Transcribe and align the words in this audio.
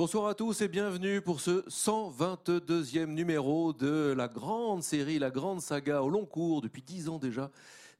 Bonsoir 0.00 0.28
à 0.28 0.34
tous 0.34 0.62
et 0.62 0.68
bienvenue 0.68 1.20
pour 1.20 1.42
ce 1.42 1.60
122e 1.68 3.04
numéro 3.04 3.74
de 3.74 4.14
la 4.16 4.28
grande 4.28 4.82
série, 4.82 5.18
la 5.18 5.28
grande 5.28 5.60
saga 5.60 6.02
au 6.02 6.08
long 6.08 6.24
cours 6.24 6.62
depuis 6.62 6.80
10 6.80 7.10
ans 7.10 7.18
déjà 7.18 7.50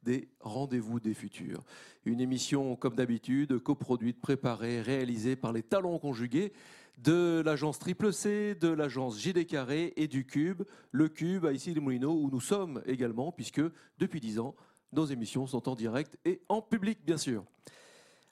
des 0.02 0.30
Rendez-vous 0.40 0.98
des 0.98 1.12
Futurs. 1.12 1.62
Une 2.06 2.22
émission, 2.22 2.74
comme 2.74 2.94
d'habitude, 2.94 3.58
coproduite, 3.58 4.18
préparée, 4.18 4.80
réalisée 4.80 5.36
par 5.36 5.52
les 5.52 5.62
talents 5.62 5.98
conjugués 5.98 6.54
de 6.96 7.42
l'agence 7.44 7.78
Triple 7.78 8.14
C, 8.14 8.54
de 8.54 8.68
l'agence 8.68 9.20
JD 9.20 9.46
Carré 9.46 9.92
et 9.96 10.08
du 10.08 10.24
Cube, 10.24 10.62
le 10.92 11.10
Cube 11.10 11.44
à 11.44 11.52
ici 11.52 11.74
les 11.74 11.80
Moulineaux, 11.80 12.14
où 12.14 12.30
nous 12.30 12.40
sommes 12.40 12.80
également, 12.86 13.30
puisque 13.30 13.60
depuis 13.98 14.20
10 14.20 14.38
ans, 14.38 14.54
nos 14.94 15.04
émissions 15.04 15.46
sont 15.46 15.68
en 15.68 15.74
direct 15.74 16.16
et 16.24 16.40
en 16.48 16.62
public, 16.62 17.00
bien 17.04 17.18
sûr. 17.18 17.44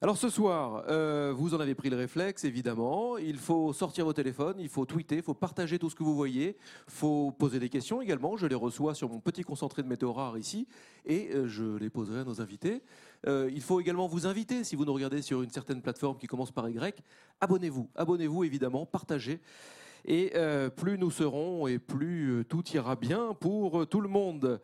Alors 0.01 0.17
ce 0.17 0.29
soir, 0.29 0.85
euh, 0.89 1.35
vous 1.37 1.55
en 1.57 1.61
avez 1.61 1.75
pris 1.75 1.91
le 1.91 1.97
réflexe, 1.97 2.45
évidemment. 2.45 3.19
Il 3.19 3.37
faut 3.37 3.73
sortir 3.73 4.05
vos 4.05 4.13
téléphones, 4.13 4.55
il 4.61 4.69
faut 4.69 4.85
tweeter, 4.85 5.17
il 5.17 5.23
faut 5.23 5.35
partager 5.35 5.77
tout 5.77 5.91
ce 5.91 5.97
que 5.97 6.05
vous 6.05 6.15
voyez, 6.15 6.57
il 6.87 6.93
faut 6.93 7.33
poser 7.33 7.59
des 7.59 7.69
questions 7.69 8.01
également. 8.01 8.37
Je 8.37 8.47
les 8.47 8.55
reçois 8.55 8.95
sur 8.95 9.09
mon 9.09 9.19
petit 9.19 9.43
concentré 9.43 9.83
de 9.83 9.89
météo 9.89 10.13
ici 10.37 10.69
et 11.05 11.31
euh, 11.35 11.49
je 11.49 11.77
les 11.79 11.91
poserai 11.91 12.21
à 12.21 12.25
nos 12.25 12.41
invités. 12.41 12.85
Euh, 13.27 13.51
il 13.53 13.61
faut 13.61 13.81
également 13.81 14.07
vous 14.07 14.29
inviter, 14.29 14.63
si 14.63 14.77
vous 14.77 14.85
nous 14.85 14.95
regardez 14.95 15.21
sur 15.21 15.43
une 15.43 15.51
certaine 15.51 15.83
plateforme 15.83 16.17
qui 16.17 16.29
commence 16.29 16.53
par 16.53 16.69
Y, 16.69 17.03
abonnez-vous. 17.41 17.91
Abonnez-vous 17.97 18.45
évidemment, 18.45 18.87
partagez. 18.87 19.41
Et 20.05 20.33
plus 20.77 20.97
nous 20.97 21.11
serons 21.11 21.67
et 21.67 21.81
plus 21.81 22.45
tout 22.49 22.63
ira 22.73 22.95
bien 22.95 23.35
pour 23.35 23.85
tout 23.89 24.01
le 24.01 24.09
monde. 24.09 24.61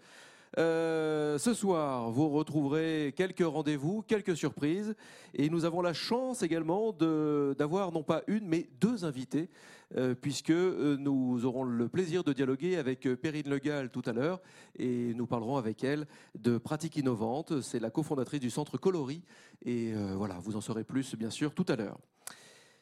Euh, 0.56 1.36
ce 1.38 1.52
soir, 1.52 2.10
vous 2.10 2.28
retrouverez 2.28 3.12
quelques 3.16 3.44
rendez-vous, 3.44 4.02
quelques 4.02 4.36
surprises. 4.36 4.94
Et 5.34 5.48
nous 5.50 5.64
avons 5.64 5.82
la 5.82 5.92
chance 5.92 6.42
également 6.42 6.92
d'avoir 6.92 7.92
non 7.92 8.02
pas 8.02 8.22
une, 8.28 8.46
mais 8.46 8.68
deux 8.80 9.04
invités, 9.04 9.50
euh, 9.96 10.14
puisque 10.14 10.50
euh, 10.50 10.96
nous 10.98 11.44
aurons 11.44 11.64
le 11.64 11.88
plaisir 11.88 12.22
de 12.22 12.32
dialoguer 12.32 12.76
avec 12.76 13.08
Perrine 13.14 13.48
Legal 13.48 13.90
tout 13.90 14.02
à 14.06 14.12
l'heure. 14.12 14.40
Et 14.76 15.12
nous 15.14 15.26
parlerons 15.26 15.56
avec 15.56 15.82
elle 15.82 16.06
de 16.38 16.58
pratiques 16.58 16.96
innovantes. 16.96 17.60
C'est 17.60 17.80
la 17.80 17.90
cofondatrice 17.90 18.40
du 18.40 18.50
centre 18.50 18.78
Coloris. 18.78 19.22
Et 19.64 19.94
voilà, 20.16 20.38
vous 20.40 20.56
en 20.56 20.60
saurez 20.60 20.84
plus, 20.84 21.14
bien 21.14 21.30
sûr, 21.30 21.54
tout 21.54 21.66
à 21.68 21.76
l'heure. 21.76 21.98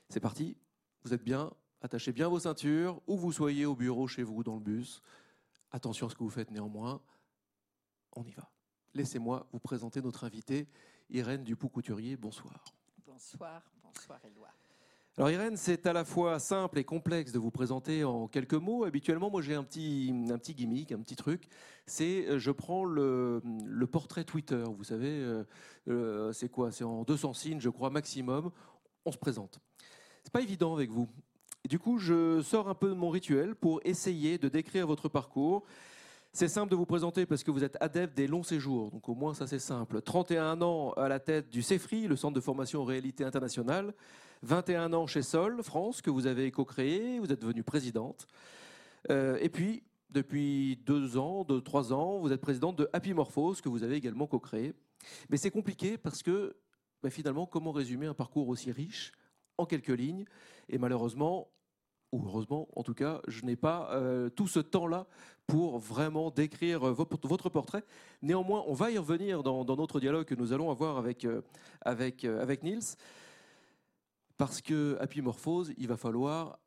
C'est 0.09 0.21
parti. 0.21 0.57
Vous 1.05 1.15
êtes 1.15 1.25
bien 1.25 1.51
Attachez 1.85 2.13
bien 2.13 2.29
vos 2.29 2.39
ceintures, 2.39 3.01
où 3.09 3.17
vous 3.17 3.33
soyez 3.33 3.67
au 3.67 3.75
bureau, 3.75 4.07
chez 4.07 4.23
vous, 4.23 4.45
dans 4.45 4.55
le 4.55 4.61
bus. 4.61 5.03
Attention 5.73 6.07
à 6.07 6.11
ce 6.11 6.15
que 6.15 6.23
vous 6.23 6.31
faites 6.31 6.53
néanmoins 6.53 7.01
on 8.17 8.25
y 8.25 8.33
va. 8.33 8.51
Laissez-moi 8.95 9.47
vous 9.53 9.61
présenter 9.61 10.03
notre 10.03 10.25
invitée, 10.25 10.69
Irène 11.11 11.45
Dupou-Couturier. 11.45 12.17
Bonsoir. 12.17 12.65
Bonsoir, 13.07 13.63
bonsoir 13.83 14.21
Éloi. 14.25 14.49
Alors 15.19 15.31
Irène, 15.31 15.59
c'est 15.59 15.87
à 15.87 15.93
la 15.93 16.07
fois 16.07 16.39
simple 16.39 16.79
et 16.79 16.85
complexe 16.85 17.33
de 17.33 17.39
vous 17.39 17.51
présenter 17.51 18.03
en 18.03 18.29
quelques 18.29 18.55
mots. 18.55 18.85
Habituellement, 18.85 19.31
moi 19.31 19.43
j'ai 19.43 19.55
un 19.55 19.63
petit, 19.63 20.11
un 20.31 20.39
petit 20.39 20.55
gimmick, 20.55 20.91
un 20.91 21.01
petit 21.01 21.17
truc. 21.17 21.49
C'est 21.85 22.27
euh, 22.29 22.39
je 22.39 22.51
prends 22.51 22.85
le, 22.85 23.43
portrait 23.91 24.25
Twitter. 24.25 24.65
Vous 24.75 24.85
savez, 24.85 25.11
euh, 25.11 25.45
euh, 25.89 26.33
c'est 26.33 26.49
quoi? 26.49 26.73
C'est 26.73 26.85
en 26.85 27.03
200 27.03 27.35
signes, 27.35 27.61
je 27.61 27.69
crois, 27.69 27.91
maximum. 27.91 28.51
On 29.05 29.13
se 29.13 29.19
présente. 29.19 29.59
C'est 30.25 30.33
pas 30.33 30.41
évident 30.41 30.73
avec 30.75 30.91
vous. 30.91 31.09
Et 31.65 31.69
du 31.69 31.79
coup, 31.79 31.99
je 31.99 32.41
sors 32.41 32.69
un 32.69 32.75
peu 32.75 32.89
de 32.89 32.95
mon 32.95 33.11
rituel 33.11 33.55
pour 33.55 33.81
essayer 33.85 34.39
de 34.39 34.49
décrire 34.49 34.87
votre 34.87 35.11
parcours 35.11 35.65
c'est 36.33 36.49
simple 36.49 36.71
de 36.71 36.77
vous 36.77 36.87
présenter 36.87 37.27
parce 37.27 37.45
que 37.45 37.51
vous 37.51 37.63
êtes 37.63 37.77
adepte 37.81 38.17
des 38.17 38.27
longs 38.27 38.43
séjours, 38.43 38.91
donc 38.91 39.07
au 39.09 39.15
moins 39.15 39.35
ça 39.35 39.47
c'est 39.47 39.59
simple. 39.59 40.01
31 40.01 40.63
ans 40.63 40.93
à 40.93 41.09
la 41.09 41.21
tête 41.21 41.51
du 41.51 41.63
CEFRI, 41.63 42.09
le 42.09 42.17
Centre 42.17 42.35
de 42.35 42.41
formation 42.41 42.81
en 42.81 42.85
réalité 42.85 43.23
internationale. 43.25 43.93
21 44.43 44.93
ans 44.95 45.07
chez 45.07 45.23
Sol, 45.23 45.63
France, 45.63 46.01
que 46.01 46.11
vous 46.11 46.27
avez 46.27 46.51
co-créé, 46.51 47.19
vous 47.19 47.31
êtes 47.33 47.41
devenue 47.41 47.63
présidente. 47.63 48.27
Euh, 49.11 49.37
et 49.41 49.51
puis, 49.51 49.83
depuis 50.11 50.77
deux 50.85 51.17
ans, 51.19 51.45
deux, 51.45 51.61
trois 51.61 51.93
ans, 51.93 52.19
vous 52.19 52.33
êtes 52.33 52.41
présidente 52.41 52.77
de 52.77 52.89
Happy 52.93 53.13
Morphose, 53.13 53.61
que 53.61 53.69
vous 53.69 53.83
avez 53.83 53.97
également 53.97 54.27
co-créé. 54.27 54.73
Mais 55.29 55.37
c'est 55.37 55.51
compliqué 55.51 55.99
parce 55.99 56.23
que 56.23 56.57
bah, 57.03 57.11
finalement, 57.11 57.47
comment 57.47 57.73
résumer 57.73 58.07
un 58.07 58.15
parcours 58.15 58.49
aussi 58.49 58.73
riche 58.73 59.13
en 59.59 59.67
quelques 59.67 59.89
lignes? 59.89 60.25
Et 60.69 60.79
malheureusement, 60.79 61.49
ou 62.13 62.23
heureusement 62.27 62.69
en 62.77 62.83
tout 62.83 62.95
cas, 62.95 63.21
je 63.27 63.45
n'ai 63.45 63.57
pas 63.57 63.91
euh, 63.93 64.29
tout 64.31 64.47
ce 64.47 64.61
temps-là 64.61 65.07
pour 65.47 65.79
vraiment 65.79 66.31
décrire 66.31 66.81
votre 66.81 67.49
portrait. 67.49 67.85
Néanmoins, 68.21 68.63
on 68.67 68.75
va 68.75 68.91
y 68.91 68.99
revenir 68.99 69.43
dans, 69.43 69.65
notre 69.65 69.99
dialogue 69.99 70.27
que 70.27 70.35
nous 70.35 70.53
allons 70.53 70.71
avoir 70.71 70.99
avec, 70.99 71.25
euh, 71.25 71.43
euh, 71.87 72.57
Niels, 72.63 72.97
parce 74.37 74.61
que 74.61 74.99
Morphose, 75.21 75.73
il 75.77 75.89
va 75.89 75.97
falloir 75.97 76.59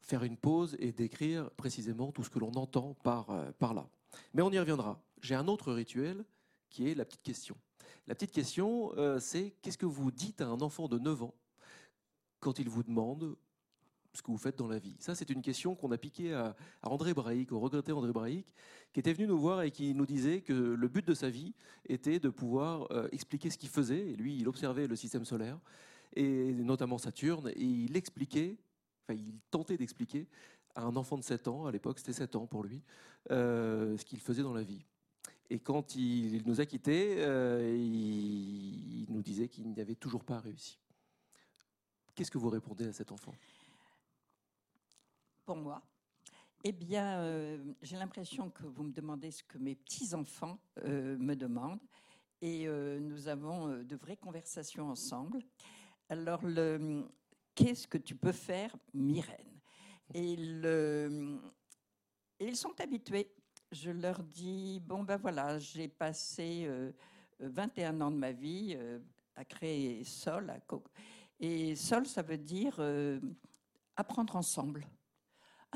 faire 0.00 0.22
une 0.24 0.36
pause 0.36 0.76
et 0.78 0.92
décrire 0.92 1.50
précisément 1.52 2.12
tout 2.12 2.24
ce 2.24 2.30
que 2.30 2.38
l'on 2.38 2.52
entend 2.52 2.94
par, 3.02 3.28
par 3.58 3.72
là. 3.72 3.88
Mais 4.34 4.42
on 4.42 4.50
y 4.50 4.58
reviendra. 4.58 5.00
J'ai 5.22 5.34
un 5.34 5.48
autre 5.48 5.72
rituel 5.72 6.24
qui 6.68 6.90
est 6.90 6.94
la 6.94 7.04
petite 7.04 7.22
question. 7.22 7.56
La 8.06 8.14
petite 8.14 8.32
question, 8.32 8.92
c'est 9.18 9.54
qu'est-ce 9.62 9.78
que 9.78 9.86
vous 9.86 10.10
dites 10.10 10.42
à 10.42 10.46
un 10.46 10.60
enfant 10.60 10.88
de 10.88 10.98
9 10.98 11.22
ans 11.22 11.34
quand 12.40 12.58
il 12.58 12.68
vous 12.68 12.82
demande 12.82 13.34
ce 14.14 14.22
que 14.22 14.30
vous 14.30 14.38
faites 14.38 14.56
dans 14.56 14.68
la 14.68 14.78
vie 14.78 14.96
Ça, 15.00 15.14
c'est 15.14 15.28
une 15.30 15.42
question 15.42 15.74
qu'on 15.74 15.90
a 15.90 15.98
piquée 15.98 16.32
à, 16.32 16.56
André 16.82 17.14
Braïc, 17.14 17.52
au 17.52 17.60
regretté 17.60 17.92
André 17.92 18.12
Braïc, 18.12 18.54
qui 18.92 19.00
était 19.00 19.12
venu 19.12 19.26
nous 19.26 19.38
voir 19.38 19.62
et 19.62 19.70
qui 19.70 19.94
nous 19.94 20.06
disait 20.06 20.40
que 20.40 20.52
le 20.52 20.88
but 20.88 21.06
de 21.06 21.14
sa 21.14 21.30
vie 21.30 21.52
était 21.88 22.20
de 22.20 22.28
pouvoir 22.28 22.90
euh, 22.92 23.08
expliquer 23.12 23.50
ce 23.50 23.58
qu'il 23.58 23.68
faisait. 23.68 24.10
Et 24.10 24.16
lui, 24.16 24.36
il 24.38 24.48
observait 24.48 24.86
le 24.86 24.96
système 24.96 25.24
solaire, 25.24 25.58
et 26.14 26.52
notamment 26.52 26.98
Saturne, 26.98 27.48
et 27.48 27.64
il 27.64 27.96
expliquait, 27.96 28.56
enfin, 29.02 29.18
il 29.18 29.40
tentait 29.50 29.76
d'expliquer 29.76 30.28
à 30.74 30.82
un 30.82 30.96
enfant 30.96 31.16
de 31.16 31.22
7 31.22 31.48
ans, 31.48 31.66
à 31.66 31.72
l'époque 31.72 31.98
c'était 31.98 32.12
7 32.12 32.36
ans 32.36 32.46
pour 32.46 32.64
lui, 32.64 32.82
euh, 33.30 33.96
ce 33.96 34.04
qu'il 34.04 34.20
faisait 34.20 34.42
dans 34.42 34.54
la 34.54 34.62
vie. 34.62 34.84
Et 35.50 35.58
quand 35.58 35.94
il 35.94 36.42
nous 36.46 36.60
a 36.60 36.66
quittés, 36.66 37.16
euh, 37.18 37.76
il 37.76 39.06
nous 39.08 39.22
disait 39.22 39.48
qu'il 39.48 39.68
n'y 39.68 39.80
avait 39.80 39.94
toujours 39.94 40.24
pas 40.24 40.38
réussi. 40.38 40.78
Qu'est-ce 42.14 42.30
que 42.30 42.38
vous 42.38 42.48
répondez 42.48 42.86
à 42.86 42.92
cet 42.92 43.12
enfant? 43.12 43.34
Pour 45.44 45.56
moi 45.56 45.82
Eh 46.64 46.72
bien, 46.72 47.20
euh, 47.20 47.74
j'ai 47.82 47.96
l'impression 47.96 48.50
que 48.50 48.64
vous 48.64 48.82
me 48.82 48.92
demandez 48.92 49.30
ce 49.30 49.42
que 49.42 49.58
mes 49.58 49.74
petits-enfants 49.74 50.58
euh, 50.84 51.16
me 51.18 51.34
demandent. 51.34 51.80
Et 52.40 52.66
euh, 52.66 52.98
nous 53.00 53.28
avons 53.28 53.82
de 53.82 53.96
vraies 53.96 54.16
conversations 54.16 54.88
ensemble. 54.88 55.42
Alors, 56.08 56.42
qu'est-ce 57.54 57.86
que 57.86 57.98
tu 57.98 58.14
peux 58.14 58.32
faire, 58.32 58.74
Myrène? 58.92 59.60
Et, 60.12 60.34
ils 62.40 62.56
sont 62.56 62.78
habitués. 62.80 63.30
Je 63.72 63.90
leur 63.90 64.22
dis, 64.22 64.80
bon 64.80 65.02
ben 65.02 65.16
voilà, 65.16 65.58
j'ai 65.58 65.88
passé 65.88 66.68
21 67.40 68.00
ans 68.02 68.10
de 68.10 68.16
ma 68.16 68.32
vie 68.32 68.76
à 69.34 69.44
créer 69.44 70.04
Sol. 70.04 70.52
Et 71.40 71.74
Sol, 71.74 72.06
ça 72.06 72.20
veut 72.20 72.36
dire 72.36 72.78
apprendre 73.96 74.36
ensemble. 74.36 74.86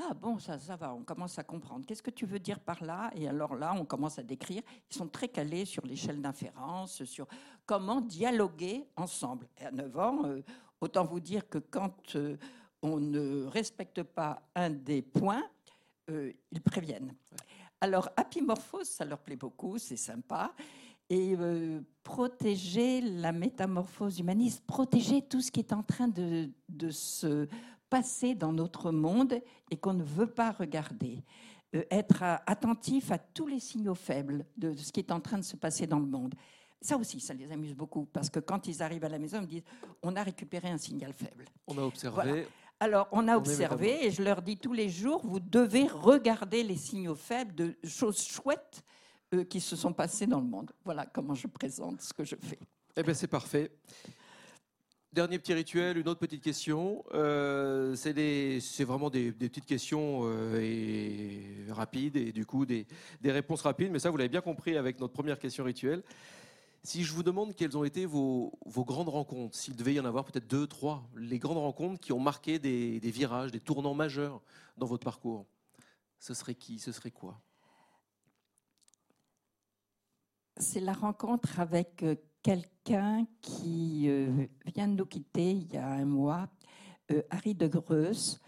Ah 0.01 0.13
bon, 0.13 0.39
ça, 0.39 0.57
ça 0.57 0.77
va, 0.77 0.93
on 0.93 1.03
commence 1.03 1.37
à 1.39 1.43
comprendre. 1.43 1.85
Qu'est-ce 1.85 2.01
que 2.01 2.09
tu 2.09 2.25
veux 2.25 2.39
dire 2.39 2.61
par 2.61 2.81
là? 2.85 3.11
Et 3.15 3.27
alors 3.27 3.53
là, 3.55 3.73
on 3.75 3.83
commence 3.83 4.17
à 4.17 4.23
décrire. 4.23 4.61
Ils 4.89 4.95
sont 4.95 5.09
très 5.09 5.27
calés 5.27 5.65
sur 5.65 5.85
l'échelle 5.85 6.21
d'inférence, 6.21 7.03
sur 7.03 7.27
comment 7.65 7.99
dialoguer 7.99 8.87
ensemble. 8.95 9.49
Et 9.57 9.65
à 9.65 9.71
9 9.71 9.97
ans, 9.99 10.21
euh, 10.23 10.41
autant 10.79 11.03
vous 11.03 11.19
dire 11.19 11.49
que 11.49 11.57
quand 11.57 12.15
euh, 12.15 12.37
on 12.81 12.97
ne 12.97 13.43
respecte 13.47 14.01
pas 14.03 14.41
un 14.55 14.69
des 14.69 15.01
points, 15.01 15.43
euh, 16.09 16.31
ils 16.49 16.61
préviennent. 16.61 17.13
Alors, 17.81 18.07
apimorphose, 18.15 18.87
ça 18.87 19.03
leur 19.03 19.19
plaît 19.19 19.35
beaucoup, 19.35 19.77
c'est 19.77 19.97
sympa. 19.97 20.53
Et 21.09 21.35
protéger 22.03 23.01
la 23.01 23.31
métamorphose 23.31 24.19
humaniste, 24.19 24.63
protéger 24.67 25.23
tout 25.23 25.41
ce 25.41 25.49
qui 25.49 25.59
est 25.59 25.73
en 25.73 25.81
train 25.81 26.07
de, 26.07 26.51
de 26.67 26.91
se 26.91 27.47
passer 27.89 28.35
dans 28.35 28.53
notre 28.53 28.91
monde 28.91 29.41
et 29.71 29.77
qu'on 29.77 29.93
ne 29.93 30.03
veut 30.03 30.29
pas 30.29 30.51
regarder. 30.51 31.23
Euh, 31.75 31.83
être 31.91 32.23
attentif 32.47 33.11
à 33.11 33.17
tous 33.17 33.47
les 33.47 33.59
signaux 33.59 33.95
faibles 33.95 34.45
de 34.57 34.73
ce 34.73 34.91
qui 34.91 34.99
est 34.99 35.11
en 35.11 35.19
train 35.19 35.37
de 35.37 35.43
se 35.43 35.55
passer 35.55 35.85
dans 35.85 35.99
le 35.99 36.07
monde. 36.07 36.33
Ça 36.81 36.97
aussi, 36.97 37.19
ça 37.19 37.33
les 37.33 37.51
amuse 37.51 37.75
beaucoup, 37.75 38.05
parce 38.05 38.29
que 38.29 38.39
quand 38.39 38.67
ils 38.67 38.81
arrivent 38.81 39.03
à 39.03 39.09
la 39.09 39.19
maison, 39.19 39.37
ils 39.37 39.41
me 39.41 39.47
disent 39.47 39.63
on 40.01 40.15
a 40.15 40.23
récupéré 40.23 40.69
un 40.69 40.77
signal 40.77 41.13
faible. 41.13 41.45
On 41.67 41.77
a 41.77 41.81
observé. 41.81 42.47
Alors, 42.79 43.09
on 43.11 43.27
a 43.27 43.35
observé, 43.35 44.05
et 44.05 44.11
je 44.11 44.23
leur 44.23 44.41
dis 44.41 44.55
tous 44.55 44.71
les 44.71 44.87
jours 44.87 45.21
vous 45.25 45.41
devez 45.41 45.87
regarder 45.87 46.63
les 46.63 46.77
signaux 46.77 47.15
faibles 47.15 47.53
de 47.53 47.77
choses 47.83 48.23
chouettes 48.23 48.83
euh, 49.33 49.43
qui 49.43 49.59
se 49.59 49.75
sont 49.75 49.91
passées 49.91 50.25
dans 50.25 50.39
le 50.39 50.47
monde. 50.47 50.71
Voilà 50.85 51.05
comment 51.05 51.35
je 51.35 51.47
présente 51.47 52.01
ce 52.01 52.13
que 52.13 52.23
je 52.23 52.35
fais. 52.35 52.59
Eh 52.95 53.03
bien, 53.03 53.13
c'est 53.13 53.27
parfait. 53.27 53.71
Dernier 55.11 55.39
petit 55.39 55.55
rituel, 55.55 55.97
une 55.97 56.07
autre 56.07 56.19
petite 56.19 56.43
question. 56.43 57.03
Euh, 57.15 57.95
c'est 57.95 58.83
vraiment 58.83 59.09
des, 59.09 59.31
petites 59.31 59.65
questions 59.65 60.21
euh, 60.25 60.61
et 60.61 61.71
rapides 61.71 62.15
et 62.15 62.31
du 62.31 62.45
coup 62.45 62.67
des, 62.67 62.85
réponses 63.23 63.63
rapides. 63.63 63.91
Mais 63.91 63.97
ça, 63.97 64.11
vous 64.11 64.17
l'avez 64.17 64.29
bien 64.29 64.41
compris 64.41 64.77
avec 64.77 64.99
notre 64.99 65.13
première 65.13 65.39
question 65.39 65.63
rituelle. 65.63 66.03
Si 66.83 67.03
je 67.03 67.11
vous 67.11 67.23
demande 67.23 67.55
quelles 67.55 67.75
ont 67.75 67.83
été 67.83 68.05
vos, 68.05 68.53
grandes 68.67 69.09
rencontres, 69.09 69.57
s'il 69.57 69.75
devait 69.75 69.95
y 69.95 69.99
en 69.99 70.05
avoir 70.05 70.25
peut-être 70.25 70.47
deux, 70.47 70.67
trois, 70.67 71.09
les 71.17 71.39
grandes 71.39 71.57
rencontres 71.57 71.99
qui 71.99 72.13
ont 72.13 72.19
marqué 72.19 72.59
des, 72.59 72.99
virages, 72.99 73.51
des 73.51 73.59
tournants 73.59 73.95
majeurs 73.95 74.43
dans 74.77 74.85
votre 74.85 75.03
parcours, 75.03 75.47
ce 76.19 76.35
serait 76.35 76.55
qui 76.55 76.77
Ce 76.77 76.91
serait 76.91 77.11
quoi? 77.11 77.41
C'est 80.57 80.81
la 80.81 80.93
rencontre 80.93 81.59
avec 81.59 82.03
euh, 82.03 82.15
quelqu'un 82.41 83.25
qui 83.41 84.05
euh, 84.07 84.47
vient 84.73 84.87
de 84.87 84.95
nous 84.95 85.05
quitter 85.05 85.51
il 85.51 85.73
y 85.73 85.77
a 85.77 85.87
un 85.87 86.05
mois, 86.05 86.47
euh, 87.11 87.21
Harry 87.29 87.55
de 87.55 87.67
Greus, 87.67 88.39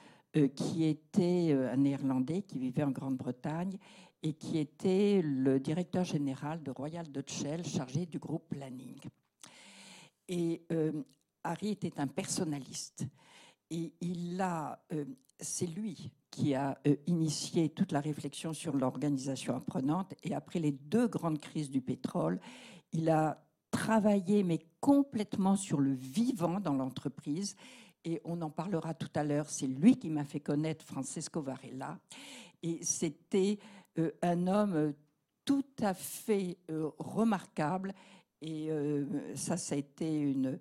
qui 0.55 0.85
était 0.85 1.51
un 1.51 1.75
Néerlandais 1.75 2.43
qui 2.43 2.57
vivait 2.57 2.83
en 2.83 2.91
Grande-Bretagne 2.91 3.77
et 4.23 4.33
qui 4.33 4.57
était 4.59 5.21
le 5.21 5.59
directeur 5.59 6.03
général 6.03 6.61
de 6.63 6.71
Royal 6.71 7.11
Dutch 7.11 7.33
Shell 7.33 7.65
chargé 7.65 8.05
du 8.05 8.19
groupe 8.19 8.47
Planning. 8.49 8.99
Et 10.27 10.65
euh, 10.71 11.03
Harry 11.43 11.69
était 11.69 11.99
un 11.99 12.07
personnaliste. 12.07 13.05
Et 13.69 13.93
il 14.01 14.39
a, 14.39 14.83
euh, 14.93 15.05
c'est 15.39 15.65
lui 15.65 16.11
qui 16.29 16.53
a 16.53 16.77
euh, 16.87 16.95
initié 17.07 17.69
toute 17.69 17.91
la 17.91 17.99
réflexion 17.99 18.53
sur 18.53 18.75
l'organisation 18.75 19.55
apprenante. 19.55 20.13
Et 20.23 20.33
après 20.35 20.59
les 20.59 20.71
deux 20.71 21.07
grandes 21.07 21.39
crises 21.39 21.71
du 21.71 21.81
pétrole, 21.81 22.39
il 22.93 23.09
a 23.09 23.43
travaillé, 23.71 24.43
mais 24.43 24.59
complètement 24.79 25.55
sur 25.55 25.79
le 25.79 25.93
vivant 25.93 26.59
dans 26.59 26.73
l'entreprise. 26.73 27.55
Et 28.03 28.21
on 28.25 28.41
en 28.41 28.49
parlera 28.49 28.93
tout 28.93 29.09
à 29.15 29.23
l'heure. 29.23 29.49
C'est 29.49 29.67
lui 29.67 29.97
qui 29.97 30.09
m'a 30.09 30.25
fait 30.25 30.39
connaître 30.39 30.85
Francesco 30.85 31.41
Varela. 31.41 31.97
Et 32.61 32.83
c'était 32.83 33.59
euh, 33.97 34.11
un 34.21 34.47
homme 34.47 34.75
euh, 34.75 34.91
tout 35.45 35.65
à 35.81 35.93
fait 35.93 36.57
euh, 36.69 36.89
remarquable. 36.99 37.93
Et 38.43 38.71
ça, 39.35 39.55
ça 39.55 39.75
a 39.75 39.77
été 39.77 40.19
une, 40.19 40.59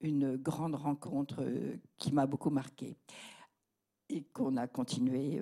une 0.00 0.34
grande 0.34 0.74
rencontre 0.74 1.46
qui 1.96 2.12
m'a 2.12 2.26
beaucoup 2.26 2.50
marqué 2.50 2.96
et 4.08 4.24
qu'on 4.32 4.56
a 4.56 4.66
continué 4.66 5.40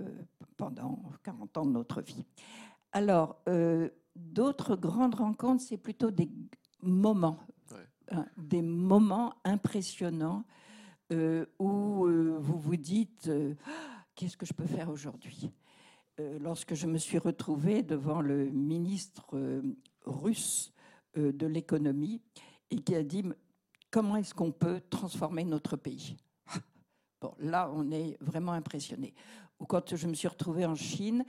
pendant 0.58 1.00
40 1.22 1.56
ans 1.56 1.64
de 1.64 1.70
notre 1.70 2.02
vie. 2.02 2.26
Alors, 2.92 3.42
d'autres 4.14 4.76
grandes 4.76 5.14
rencontres, 5.14 5.62
c'est 5.62 5.78
plutôt 5.78 6.10
des 6.10 6.28
moments, 6.82 7.38
hein, 8.10 8.26
des 8.36 8.62
moments 8.62 9.34
impressionnants 9.44 10.44
où 11.58 12.06
vous 12.40 12.58
vous 12.58 12.76
dites, 12.76 13.30
ah, 13.66 13.70
qu'est-ce 14.14 14.36
que 14.36 14.44
je 14.44 14.52
peux 14.52 14.66
faire 14.66 14.90
aujourd'hui? 14.90 15.50
Euh, 16.20 16.38
lorsque 16.40 16.74
je 16.74 16.86
me 16.86 16.98
suis 16.98 17.18
retrouvée 17.18 17.82
devant 17.82 18.20
le 18.20 18.50
ministre 18.50 19.26
euh, 19.34 19.62
russe 20.04 20.72
euh, 21.16 21.32
de 21.32 21.46
l'économie 21.46 22.20
et 22.70 22.76
qui 22.78 22.96
a 22.96 23.04
dit 23.04 23.22
comment 23.90 24.16
est-ce 24.16 24.34
qu'on 24.34 24.50
peut 24.50 24.80
transformer 24.90 25.44
notre 25.44 25.76
pays? 25.76 26.16
Bon, 27.20 27.34
là, 27.40 27.68
on 27.74 27.90
est 27.90 28.16
vraiment 28.20 28.52
impressionné. 28.52 29.12
Ou 29.60 29.66
quand 29.66 29.94
je 29.96 30.06
me 30.06 30.14
suis 30.14 30.28
retrouvée 30.28 30.64
en 30.64 30.74
Chine, 30.74 31.24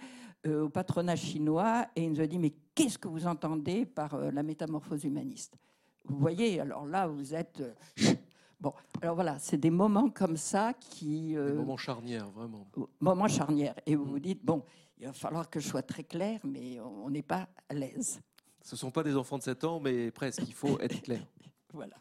au 0.48 0.70
patronat 0.70 1.16
chinois, 1.16 1.88
et 1.96 2.04
il 2.04 2.12
nous 2.12 2.22
a 2.22 2.28
dit 2.28 2.40
Mais 2.40 2.54
qu'est-ce 2.74 2.98
que 2.98 3.08
vous 3.08 3.28
entendez 3.28 3.86
par 3.86 4.18
la 4.18 4.44
métamorphose 4.44 5.04
humaniste? 5.04 5.58
Vous 6.06 6.18
voyez, 6.18 6.60
alors 6.60 6.86
là, 6.86 7.08
vous 7.08 7.34
êtes. 7.36 7.62
Bon, 8.62 8.74
alors 9.02 9.16
voilà, 9.16 9.40
c'est 9.40 9.56
des 9.56 9.70
moments 9.70 10.10
comme 10.10 10.36
ça 10.36 10.74
qui. 10.74 11.34
des 11.34 11.54
moments 11.54 11.78
charnières, 11.78 12.30
vraiment. 12.30 12.68
Moments 13.00 13.30
charnières. 13.30 13.74
Et 13.86 13.96
vous 13.96 14.04
vous 14.04 14.20
dites 14.20 14.44
Bon, 14.44 14.66
il 14.98 15.08
va 15.08 15.14
falloir 15.14 15.50
que 15.50 15.62
je 15.62 15.68
sois 15.70 15.82
très 15.82 16.04
clair, 16.04 16.42
mais 16.44 16.78
on 16.82 17.10
n'est 17.10 17.22
pas 17.22 17.48
à 17.70 17.74
l'aise. 17.74 18.20
Ce 18.62 18.76
ne 18.76 18.78
sont 18.78 18.92
pas 18.92 19.04
des 19.04 19.16
enfants 19.16 19.38
de 19.38 19.44
7 19.44 19.64
ans, 19.64 19.80
mais 19.80 20.12
presque, 20.12 20.42
il 20.46 20.54
faut 20.54 20.78
être 20.80 21.02
clair. 21.04 21.26
voilà. 21.74 21.96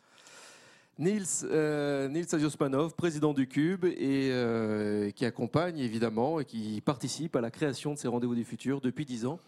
Nils, 0.98 1.44
euh, 1.44 2.90
président 2.96 3.32
du 3.32 3.46
Cube, 3.46 3.84
et 3.84 4.30
euh, 4.32 5.10
qui 5.12 5.24
accompagne 5.24 5.78
évidemment 5.78 6.40
et 6.40 6.44
qui 6.44 6.80
participe 6.80 7.36
à 7.36 7.40
la 7.40 7.52
création 7.52 7.94
de 7.94 7.98
ces 7.98 8.08
rendez-vous 8.08 8.34
du 8.34 8.44
futur 8.44 8.80
depuis 8.80 9.04
10 9.04 9.26
ans. 9.26 9.38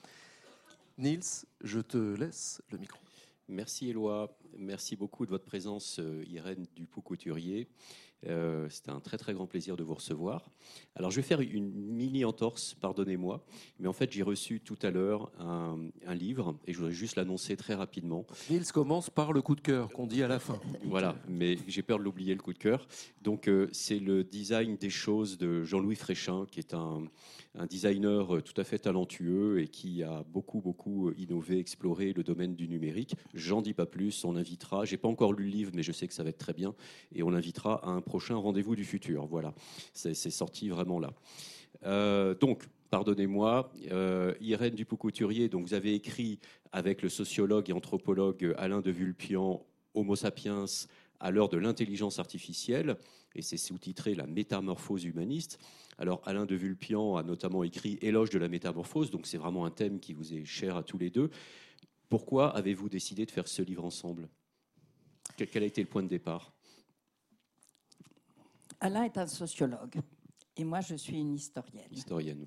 Nils, 0.97 1.44
je 1.62 1.81
te 1.81 1.99
laisse 1.99 2.62
le 2.70 2.79
micro. 2.79 3.00
Merci 3.49 3.91
Éloi, 3.91 4.38
merci 4.56 4.94
beaucoup 4.94 5.26
de 5.26 5.31
votre 5.31 5.44
présence, 5.44 5.99
euh, 5.99 6.23
Irène 6.29 6.67
Dupont-Couturier. 6.76 7.67
Euh, 8.26 8.69
C'était 8.69 8.90
un 8.90 9.00
très 9.00 9.17
très 9.17 9.32
grand 9.32 9.46
plaisir 9.46 9.76
de 9.76 9.82
vous 9.82 9.94
recevoir. 9.94 10.50
Alors 10.94 11.11
je 11.11 11.17
vais 11.17 11.22
faire 11.22 11.40
une 11.40 11.70
mini 11.70 12.25
entorse, 12.25 12.75
pardonnez-moi, 12.75 13.44
mais 13.78 13.88
en 13.88 13.93
fait 13.93 14.12
j'ai 14.12 14.22
reçu 14.22 14.61
tout 14.61 14.78
à 14.82 14.90
l'heure 14.90 15.32
un, 15.38 15.78
livre 16.14 16.56
et 16.67 16.72
je 16.72 16.78
voudrais 16.78 16.93
juste 16.93 17.17
l'annoncer 17.17 17.56
très 17.56 17.75
rapidement. 17.75 18.26
Nils 18.50 18.72
commence 18.72 19.08
par 19.08 19.32
le 19.32 19.40
coup 19.43 19.55
de 19.55 19.61
cœur 19.61 19.88
qu'on 19.88 20.06
dit 20.06 20.22
à 20.22 20.28
la 20.28 20.38
fin. 20.38 20.61
Voilà, 20.84 21.17
mais 21.28 21.56
j'ai 21.69 21.82
peur 21.82 21.99
de 21.99 22.05
l'oublier 22.05 22.34
le 22.34 22.40
coup 22.40 22.52
de 22.52 22.58
cœur. 22.58 22.87
Donc 23.22 23.49
euh, 23.49 23.69
c'est 23.72 23.99
le 23.99 24.25
design 24.25 24.76
des 24.76 24.90
choses 24.90 25.38
de 25.38 25.62
Jean-Louis 25.62 25.96
Fréchin, 25.96 26.46
qui 26.50 26.58
est 26.58 26.75
un, 26.75 27.05
un 27.55 27.66
designer 27.66 28.37
euh, 28.37 28.40
tout 28.40 28.58
à 28.61 28.64
fait 28.64 28.78
talentueux 28.78 29.61
et 29.61 29.69
qui 29.69 30.02
a 30.02 30.25
beaucoup, 30.25 30.61
beaucoup 30.61 31.08
euh, 31.08 31.14
innové, 31.19 31.58
exploré 31.58 32.12
le 32.12 32.23
domaine 32.23 32.55
du 32.55 32.69
numérique. 32.69 33.14
J'en 33.34 33.61
dis 33.61 33.75
pas 33.75 33.87
plus, 33.87 34.25
on 34.25 34.32
l'invitera. 34.32 34.84
J'ai 34.84 34.96
pas 34.96 35.08
encore 35.08 35.32
lu 35.32 35.44
le 35.44 35.50
livre, 35.50 35.73
mais 35.75 35.82
je 35.82 35.93
sais 35.93 36.06
que 36.06 36.14
ça 36.14 36.23
va 36.23 36.31
être 36.31 36.38
très 36.38 36.52
bien. 36.52 36.75
Et 37.14 37.23
on 37.23 37.31
l'invitera 37.31 37.84
à 37.84 37.90
un 37.90 38.00
prochain 38.10 38.34
rendez-vous 38.34 38.74
du 38.74 38.84
futur. 38.84 39.26
Voilà, 39.26 39.54
c'est 39.92 40.14
sorti 40.14 40.68
vraiment 40.68 40.98
là. 40.98 41.12
Euh, 41.84 42.34
donc, 42.34 42.68
pardonnez-moi, 42.90 43.72
Irène 44.40 44.74
Dupont-Couturier, 44.74 45.48
donc 45.48 45.68
vous 45.68 45.74
avez 45.74 45.94
écrit 45.94 46.40
avec 46.72 47.02
le 47.02 47.08
sociologue 47.08 47.70
et 47.70 47.72
anthropologue 47.72 48.52
Alain 48.58 48.80
de 48.80 48.90
Vulpian 48.90 49.64
Homo 49.94 50.16
sapiens 50.16 50.64
à 51.20 51.30
l'heure 51.30 51.48
de 51.48 51.56
l'intelligence 51.56 52.18
artificielle, 52.18 52.96
et 53.36 53.42
c'est 53.42 53.58
sous-titré 53.58 54.16
La 54.16 54.26
métamorphose 54.26 55.04
humaniste. 55.04 55.60
Alors 55.98 56.20
Alain 56.24 56.46
de 56.46 56.56
Vulpian 56.56 57.14
a 57.14 57.22
notamment 57.22 57.62
écrit 57.62 57.96
Éloge 58.02 58.30
de 58.30 58.40
la 58.40 58.48
métamorphose, 58.48 59.12
donc 59.12 59.28
c'est 59.28 59.38
vraiment 59.38 59.66
un 59.66 59.70
thème 59.70 60.00
qui 60.00 60.14
vous 60.14 60.34
est 60.34 60.44
cher 60.44 60.76
à 60.76 60.82
tous 60.82 60.98
les 60.98 61.10
deux. 61.10 61.30
Pourquoi 62.08 62.48
avez-vous 62.56 62.88
décidé 62.88 63.24
de 63.24 63.30
faire 63.30 63.46
ce 63.46 63.62
livre 63.62 63.84
ensemble? 63.84 64.28
Quel 65.36 65.62
a 65.62 65.66
été 65.66 65.80
le 65.80 65.88
point 65.88 66.02
de 66.02 66.08
départ? 66.08 66.52
Alain 68.80 69.04
est 69.04 69.18
un 69.18 69.26
sociologue 69.26 70.00
et 70.56 70.64
moi 70.64 70.80
je 70.80 70.94
suis 70.94 71.20
une 71.20 71.34
historienne. 71.34 71.92
Historienne. 71.92 72.46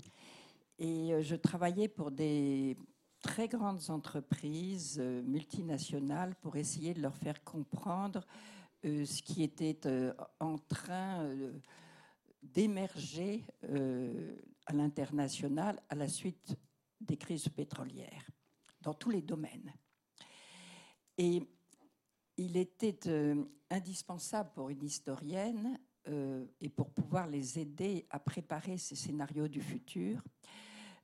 Et 0.80 1.14
euh, 1.14 1.22
je 1.22 1.36
travaillais 1.36 1.88
pour 1.88 2.10
des 2.10 2.76
très 3.22 3.48
grandes 3.48 3.90
entreprises 3.90 4.98
euh, 5.00 5.22
multinationales 5.22 6.36
pour 6.36 6.56
essayer 6.56 6.96
de 6.96 7.02
leur 7.02 7.16
faire 7.16 7.44
comprendre 7.44 8.26
euh, 8.84 9.06
ce 9.06 9.22
qui 9.22 9.44
était 9.44 9.80
en 10.40 10.58
train 10.58 11.30
d'émerger 12.42 13.46
à 14.66 14.74
l'international 14.74 15.80
à 15.88 15.96
la 15.96 16.08
suite 16.10 16.58
des 17.00 17.16
crises 17.16 17.48
pétrolières, 17.48 18.28
dans 18.82 18.94
tous 18.94 19.12
les 19.12 19.22
domaines. 19.22 19.72
Et 21.18 21.42
il 22.36 22.58
était 22.58 23.00
indispensable 23.70 24.52
pour 24.54 24.70
une 24.70 24.84
historienne 24.84 25.80
euh, 26.08 26.46
et 26.60 26.70
pour 26.70 26.90
pouvoir 26.90 27.28
les 27.28 27.60
aider 27.60 28.06
à 28.10 28.20
préparer 28.20 28.78
ces 28.78 28.96
scénarios 28.96 29.48
du 29.48 29.62
futur, 29.62 30.22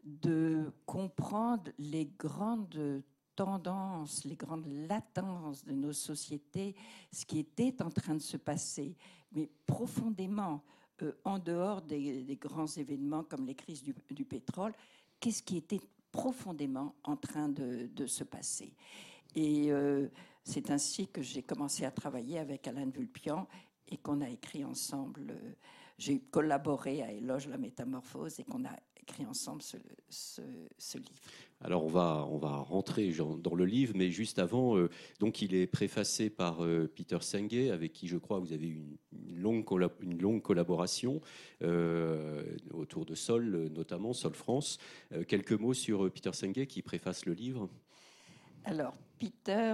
de 0.03 0.72
comprendre 0.86 1.72
les 1.77 2.06
grandes 2.06 3.03
tendances, 3.36 4.25
les 4.25 4.36
grandes 4.36 4.68
latences 4.68 5.63
de 5.63 5.72
nos 5.72 5.94
sociétés, 5.94 6.75
ce 7.12 7.25
qui 7.25 7.39
était 7.39 7.82
en 7.82 7.89
train 7.89 8.15
de 8.15 8.22
se 8.22 8.38
passer, 8.38 8.98
mais 9.32 9.50
profondément 9.65 10.63
euh, 11.03 11.13
en 11.24 11.39
dehors 11.39 11.82
des, 11.82 12.38
grands 12.41 12.68
événements 12.68 13.24
comme 13.24 13.46
les 13.46 13.56
crises 13.56 13.84
du, 13.84 14.25
pétrole, 14.25 14.74
qu'est-ce 15.20 15.44
qui 15.44 15.56
était 15.56 15.79
profondément 16.12 16.96
en 17.03 17.15
train 17.15 17.48
de, 17.48 18.06
se 18.06 18.25
passer. 18.25 18.74
Et 19.36 19.72
euh, 19.72 20.10
c'est 20.44 20.72
ainsi 20.72 21.08
que 21.08 21.22
j'ai 21.22 21.44
commencé 21.44 21.86
à 21.86 21.91
travailler 21.91 22.39
avec 22.39 22.68
Alain 22.68 22.89
Vulpian 22.89 23.48
et 23.89 23.98
qu'on 23.98 24.22
a 24.22 24.29
écrit 24.29 24.63
ensemble. 24.63 25.31
Euh, 25.31 25.51
j'ai 25.98 26.19
collaboré 26.19 27.01
à 27.03 27.12
Éloge 27.12 27.48
la 27.48 27.58
métamorphose 27.58 28.39
et 28.39 28.43
qu'on 28.43 28.63
a 28.65 28.75
écrit 29.01 29.25
ensemble 29.25 29.62
ce 29.62 30.98
livre. 30.98 31.22
Alors 31.62 31.84
on 31.84 31.89
va, 31.89 32.25
on 32.29 32.38
va 32.38 32.55
rentrer 32.55 33.12
dans 33.43 33.53
le 33.53 33.65
livre, 33.65 33.93
mais 33.93 34.12
juste 34.12 34.39
avant, 34.39 34.77
euh, 34.77 34.89
donc 35.19 35.41
il 35.41 35.53
est 35.53 35.67
préfacé 35.67 36.29
par 36.29 36.63
euh, 36.63 36.89
Peter 36.93 37.17
Senge, 37.19 37.69
avec 37.69 37.91
qui 37.91 38.08
je 38.08 38.17
crois 38.17 38.39
vous 38.39 38.53
avez 38.53 38.67
eu 38.67 38.98
une, 39.12 39.41
longue, 39.41 39.65
une 40.01 40.22
longue 40.22 40.41
collaboration 40.41 41.19
euh, 41.62 42.43
autour 42.74 43.05
de 43.05 43.13
Sol, 43.13 43.69
notamment 43.75 44.13
Sol 44.13 44.34
France. 44.34 44.77
quelques 45.27 45.51
mots 45.51 45.74
sur 45.74 46.10
Peter 46.12 46.31
Senge 46.31 46.65
qui 46.65 46.81
préface 46.81 47.25
le 47.25 47.34
livre. 47.34 47.67
Alors 48.63 48.96
Peter, 49.19 49.74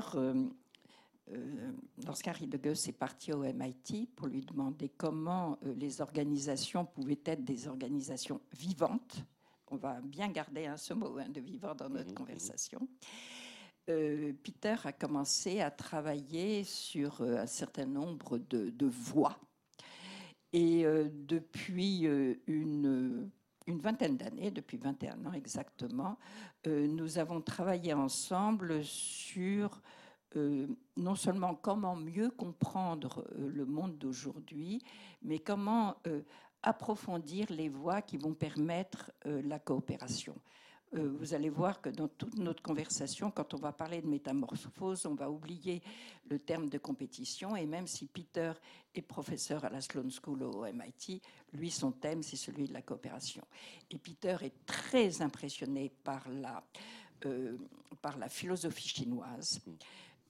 lorsqu'Harry 2.06 2.48
de 2.48 2.58
Goes 2.58 2.88
est 2.88 2.98
parti 2.98 3.34
au 3.34 3.42
MIT 3.42 4.08
pour 4.16 4.28
lui 4.28 4.42
demander 4.42 4.90
comment 4.90 5.58
les 5.64 6.02
organisations 6.02 6.86
pouvaient 6.86 7.22
être 7.26 7.44
des 7.44 7.68
organisations 7.68 8.42
vivantes 8.58 9.26
on 9.72 9.78
va 9.78 10.00
bien 10.02 10.30
garder 10.30 10.68
un 10.68 10.78
ce 10.78 10.94
mot 10.94 11.18
hein, 11.18 11.30
de 11.30 11.42
vivant 11.42 11.76
dans 11.76 11.90
notre 11.90 12.10
mhm, 12.10 12.16
conversation. 12.16 12.88
Peter 13.88 14.76
a 14.84 14.92
commencé 14.94 15.62
à 15.62 15.70
travailler 15.70 16.64
sur 16.64 17.22
un 17.22 17.46
certain 17.46 17.86
nombre 17.86 18.40
de, 18.40 18.86
voix. 18.88 19.38
Et 20.54 20.86
depuis 21.12 22.00
une, 22.48 23.30
une, 23.68 23.80
vingtaine 23.80 24.18
d'années, 24.18 24.50
depuis 24.50 24.78
21 24.78 25.26
ans 25.28 25.34
exactement, 25.34 26.18
nous 26.66 27.20
avons 27.20 27.42
travaillé 27.42 27.94
ensemble 27.94 28.84
sur 28.84 29.80
euh, 30.36 30.68
non 30.98 31.16
seulement 31.16 31.56
comment 31.56 31.96
mieux 31.96 32.30
comprendre 32.30 33.26
euh, 33.38 33.50
le 33.50 33.66
monde 33.66 33.98
d'aujourd'hui, 33.98 34.82
mais 35.22 35.40
comment 35.40 35.96
euh, 36.08 36.22
approfondir 36.62 37.48
les 37.50 37.70
voies 37.70 38.02
qui 38.02 38.18
vont 38.18 38.34
permettre 38.34 39.12
la 39.24 39.60
coopération. 39.60 40.36
Vous 40.94 41.36
allez 41.36 41.50
voir 41.50 41.80
que 41.80 41.90
dans 41.90 42.08
toute 42.08 42.40
notre 42.40 42.64
conversation, 42.64 43.30
quand 43.30 43.54
on 43.54 43.58
va 43.58 43.72
parler 43.72 44.02
de 44.02 44.08
métamorphose, 44.08 45.06
on 45.06 45.14
va 45.14 45.30
oublier 45.30 45.84
le 46.28 46.40
terme 46.40 46.70
de 46.70 46.80
compétition. 46.80 47.56
Et 47.56 47.68
même 47.68 47.86
si 47.86 48.08
Peter 48.08 48.54
est 48.96 49.04
professeur 49.04 49.64
à 49.64 49.70
la 49.70 49.82
Sloan 49.82 50.10
School 50.10 50.42
au 50.42 50.66
MIT, 50.66 51.22
lui, 51.54 51.70
son 51.70 51.92
thème, 51.92 52.24
c'est 52.24 52.38
celui 52.38 52.68
de 52.68 52.74
la 52.74 52.82
coopération. 52.82 53.44
Et 53.92 54.00
Peter 54.00 54.38
est 54.42 54.66
très 54.66 55.22
impressionné 55.22 55.92
par 56.04 56.28
la, 56.30 56.64
par 58.02 58.18
la 58.18 58.30
philosophie 58.30 58.88
chinoise. 58.88 59.60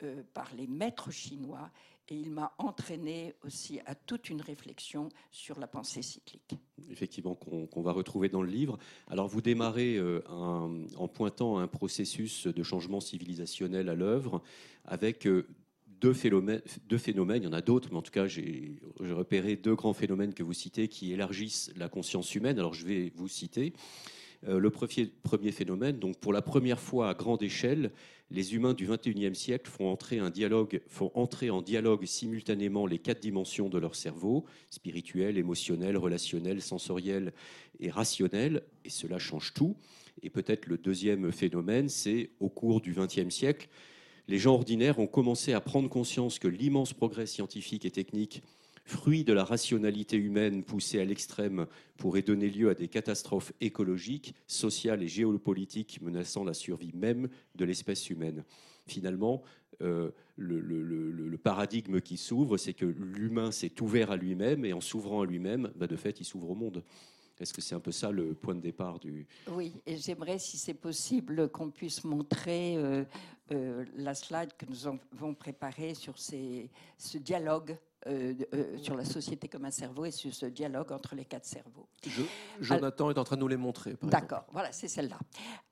Euh, 0.04 0.24
par 0.34 0.52
les 0.58 0.68
maîtres 0.68 1.10
chinois 1.10 1.72
et 2.10 2.16
il 2.16 2.30
m'a 2.30 2.54
entraîné 2.58 3.34
aussi 3.46 3.80
à 3.86 3.96
toute 3.96 4.30
une 4.30 4.42
réflexion 4.42 5.08
sur 5.32 5.58
la 5.58 5.68
pensée 5.68 6.02
cyclique. 6.02 6.54
Effectivement, 6.92 7.34
qu'on 7.34 7.82
va 7.82 7.94
retrouver 7.94 8.28
dans 8.28 8.42
le 8.42 8.50
livre. 8.50 8.78
Alors, 9.08 9.30
vous 9.30 9.42
démarrez 9.42 9.96
euh, 9.96 10.22
en 10.28 11.08
pointant 11.08 11.60
un 11.60 11.68
processus 11.68 12.46
de 12.48 12.62
changement 12.62 13.00
civilisationnel 13.00 13.88
à 13.88 13.96
l'œuvre 13.96 14.42
avec 14.84 15.26
euh, 15.28 15.48
deux 15.88 16.14
phénomènes, 16.14 16.62
deux 16.90 16.98
phénomènes, 16.98 17.44
il 17.44 17.46
y 17.46 17.50
en 17.50 17.54
a 17.54 17.62
d'autres, 17.62 17.88
mais 17.90 17.98
en 17.98 18.02
tout 18.02 18.12
cas, 18.12 18.28
j'ai 18.28 18.76
repéré 19.00 19.56
deux 19.56 19.76
grands 19.76 19.94
phénomènes 19.94 20.34
que 20.34 20.44
vous 20.44 20.54
citez 20.54 20.90
qui 20.90 21.14
élargissent 21.14 21.72
la 21.78 21.88
conscience 21.88 22.36
humaine. 22.36 22.60
Alors, 22.60 22.74
je 22.74 22.86
vais 22.86 23.14
vous 23.16 23.30
citer. 23.30 23.72
Le 24.44 24.70
premier, 24.70 25.52
phénomène, 25.52 26.00
donc 26.00 26.18
pour 26.18 26.34
la 26.34 26.42
première 26.42 26.80
fois 26.80 27.10
à 27.10 27.14
grande 27.14 27.44
échelle, 27.44 27.92
les 28.32 28.56
humains 28.56 28.74
du 28.74 28.88
XXIe 28.88 29.36
siècle 29.36 29.70
font 29.70 29.90
entrer, 29.90 30.20
font 30.88 31.12
entrer 31.14 31.50
en 31.50 31.62
dialogue 31.62 32.06
simultanément 32.06 32.88
les 32.88 33.00
quatre 33.00 33.22
dimensions 33.22 33.70
de 33.70 33.78
leur 33.78 33.96
cerveau, 33.96 34.46
spirituel, 34.70 35.38
émotionnel, 35.38 35.98
relationnel, 35.98 36.62
sensoriel 36.62 37.34
et 37.80 37.90
rationnel, 37.90 38.64
et 38.84 38.90
cela 38.90 39.20
change 39.20 39.54
tout. 39.54 39.76
Et 40.24 40.30
peut-être 40.30 40.66
le 40.68 40.78
deuxième 40.78 41.32
phénomène, 41.32 41.90
c'est 41.90 42.30
au 42.40 42.50
cours 42.50 42.82
du 42.82 42.94
XXe 42.94 43.30
siècle, 43.30 43.68
les 44.28 44.40
gens 44.40 44.56
ordinaires 44.56 44.98
ont 44.98 45.08
commencé 45.08 45.54
à 45.54 45.62
prendre 45.62 45.88
conscience 45.88 46.40
que 46.40 46.48
l'immense 46.48 46.94
progrès 46.94 47.28
scientifique 47.28 47.86
et 47.86 47.92
technique 47.92 48.42
fruit 48.86 49.24
de 49.24 49.34
la 49.34 49.44
rationalité 49.44 50.16
humaine 50.16 50.64
poussée 50.64 51.02
à 51.02 51.06
l'extrême, 51.06 51.66
pourrait 51.98 52.22
donner 52.22 52.50
lieu 52.50 52.70
à 52.70 52.76
des 52.76 52.88
catastrophes 52.88 53.52
écologiques, 53.60 54.36
sociales 54.48 55.02
et 55.02 55.08
géopolitiques 55.08 56.00
menaçant 56.02 56.44
la 56.44 56.54
survie 56.54 56.94
même 56.94 57.28
de 57.56 57.66
l'espèce 57.66 58.10
humaine. 58.12 58.46
Finalement, 58.86 59.42
euh, 59.82 60.12
le, 60.38 61.38
paradigme 61.38 62.00
qui 62.00 62.18
s'ouvre, 62.18 62.58
c'est 62.58 62.74
que 62.74 62.86
l'humain 62.86 63.52
s'est 63.52 63.82
ouvert 63.82 64.12
à 64.12 64.18
lui-même 64.18 64.66
et 64.66 64.74
en 64.74 64.82
s'ouvrant 64.82 65.22
à 65.22 65.26
lui-même, 65.26 65.72
bah, 65.76 65.88
de 65.88 65.96
fait, 65.96 66.20
il 66.20 66.24
s'ouvre 66.24 66.52
au 66.52 66.56
monde. 66.56 66.84
Est-ce 67.40 67.54
que 67.54 67.62
c'est 67.62 67.76
un 67.76 67.80
peu 67.80 67.92
ça 67.92 68.12
le 68.12 68.34
point 68.34 68.56
de 68.56 68.62
départ 68.62 69.00
du... 69.00 69.28
Oui, 69.52 69.74
et 69.86 69.98
j'aimerais, 69.98 70.40
si 70.40 70.58
c'est 70.58 70.74
possible, 70.74 71.50
qu'on 71.50 71.70
puisse 71.70 72.04
montrer 72.04 72.78
euh, 72.78 73.04
euh, 73.52 73.86
la 73.96 74.14
slide 74.16 74.54
que 74.58 74.66
nous 74.68 74.88
avons 74.88 75.34
préparée 75.34 75.94
sur 75.94 76.18
ce 76.18 77.18
dialogue 77.18 77.78
euh, 78.08 78.36
euh, 78.54 78.78
sur 78.78 78.96
la 78.96 79.04
société 79.04 79.48
comme 79.48 79.66
un 79.66 79.72
cerveau 79.72 80.06
et 80.06 80.12
sur 80.12 80.32
ce 80.32 80.46
dialogue 80.46 80.92
entre 80.92 81.16
les 81.16 81.26
quatre 81.26 81.46
cerveaux. 81.46 81.88
Jonathan 82.62 83.10
est 83.10 83.18
en 83.18 83.24
train 83.24 83.36
de 83.36 83.42
nous 83.42 83.48
les 83.48 83.58
montrer. 83.58 83.96
D'accord, 84.04 84.46
voilà, 84.52 84.72
c'est 84.72 84.88
celle-là. 84.88 85.18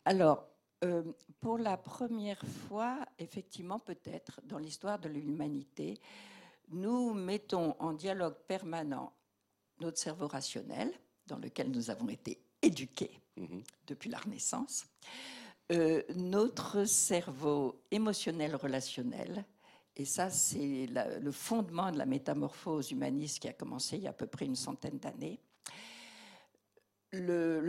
Alors, 0.03 0.47
euh, 0.83 1.03
pour 1.39 1.59
la 1.59 1.77
première 1.77 2.41
fois, 2.43 2.97
effectivement, 3.19 3.77
peut-être 3.77 4.41
dans 4.45 4.57
l'histoire 4.57 4.97
de 4.97 5.09
l'humanité, 5.09 5.99
nous 6.69 7.13
mettons 7.13 7.75
en 7.77 7.93
dialogue 7.93 8.37
permanent 8.47 9.13
notre 9.79 9.99
cerveau 9.99 10.27
rationnel, 10.27 10.91
dans 11.27 11.37
lequel 11.37 11.69
nous 11.69 11.91
avons 11.91 12.09
été 12.09 12.43
éduqués 12.63 13.19
mhm. 13.37 13.61
depuis 13.85 14.09
la 14.09 14.17
Renaissance, 14.17 14.85
notre 16.15 16.85
cerveau 16.85 17.83
émotionnel 17.91 18.55
relationnel, 18.55 19.45
et 19.95 20.05
ça, 20.05 20.29
c'est 20.29 20.87
le 20.87 21.31
fondement 21.31 21.91
de 21.91 21.97
la 21.97 22.05
métamorphose 22.05 22.91
humaniste 22.91 23.39
qui 23.39 23.47
a 23.47 23.53
commencé 23.53 23.97
il 23.97 24.03
y 24.03 24.07
a 24.07 24.11
à 24.11 24.13
peu 24.13 24.25
près 24.25 24.45
une 24.45 24.55
centaine 24.55 24.97
d'années. 24.97 25.39
Le, 27.11 27.61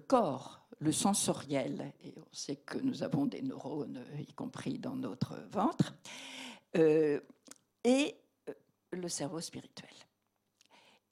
corps, 0.00 0.66
le 0.80 0.90
sensoriel, 0.90 1.92
et 2.02 2.12
on 2.18 2.34
sait 2.34 2.56
que 2.56 2.78
nous 2.78 3.04
avons 3.04 3.26
des 3.26 3.40
neurones, 3.40 4.04
y 4.18 4.32
compris 4.32 4.80
dans 4.80 4.96
notre 4.96 5.36
ventre, 5.52 5.94
euh, 6.76 7.20
et 7.84 8.16
euh, 8.48 8.54
le 8.90 9.08
cerveau 9.08 9.40
spirituel. 9.40 9.90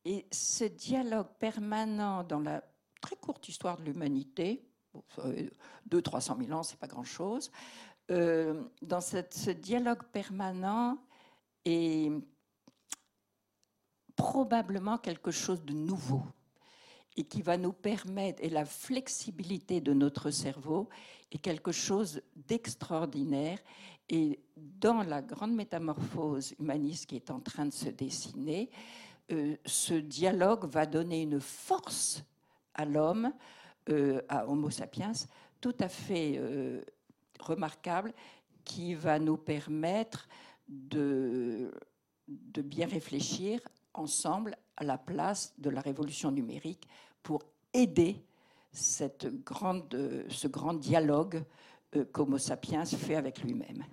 Et 0.05 0.27
ce 0.33 0.65
dialogue 0.65 1.29
permanent 1.39 2.25
dans 2.25 2.41
la 2.41 2.65
très 3.01 3.15
courte 3.15 3.49
histoire 3.49 3.77
de 3.77 3.85
l'humanité, 3.85 4.67
200-300 5.89 6.47
000 6.47 6.59
ans, 6.59 6.65
c'est 6.65 6.79
pas 6.79 6.89
grand-chose, 6.89 7.53
euh, 8.11 8.63
dans 8.83 9.01
ce 9.01 9.51
dialogue 9.51 10.03
permanent 10.13 10.99
est 11.65 12.11
probablement 14.17 14.99
quelque 14.99 15.31
chose 15.31 15.65
de 15.65 15.73
nouveau 15.73 16.23
et 17.17 17.25
qui 17.25 17.43
va 17.43 17.57
nous 17.57 17.73
permettre, 17.73 18.43
et 18.43 18.51
la 18.51 18.65
flexibilité 18.65 19.81
de 19.81 19.93
notre 19.93 20.31
cerveau 20.31 20.89
est 21.31 21.39
quelque 21.39 21.73
chose 21.73 22.23
d'extraordinaire. 22.35 23.59
Et 24.09 24.41
dans 24.57 25.03
la 25.03 25.23
grande 25.23 25.55
métamorphose 25.55 26.55
humaniste 26.59 27.07
qui 27.07 27.17
est 27.17 27.31
en 27.31 27.41
train 27.41 27.67
de 27.67 27.73
se 27.73 27.89
dessiner, 27.89 28.71
euh, 29.33 29.57
ce 29.65 29.95
dialogue 29.95 30.65
va 30.67 30.87
donner 30.87 31.23
une 31.23 31.41
force 31.41 32.23
à 32.75 32.85
l'homme, 32.85 33.33
euh, 33.89 34.21
à 34.29 34.49
Homo 34.49 34.71
sapiens, 34.71 35.13
tout 35.61 35.77
à 35.79 35.89
fait 35.89 36.41
remarquable 37.43 38.13
qui 38.65 38.95
va 38.95 39.19
nous 39.19 39.37
permettre 39.37 40.29
de, 40.69 41.73
bien 42.29 42.87
réfléchir 42.87 43.61
ensemble 43.95 44.57
à 44.77 44.85
la 44.85 44.99
place 44.99 45.55
de 45.59 45.71
la 45.71 45.81
révolution 45.81 46.31
numérique 46.31 46.87
pour 47.23 47.43
aider 47.75 48.23
cette 48.73 49.27
grande, 49.45 50.27
ce 50.29 50.47
grand 50.47 50.75
dialogue 50.75 51.43
euh, 51.97 52.05
qu'Homo 52.13 52.39
sapiens 52.39 52.85
fait 52.85 53.17
avec 53.17 53.43
lui-même. 53.43 53.85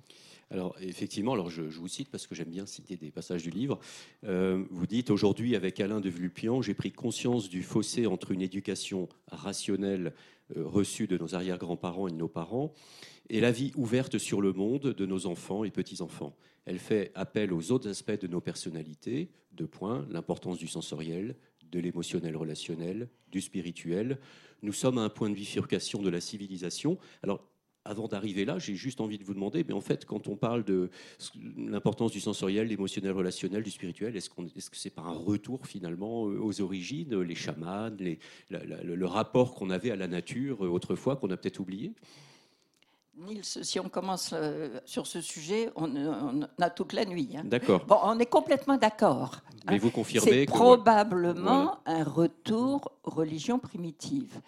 Alors 0.50 0.78
effectivement, 0.80 1.34
alors 1.34 1.50
je, 1.50 1.64
vous 1.64 1.88
cite 1.90 2.10
parce 2.10 2.26
que 2.26 2.34
j'aime 2.34 2.50
bien 2.50 2.66
citer 2.66 2.96
des 2.96 3.12
passages 3.12 3.44
du 3.44 3.50
livre. 3.50 3.80
Euh, 4.24 4.64
vous 4.70 4.88
dites 4.88 5.10
aujourd'hui 5.10 5.56
avec 5.56 5.80
Alain 5.82 6.00
de 6.00 6.10
Vlupian, 6.10 6.62
j'ai 6.62 6.74
pris 6.74 6.92
conscience 6.92 7.50
du 7.50 7.64
fossé 7.64 8.08
entre 8.08 8.32
une 8.32 8.42
éducation 8.42 9.10
rationnelle 9.30 10.14
euh, 10.56 10.66
reçue 10.66 11.08
de 11.08 11.18
nos 11.18 11.36
arrière-grands-parents 11.36 12.08
et 12.08 12.12
de 12.12 12.18
nos 12.18 12.30
parents 12.30 12.74
et 13.30 13.42
la 13.42 13.52
vie 13.52 13.72
ouverte 13.76 14.18
sur 14.18 14.42
le 14.42 14.54
monde 14.54 14.94
de 14.94 15.06
nos 15.06 15.26
enfants 15.26 15.64
et 15.64 15.72
petits-enfants. 15.72 16.36
Elle 16.66 16.80
fait 16.80 17.12
appel 17.16 17.54
aux 17.54 17.72
autres 17.72 17.90
aspects 17.90 18.20
de 18.20 18.28
nos 18.28 18.42
personnalités, 18.42 19.30
deux 19.52 19.68
points, 19.68 20.06
l'importance 20.10 20.58
du 20.58 20.68
sensoriel, 20.68 21.36
de 21.72 21.80
l'émotionnel 21.80 22.36
relationnel, 22.36 23.10
du 23.32 23.42
spirituel. 23.42 24.20
Nous 24.62 24.74
sommes 24.74 24.98
à 24.98 25.02
un 25.02 25.10
point 25.10 25.30
de 25.30 25.36
bifurcation 25.36 26.02
de 26.02 26.10
la 26.10 26.22
civilisation. 26.22 26.98
Alors, 27.24 27.44
avant 27.84 28.08
d'arriver 28.08 28.44
là, 28.44 28.60
j'ai 28.60 28.76
juste 28.76 29.00
envie 29.00 29.18
de 29.18 29.24
vous 29.24 29.34
demander, 29.34 29.64
mais 29.66 29.74
en 29.74 29.82
fait, 29.82 30.06
quand 30.06 30.28
on 30.28 30.36
parle 30.36 30.64
de 30.66 30.90
l'importance 31.58 32.12
du 32.12 32.20
sensoriel, 32.20 32.68
l'émotionnel 32.68 33.14
relationnel, 33.14 33.64
du 33.64 33.72
spirituel, 33.72 34.16
est-ce, 34.18 34.30
qu'on, 34.30 34.46
est-ce 34.46 34.70
que 34.70 34.76
c'est 34.76 34.90
pas 34.90 35.04
un 35.04 35.14
retour 35.14 35.68
finalement 35.68 36.28
euh, 36.28 36.38
aux 36.40 36.62
origines, 36.62 37.18
les 37.22 37.36
chamans, 37.36 37.90
le 38.50 39.06
rapport 39.06 39.56
qu'on 39.56 39.70
avait 39.70 39.92
à 39.92 39.96
la 39.96 40.08
nature 40.08 40.66
euh, 40.66 40.70
autrefois, 40.70 41.16
qu'on 41.16 41.30
a 41.30 41.38
peut-être 41.38 41.60
oublié? 41.60 41.94
Nils, 43.18 43.44
si 43.44 43.80
on 43.80 43.90
commence 43.90 44.32
euh, 44.34 44.80
sur 44.86 45.08
ce 45.08 45.22
sujet, 45.22 45.72
on, 45.76 46.42
a 46.60 46.70
toute 46.70 46.94
la 46.94 47.04
nuit. 47.04 47.36
Hein. 47.36 47.44
D'accord. 47.46 47.84
Bon, 47.86 47.98
on 48.04 48.20
est 48.20 48.28
complètement 48.28 48.78
d'accord. 48.78 49.42
Mais 49.66 49.76
hein. 49.76 49.80
vous 49.82 49.90
confirmez 49.90 50.30
C'est 50.30 50.46
probablement 50.46 51.80
un 51.88 52.04
retour 52.04 52.92
religion 53.04 53.58
primitive, 53.58 54.40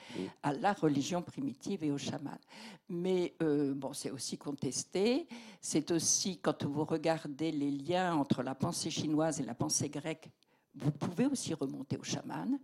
à 0.43 0.53
la 0.53 0.73
religion 0.73 1.23
primitive 1.23 1.83
et 1.83 1.91
au 1.91 1.97
chaman. 1.97 2.38
Mais 2.89 3.33
euh, 3.41 3.73
bon, 3.73 3.93
c'est 3.93 4.11
aussi 4.11 4.38
contesté. 4.38 5.27
C'est 5.61 5.89
aussi, 5.89 6.38
quand 6.38 6.63
vous 6.63 6.85
regardez 6.85 7.51
les 7.51 7.71
liens 7.71 8.13
entre 8.13 8.43
la 8.43 8.53
pensée 8.53 8.91
chinoise 8.91 9.41
et 9.41 9.43
la 9.45 9.55
pensée 9.55 9.89
grecque, 9.89 10.29
vous 10.75 10.91
pouvez 10.91 11.25
aussi 11.25 11.55
remonter 11.55 11.97
au 11.97 12.03
chaman. 12.03 12.59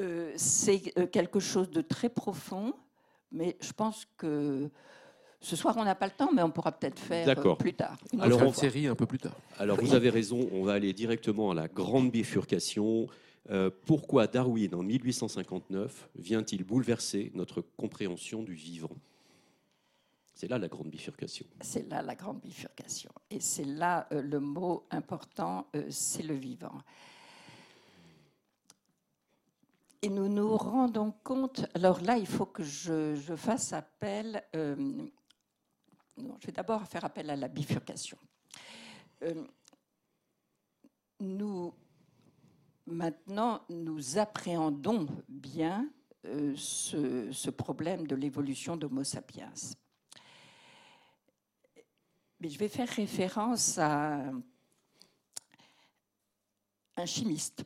Euh, 0.00 0.32
c'est 0.36 0.80
quelque 1.12 1.38
chose 1.38 1.70
de 1.70 1.82
très 1.82 2.08
profond, 2.08 2.74
mais 3.30 3.56
je 3.60 3.72
pense 3.72 4.06
que 4.16 4.70
Ce 5.42 5.56
soir, 5.56 5.74
on 5.78 5.84
n'a 5.84 5.94
pas 5.94 6.06
le 6.06 6.12
temps, 6.12 6.30
mais 6.32 6.42
on 6.42 6.50
pourra 6.50 6.70
peut-être 6.72 6.98
faire 6.98 7.26
euh, 7.28 7.54
plus 7.54 7.72
tard. 7.74 7.96
une 8.12 8.20
Alors, 8.20 8.40
fois. 8.40 8.52
série 8.52 8.86
un 8.86 8.94
peu 8.94 9.06
plus 9.06 9.18
tard. 9.18 9.34
Alors 9.58 9.78
Oui. 9.78 9.86
vous 9.86 9.94
avez 9.94 10.10
raison, 10.10 10.48
on 10.52 10.64
va 10.64 10.74
aller 10.74 10.92
directement 10.92 11.50
à 11.50 11.54
la 11.54 11.66
grande 11.66 12.10
bifurcation. 12.10 13.06
Euh, 13.48 13.70
pourquoi 13.86 14.26
Darwin, 14.26 14.74
en 14.74 14.82
1859, 14.82 16.10
vient-il 16.16 16.62
bouleverser 16.64 17.32
notre 17.34 17.62
compréhension 17.78 18.42
du 18.42 18.52
vivant? 18.52 18.90
C'est 20.34 20.48
là 20.48 20.58
la 20.58 20.68
grande 20.68 20.88
bifurcation. 20.90 21.46
C'est 21.62 21.88
là 21.90 22.02
la 22.02 22.14
grande 22.14 22.40
bifurcation. 22.40 23.10
Et 23.30 23.40
c'est 23.40 23.64
là 23.64 24.06
euh, 24.12 24.20
le 24.22 24.40
mot 24.40 24.84
important, 24.90 25.66
euh, 25.74 25.84
c'est 25.88 26.22
le 26.22 26.34
vivant. 26.34 26.80
Et 30.02 30.08
nous 30.08 30.28
nous 30.28 30.56
rendons 30.56 31.12
compte, 31.24 31.66
alors 31.74 32.00
là, 32.02 32.16
il 32.16 32.26
faut 32.26 32.46
que 32.46 32.62
je, 32.62 33.14
je 33.16 33.34
fasse 33.36 33.72
appel, 33.74 34.42
euh, 34.56 34.76
je 36.40 36.46
vais 36.46 36.52
d'abord 36.52 36.86
faire 36.86 37.04
appel 37.04 37.30
à 37.30 37.36
la 37.36 37.48
bifurcation. 37.48 38.18
Euh, 39.22 39.44
nous, 41.20 41.74
maintenant, 42.86 43.62
nous 43.68 44.18
appréhendons 44.18 45.06
bien 45.28 45.90
euh, 46.24 46.54
ce, 46.56 47.30
ce 47.32 47.50
problème 47.50 48.06
de 48.06 48.14
l'évolution 48.14 48.76
d'Homo 48.76 49.04
sapiens. 49.04 49.52
Mais 52.40 52.48
je 52.48 52.58
vais 52.58 52.68
faire 52.68 52.88
référence 52.88 53.78
à 53.78 54.30
un 56.96 57.06
chimiste. 57.06 57.64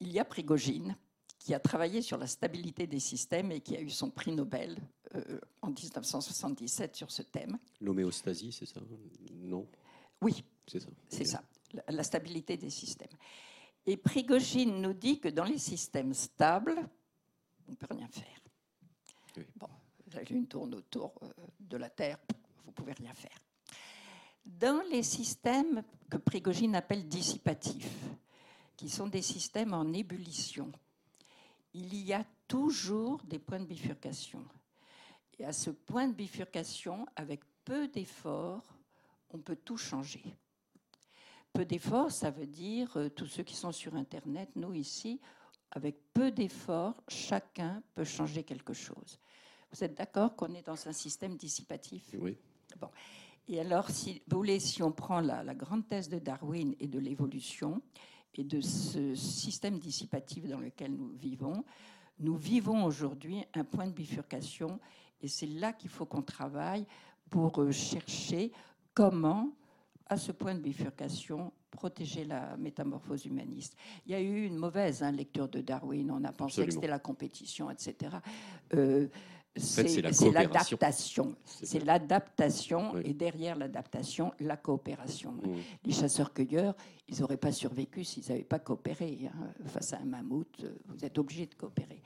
Il 0.00 0.10
y 0.10 0.18
a 0.18 0.24
Prigogine, 0.24 0.96
qui 1.42 1.54
a 1.54 1.60
travaillé 1.60 2.02
sur 2.02 2.18
la 2.18 2.26
stabilité 2.26 2.86
des 2.86 3.00
systèmes 3.00 3.50
et 3.50 3.60
qui 3.60 3.76
a 3.76 3.80
eu 3.80 3.90
son 3.90 4.10
prix 4.10 4.32
Nobel 4.32 4.78
euh, 5.16 5.40
en 5.60 5.68
1977 5.70 6.94
sur 6.96 7.10
ce 7.10 7.22
thème. 7.22 7.58
L'homéostasie, 7.80 8.52
c'est 8.52 8.66
ça? 8.66 8.80
Non, 9.32 9.66
Oui, 10.20 10.44
c'est 10.68 10.80
ça. 10.80 10.88
c'est 11.08 11.24
ça, 11.24 11.42
la, 11.72 11.82
la 11.88 12.02
stabilité 12.04 12.56
des 12.56 12.70
systèmes. 12.70 13.16
Et 13.86 13.96
Prigogine 13.96 14.80
nous 14.80 14.92
dit 14.92 15.18
que 15.18 15.28
dans 15.28 15.44
les 15.44 15.58
systèmes 15.58 16.14
stables, 16.14 16.76
on 17.66 17.72
ne 17.72 17.76
peut 17.76 17.88
rien 17.90 18.06
faire. 18.08 18.40
Oui. 19.36 19.44
Bon, 19.56 19.68
la 20.12 20.22
Lune 20.22 20.46
tourne 20.46 20.74
autour 20.76 21.12
euh, 21.22 21.28
de 21.58 21.76
la 21.76 21.90
Terre, 21.90 22.18
vous 22.64 22.70
ne 22.70 22.74
pouvez 22.74 22.92
rien 22.92 23.14
faire. 23.14 23.36
Dans 24.44 24.82
les 24.90 25.02
systèmes 25.02 25.82
que 26.08 26.18
Prigogine 26.18 26.76
appelle 26.76 27.08
dissipatifs, 27.08 27.96
qui 28.76 28.88
sont 28.88 29.08
des 29.08 29.22
systèmes 29.22 29.74
en 29.74 29.92
ébullition, 29.92 30.70
il 31.74 31.94
y 31.94 32.12
a 32.12 32.24
toujours 32.48 33.22
des 33.24 33.38
points 33.38 33.60
de 33.60 33.66
bifurcation. 33.66 34.44
Et 35.38 35.44
à 35.44 35.52
ce 35.52 35.70
point 35.70 36.08
de 36.08 36.14
bifurcation, 36.14 37.06
avec 37.16 37.40
peu 37.64 37.88
d'efforts, 37.88 38.76
on 39.30 39.38
peut 39.38 39.56
tout 39.56 39.76
changer. 39.76 40.22
Peu 41.52 41.64
d'efforts, 41.64 42.10
ça 42.10 42.30
veut 42.30 42.46
dire, 42.46 42.96
euh, 42.96 43.08
tous 43.08 43.26
ceux 43.26 43.42
qui 43.42 43.54
sont 43.54 43.72
sur 43.72 43.94
Internet, 43.94 44.50
nous 44.56 44.74
ici, 44.74 45.20
avec 45.70 45.96
peu 46.12 46.30
d'efforts, 46.30 47.02
chacun 47.08 47.82
peut 47.94 48.04
changer 48.04 48.42
quelque 48.42 48.72
chose. 48.72 49.18
Vous 49.72 49.82
êtes 49.82 49.94
d'accord 49.94 50.36
qu'on 50.36 50.54
est 50.54 50.66
dans 50.66 50.88
un 50.88 50.92
système 50.92 51.36
dissipatif? 51.36 52.14
Oui. 52.18 52.36
et 53.48 53.60
alors, 53.60 53.90
si 53.90 54.22
vous 54.28 54.36
voulez, 54.38 54.60
si 54.60 54.82
on 54.82 54.92
prend 54.92 55.20
la, 55.20 55.42
la 55.42 55.54
grande 55.54 55.88
thèse 55.88 56.08
de 56.08 56.18
Darwin 56.18 56.74
et 56.78 56.88
de 56.88 56.98
l'évolution 56.98 57.80
et 58.34 58.44
de 58.44 58.60
ce 58.60 59.14
système 59.14 59.78
dissipatif 59.78 60.48
dans 60.48 60.60
lequel 60.60 60.92
nous 60.92 61.08
vivons, 61.08 61.64
nous 62.18 62.36
vivons 62.36 62.84
aujourd'hui 62.84 63.44
un 63.54 63.64
point 63.64 63.86
de 63.86 63.92
bifurcation 63.92 64.78
et 65.20 65.28
c'est 65.28 65.46
là 65.46 65.72
qu'il 65.72 65.90
faut 65.90 66.06
qu'on 66.06 66.22
travaille 66.22 66.86
pour 67.30 67.60
euh, 67.60 67.70
chercher 67.70 68.52
comment, 68.94 69.50
à 70.06 70.16
ce 70.16 70.32
point 70.32 70.54
de 70.54 70.60
bifurcation, 70.60 71.52
protéger 71.70 72.24
la 72.24 72.56
métamorphose 72.56 73.24
humaniste. 73.24 73.76
Il 74.06 74.12
y 74.12 74.14
a 74.14 74.20
eu 74.20 74.44
une 74.44 74.56
mauvaise 74.56 75.02
hein, 75.02 75.12
lecture 75.12 75.48
de 75.48 75.60
Darwin, 75.60 76.10
on 76.10 76.24
a 76.24 76.32
pensé 76.32 76.66
que 76.66 76.72
c'était 76.72 76.86
la 76.86 76.98
compétition, 76.98 77.70
etc. 77.70 78.16
Euh, 78.74 79.08
c'est 79.56 80.00
l'adaptation. 80.32 81.34
C'est 81.44 81.84
l'adaptation 81.84 82.92
Oui. 82.94 83.02
et 83.04 83.12
derrière 83.14 83.56
l'adaptation, 83.56 84.32
la 84.40 84.56
coopération. 84.56 85.32
Mmh. 85.32 85.56
Les 85.84 85.92
chasseurs-cueilleurs, 85.92 86.74
ils 87.08 87.20
n'auraient 87.20 87.36
pas 87.36 87.52
survécu 87.52 88.04
s'ils 88.04 88.26
n'avaient 88.28 88.44
pas 88.44 88.58
coopéré. 88.58 89.18
hein. 89.26 89.52
Face 89.66 89.92
à 89.92 89.98
un 89.98 90.04
mammouth, 90.04 90.46
euh, 90.64 90.74
vous 90.86 91.04
êtes 91.04 91.18
obligé 91.18 91.46
de 91.46 91.54
coopérer. 91.54 92.02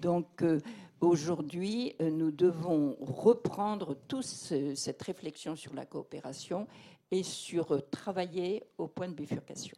Donc 0.00 0.42
euh, 0.42 0.60
aujourd'hui, 1.00 1.94
euh, 2.00 2.10
nous 2.10 2.30
devons 2.30 2.96
reprendre 3.00 3.96
toute 4.08 4.24
cette 4.24 5.02
réflexion 5.02 5.54
sur 5.56 5.74
la 5.74 5.84
coopération 5.84 6.66
et 7.10 7.22
sur 7.22 7.72
euh, 7.72 7.80
travailler 7.90 8.64
au 8.78 8.88
point 8.88 9.08
de 9.08 9.14
bifurcation. 9.14 9.76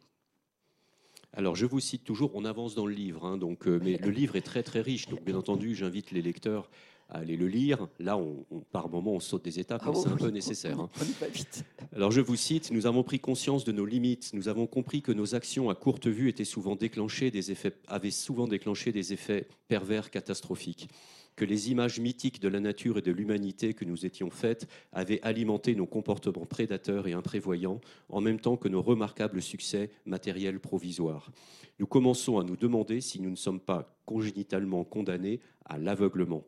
Alors, 1.33 1.55
je 1.55 1.67
vous 1.67 1.79
cite 1.79 2.03
toujours, 2.03 2.31
on 2.33 2.43
avance 2.43 2.73
dans 2.73 2.87
le 2.87 2.93
livre, 2.93 3.23
hein, 3.23 3.37
donc, 3.37 3.67
euh, 3.67 3.79
mais 3.83 3.97
le 3.97 4.09
livre 4.09 4.35
est 4.35 4.41
très 4.41 4.63
très 4.63 4.81
riche, 4.81 5.07
donc 5.09 5.21
bien 5.23 5.35
entendu, 5.35 5.75
j'invite 5.75 6.09
les 6.09 6.23
lecteurs 6.23 6.71
à 7.09 7.17
aller 7.19 7.37
le 7.37 7.47
lire. 7.47 7.87
Là, 7.99 8.17
on, 8.17 8.45
on- 8.51 8.59
par 8.59 8.89
moment, 8.89 9.13
on 9.13 9.19
saute 9.19 9.43
des 9.43 9.59
étapes, 9.59 9.81
mais 9.85 9.91
Ah 9.95 9.99
c'est 10.01 10.09
un 10.09 10.15
peu 10.15 10.29
nécessaire. 10.29 10.79
hein. 10.79 10.89
On 11.01 11.25
vite. 11.31 11.63
Alors, 11.95 12.11
je 12.11 12.21
vous 12.21 12.35
cite, 12.35 12.71
nous 12.71 12.85
avons 12.85 13.03
pris 13.03 13.19
conscience 13.19 13.63
de 13.65 13.71
nos 13.71 13.85
limites, 13.85 14.31
nous 14.33 14.47
avons 14.47 14.67
compris 14.67 15.01
que 15.01 15.11
nos 15.11 15.35
actions 15.35 15.69
à 15.69 15.75
courte 15.75 16.07
vue 16.07 16.29
étaient 16.29 16.45
souvent 16.45 16.75
déclenchées 16.75 17.31
des 17.31 17.51
effets, 17.51 17.73
avaient 17.87 18.11
souvent 18.11 18.47
déclenché 18.47 18.91
des 18.91 19.11
effets 19.13 19.47
pervers 19.67 20.09
catastrophiques 20.11 20.87
que 21.35 21.45
les 21.45 21.71
images 21.71 22.01
mythiques 22.01 22.41
de 22.41 22.49
la 22.49 22.59
nature 22.59 22.97
et 22.97 23.01
de 23.01 23.13
l'humanité 23.13 23.73
que 23.73 23.85
nous 23.85 24.05
étions 24.05 24.29
faites 24.29 24.67
avaient 24.91 25.21
alimenté 25.21 25.73
nos 25.73 25.85
comportements 25.85 26.45
prédateurs 26.45 27.07
et 27.07 27.13
imprévoyants, 27.13 27.79
en 28.09 28.19
même 28.19 28.41
temps 28.41 28.57
que 28.57 28.67
nos 28.67 28.81
remarquables 28.81 29.41
succès 29.41 29.89
matériels 30.05 30.59
provisoires. 30.59 31.31
Nous 31.79 31.87
commençons 31.87 32.39
à 32.39 32.43
nous 32.43 32.57
demander 32.57 32.99
si 32.99 33.21
nous 33.21 33.29
ne 33.29 33.37
sommes 33.37 33.61
pas 33.61 33.97
congénitalement 34.05 34.83
condamnés 34.83 35.39
à 35.63 35.77
l'aveuglement. 35.77 36.43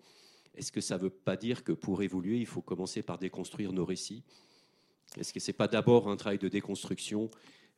Est-ce 0.56 0.72
que 0.72 0.82
ça 0.82 0.98
ne 0.98 1.04
veut 1.04 1.10
pas 1.10 1.38
dire 1.38 1.64
que 1.64 1.72
pour 1.72 2.02
évoluer, 2.04 2.40
il 2.40 2.46
faut 2.46 2.62
commencer 2.62 3.02
par 3.02 3.18
déconstruire 3.18 3.72
nos 3.72 3.86
récits? 3.86 4.24
Est-ce 5.18 5.34
que 5.34 5.40
ce 5.40 5.52
n'est 5.52 5.58
pas 5.58 5.68
d'abord 5.68 6.10
un 6.10 6.18
travail 6.18 6.40
de 6.40 6.48
déconstruction, 6.48 7.30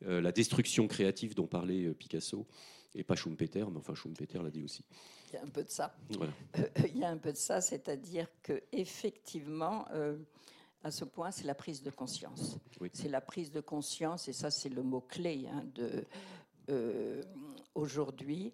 euh, 0.06 0.22
la 0.22 0.32
destruction 0.32 0.88
créative 0.88 1.36
dont 1.36 1.48
parlait 1.48 1.86
euh, 1.86 1.94
Picasso? 1.94 2.48
Et 2.96 3.04
pas 3.04 3.16
Schumpeter, 3.16 3.66
mais 3.72 3.78
enfin 3.78 3.96
Schumpeter 3.96 4.40
l'a 4.44 4.52
dit 4.52 4.64
aussi. 4.64 4.86
Il 5.30 5.36
y 5.36 5.38
a 5.38 5.44
un 5.44 5.50
peu 5.50 5.64
de 5.64 5.70
ça. 5.70 5.96
Voilà. 6.12 6.32
Euh, 6.60 6.68
il 6.88 7.00
y 7.00 7.04
a 7.04 7.10
un 7.10 7.18
peu 7.18 7.32
de 7.32 7.38
ça, 7.38 7.60
c'est-à-dire 7.60 8.28
que 8.44 8.62
effectivement, 8.72 9.88
à 10.84 10.92
ce 10.92 11.04
point, 11.04 11.32
c'est 11.32 11.46
la 11.46 11.56
prise 11.56 11.82
de 11.82 11.90
conscience. 11.90 12.60
Oui. 12.80 12.92
C'est 12.94 13.10
la 13.10 13.22
prise 13.22 13.52
de 13.52 13.62
conscience, 13.62 14.28
et 14.28 14.34
ça, 14.34 14.52
c'est 14.52 14.70
le 14.70 14.84
mot 14.84 15.02
clé 15.02 15.48
hein, 15.52 15.66
de 15.74 16.06
aujourd'hui. 17.74 18.54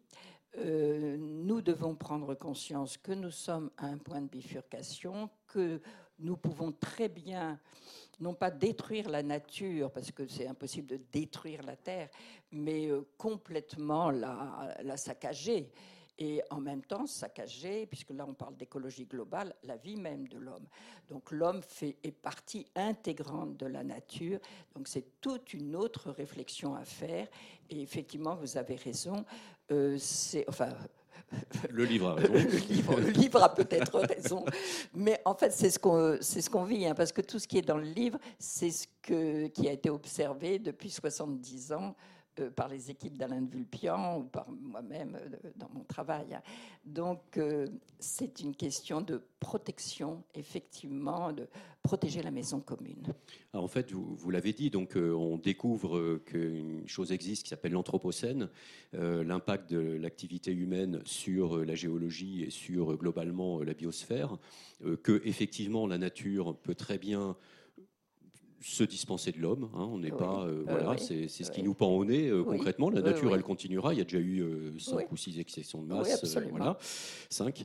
Euh, 0.58 1.16
nous 1.18 1.62
devons 1.62 1.96
prendre 1.96 2.34
conscience 2.34 2.98
que 2.98 3.12
nous 3.12 3.32
sommes 3.32 3.70
à 3.78 3.86
un 3.86 3.98
point 3.98 4.22
de 4.22 4.28
bifurcation, 4.28 5.30
que 5.48 5.80
nous 6.18 6.38
pouvons 6.38 6.72
très 6.72 7.08
bien, 7.08 7.60
non 8.20 8.34
pas 8.34 8.52
détruire 8.52 9.10
la 9.10 9.24
nature, 9.24 9.92
parce 9.92 10.12
que 10.12 10.28
c'est 10.28 10.48
impossible 10.48 10.88
de 10.88 11.00
détruire 11.12 11.62
la 11.64 11.76
Terre, 11.76 12.10
mais 12.52 12.88
euh, 12.88 13.08
complètement 13.18 14.10
la, 14.12 14.76
la 14.84 14.98
saccager 14.98 15.72
et 16.20 16.42
en 16.50 16.60
même 16.60 16.84
temps 16.84 17.08
saccager, 17.08 17.86
puisque 17.86 18.10
là 18.10 18.26
on 18.28 18.34
parle 18.34 18.58
d'écologie 18.58 19.06
globale, 19.06 19.56
la 19.64 19.78
vie 19.78 19.96
même 19.96 20.28
de 20.28 20.38
l'homme. 20.38 20.68
Donc 21.08 21.32
l'homme 21.32 21.62
fait, 21.64 21.98
est 22.04 22.12
partie 22.12 22.66
intégrante 22.76 23.56
de 23.56 23.66
la 23.66 23.84
nature, 23.84 24.40
donc 24.76 24.90
c'est 24.90 25.22
toute 25.22 25.54
une 25.54 25.78
autre 25.78 26.12
réflexion 26.12 26.76
à 26.76 26.84
faire. 26.84 27.28
Et 27.70 27.82
effectivement, 27.82 28.36
vous 28.36 28.58
avez 28.58 28.76
raison, 28.76 29.24
euh, 29.72 29.98
c'est 30.00 30.46
enfin. 30.48 30.70
Le 31.70 31.86
livre 31.86 32.10
a 32.10 32.14
raison. 32.16 32.34
Le 32.34 32.40
livre, 32.40 33.00
le 33.00 33.10
livre 33.10 33.44
a 33.44 33.54
peut-être 33.54 34.00
raison, 34.16 34.44
mais 34.96 35.22
en 35.26 35.36
fait, 35.36 35.52
c'est 35.52 35.70
ce 35.70 35.78
qu'on 35.78 36.18
c'est 36.22 36.42
ce 36.42 36.50
qu'on 36.50 36.64
vit, 36.64 36.88
hein, 36.88 36.96
parce 36.96 37.12
que 37.12 37.22
tout 37.22 37.38
ce 37.38 37.48
qui 37.48 37.60
est 37.60 37.62
dans 37.62 37.78
le 37.78 37.84
livre, 37.84 38.18
c'est 38.40 38.72
ce 38.72 38.88
que, 39.04 39.46
qui 39.48 39.70
a 39.70 39.72
été 39.72 39.92
observé 39.92 40.58
depuis 40.58 40.90
70 40.90 41.74
ans 41.74 41.96
euh, 42.40 42.50
par 42.50 42.68
les 42.68 42.90
équipes 42.90 43.18
d'Alain 43.18 43.42
de 43.42 43.50
Vulpian 43.50 44.20
ou 44.20 44.24
par 44.24 44.50
moi-même 44.50 45.16
euh, 45.16 45.50
dans 45.56 45.70
mon 45.74 45.84
travail. 45.84 46.40
Donc, 46.86 47.38
euh, 47.38 47.68
c'est 48.00 48.40
une 48.40 48.56
question 48.56 49.02
de 49.02 49.22
protection, 49.40 50.24
effectivement, 50.34 51.32
de 51.32 51.48
protéger 51.84 52.22
la 52.22 52.32
maison 52.32 52.60
commune. 52.60 53.14
En 53.54 53.68
fait, 53.68 53.92
vous, 53.92 54.16
vous 54.16 54.32
l'avez 54.32 54.54
dit, 54.54 54.70
donc 54.70 54.96
on 54.96 55.38
découvre 55.38 56.18
qu'une 56.26 56.88
chose 56.88 57.12
existe 57.12 57.44
qui 57.44 57.50
s'appelle 57.50 57.72
l'anthropocène, 57.72 58.50
l'impact 58.94 59.72
de 59.72 59.80
l'activité 59.80 60.52
humaine 60.52 61.02
sur 61.06 61.66
la 61.66 61.76
géologie 61.76 62.44
et 62.44 62.50
sur 62.50 62.98
globalement 62.98 63.64
la 63.64 63.74
biosphère, 63.74 64.38
que 65.04 65.22
effectivement 65.26 65.88
la 65.88 65.98
nature 65.98 66.58
peut 66.58 66.76
très 66.76 66.98
bien 66.98 67.38
se 68.62 68.84
dispenser 68.84 69.32
de 69.32 69.40
l'homme. 69.40 69.70
hein, 69.74 69.88
on 69.92 70.00
n'est 70.00 70.12
Oui. 70.12 70.18
pas, 70.18 70.44
euh, 70.44 70.60
Euh, 70.60 70.64
voilà, 70.68 70.92
oui. 70.92 71.28
c'est 71.30 71.44
ce 71.44 71.52
qui 71.52 71.64
nous 71.64 71.74
pend 71.74 71.90
au 71.92 72.04
nez 72.06 72.28
euh, 72.28 72.42
Oui. 72.42 72.58
concrètement. 72.58 72.90
La 72.90 73.02
nature, 73.02 73.34
elle 73.36 73.44
continuera. 73.44 73.94
Il 73.94 73.98
y 73.98 74.02
a 74.02 74.04
déjà 74.04 74.20
eu 74.20 74.44
cinq 74.80 75.12
ou 75.12 75.18
six 75.18 75.40
excessions 75.40 75.82
de 75.82 75.88
masse. 75.88 76.26
voilà, 76.50 76.78
cinq. 77.30 77.64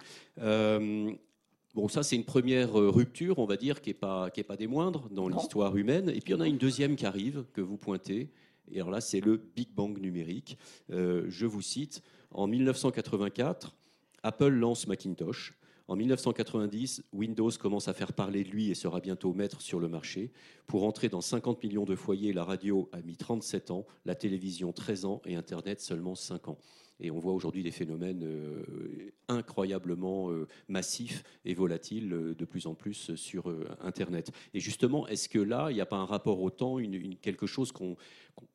Bon, 1.74 1.88
ça, 1.88 2.04
c'est 2.04 2.14
une 2.14 2.24
première 2.24 2.72
rupture, 2.74 3.40
on 3.40 3.46
va 3.46 3.56
dire, 3.56 3.80
qui 3.80 3.90
n'est 3.90 3.94
pas, 3.94 4.30
qui 4.30 4.38
est 4.38 4.44
pas 4.44 4.56
des 4.56 4.68
moindres 4.68 5.08
dans 5.10 5.28
l'histoire 5.28 5.76
humaine. 5.76 6.08
Et 6.08 6.20
puis, 6.20 6.32
il 6.32 6.36
y 6.36 6.38
en 6.38 6.40
a 6.40 6.46
une 6.46 6.56
deuxième 6.58 6.94
qui 6.94 7.04
arrive, 7.04 7.44
que 7.52 7.60
vous 7.60 7.76
pointez. 7.76 8.30
Et 8.70 8.76
alors 8.76 8.90
là, 8.92 9.00
c'est 9.00 9.20
le 9.20 9.36
Big 9.56 9.70
Bang 9.74 9.98
numérique. 9.98 10.56
Je 10.90 11.46
vous 11.46 11.62
cite, 11.62 12.00
en 12.30 12.46
1984, 12.46 13.74
Apple 14.22 14.48
lance 14.50 14.86
Macintosh. 14.86 15.54
En 15.86 15.96
1990, 15.96 17.04
Windows 17.12 17.50
commence 17.60 17.88
à 17.88 17.94
faire 17.94 18.14
parler 18.14 18.42
de 18.42 18.48
lui 18.48 18.70
et 18.70 18.74
sera 18.74 19.00
bientôt 19.00 19.34
maître 19.34 19.60
sur 19.60 19.80
le 19.80 19.88
marché. 19.88 20.32
Pour 20.66 20.84
entrer 20.84 21.10
dans 21.10 21.20
50 21.20 21.62
millions 21.62 21.84
de 21.84 21.94
foyers, 21.94 22.32
la 22.32 22.44
radio 22.44 22.88
a 22.92 23.02
mis 23.02 23.16
37 23.16 23.70
ans, 23.70 23.84
la 24.06 24.14
télévision 24.14 24.72
13 24.72 25.04
ans 25.04 25.20
et 25.26 25.36
Internet 25.36 25.82
seulement 25.82 26.14
5 26.14 26.48
ans. 26.48 26.58
Et 27.00 27.10
on 27.10 27.18
voit 27.18 27.32
aujourd'hui 27.32 27.62
des 27.62 27.70
phénomènes 27.70 28.24
euh, 28.24 29.12
incroyablement 29.28 30.30
euh, 30.30 30.46
massifs 30.68 31.24
et 31.44 31.52
volatiles 31.52 32.12
euh, 32.12 32.34
de 32.34 32.44
plus 32.44 32.66
en 32.66 32.74
plus 32.74 33.14
sur 33.16 33.54
Internet. 33.80 34.30
Et 34.54 34.60
justement, 34.60 35.06
est-ce 35.08 35.28
que 35.28 35.38
là, 35.38 35.70
il 35.70 35.74
n'y 35.74 35.80
a 35.80 35.86
pas 35.86 35.96
un 35.96 36.06
rapport 36.06 36.40
au 36.40 36.50
temps, 36.50 36.78
quelque 37.20 37.46
chose 37.46 37.72
qu'on 37.72 37.96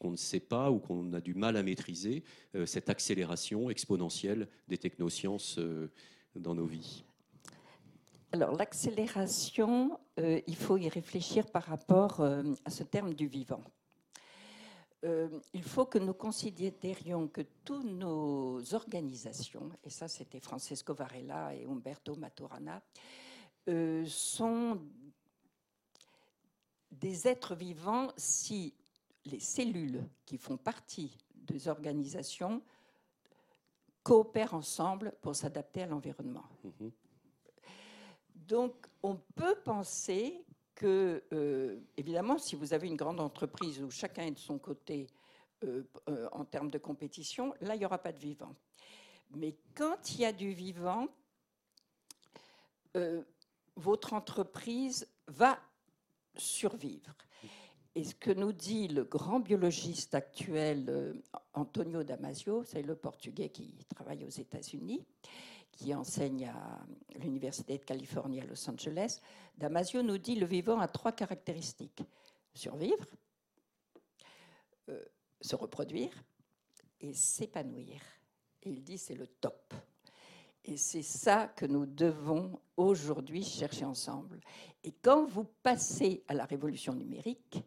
ne 0.04 0.16
sait 0.16 0.40
pas 0.40 0.72
ou 0.72 0.80
qu'on 0.80 1.14
a 1.14 1.22
du 1.22 1.36
mal 1.36 1.58
à 1.58 1.64
maîtriser, 1.64 2.24
cette 2.66 2.90
accélération 2.90 3.70
exponentielle 3.70 4.48
des 4.68 4.78
technosciences 4.78 5.60
dans 6.36 6.56
nos 6.56 6.66
vies? 6.66 7.04
Alors 8.32 8.56
l'accélération, 8.56 10.00
il 10.18 10.56
faut 10.56 10.78
y 10.78 10.88
réfléchir 10.90 11.50
par 11.50 11.64
rapport 11.64 12.22
à 12.22 12.70
ce 12.70 12.84
terme 12.84 13.14
du 13.14 13.28
vivant. 13.28 13.64
Euh, 15.06 15.40
il 15.54 15.64
faut 15.64 15.86
que 15.86 15.98
nous 15.98 16.14
considérions 16.14 17.28
que 17.30 17.42
toutes 17.64 17.86
nos 17.86 18.62
organisations, 18.74 19.72
et 19.84 19.90
ça 19.90 20.10
c'était 20.10 20.42
Francesco 20.42 20.94
Varela 20.94 21.56
et 21.56 21.66
Umberto 21.66 22.16
Maturana, 22.16 22.82
euh, 23.70 24.06
sont 24.06 24.82
des 26.92 27.28
êtres 27.28 27.56
vivants 27.56 28.10
si 28.18 28.74
les 29.26 29.40
cellules 29.40 30.04
qui 30.26 30.38
font 30.38 30.58
partie 30.58 31.16
des 31.34 31.70
organisations 31.70 32.62
coopèrent 34.04 34.54
ensemble 34.54 35.14
pour 35.22 35.36
s'adapter 35.36 35.84
à 35.84 35.88
l'environnement. 35.88 36.46
Mm-hmm. 36.66 36.92
Donc 38.50 38.88
on 39.04 39.16
peut 39.36 39.56
penser 39.64 40.44
que, 40.74 41.24
euh, 41.34 41.80
évidemment, 41.98 42.40
si 42.40 42.56
vous 42.56 42.74
avez 42.74 42.88
une 42.88 42.96
grande 42.96 43.20
entreprise 43.20 43.80
où 43.80 43.92
chacun 43.92 44.24
est 44.24 44.32
de 44.32 44.40
son 44.40 44.58
côté 44.58 45.06
euh, 45.64 45.84
euh, 46.10 46.28
en 46.32 46.46
termes 46.46 46.72
de 46.72 46.80
compétition, 46.80 47.54
là, 47.62 47.76
il 47.76 47.80
n'y 47.80 47.86
aura 47.86 48.00
pas 48.00 48.12
de 48.12 48.18
vivant. 48.18 48.56
Mais 49.36 49.56
quand 49.76 50.16
il 50.16 50.22
y 50.22 50.26
a 50.26 50.34
du 50.34 50.52
vivant, 50.52 51.08
votre 53.76 54.14
entreprise 54.14 55.08
va 55.28 55.60
survivre. 56.36 57.14
Et 57.94 58.04
ce 58.04 58.16
que 58.16 58.32
nous 58.32 58.52
dit 58.52 58.88
le 58.88 59.04
grand 59.04 59.40
biologiste 59.40 60.16
actuel, 60.16 61.22
Antonio 61.54 62.04
Damasio, 62.04 62.64
c'est 62.64 62.82
le 62.82 62.96
portugais 62.96 63.50
qui 63.50 63.86
travaille 63.94 64.26
aux 64.26 64.30
États-Unis, 64.30 65.06
qui 65.80 65.96
enseigne 65.96 66.48
à 66.48 66.86
l'Université 67.20 67.78
de 67.78 67.84
Californie 67.86 68.42
à 68.42 68.46
Los 68.46 68.70
Angeles, 68.70 69.22
Damasio 69.58 70.04
nous 70.04 70.18
dit 70.18 70.36
le 70.36 70.46
vivant 70.46 70.80
a 70.80 70.90
trois 70.90 71.14
caractéristiques 71.14 72.04
survivre, 72.54 73.06
euh, 74.90 75.02
se 75.40 75.56
reproduire 75.56 76.12
et 77.00 77.14
s'épanouir. 77.14 78.02
Il 78.64 78.84
dit 78.84 78.98
c'est 78.98 79.16
le 79.16 79.28
top. 79.28 79.74
Et 80.66 80.76
c'est 80.76 81.02
ça 81.02 81.48
que 81.48 81.66
nous 81.66 81.86
devons 81.86 82.60
aujourd'hui 82.76 83.44
chercher 83.44 83.86
ensemble. 83.86 84.42
Et 84.84 84.92
quand 84.92 85.26
vous 85.28 85.46
passez 85.64 86.24
à 86.28 86.34
la 86.34 86.44
révolution 86.44 86.94
numérique, 86.94 87.64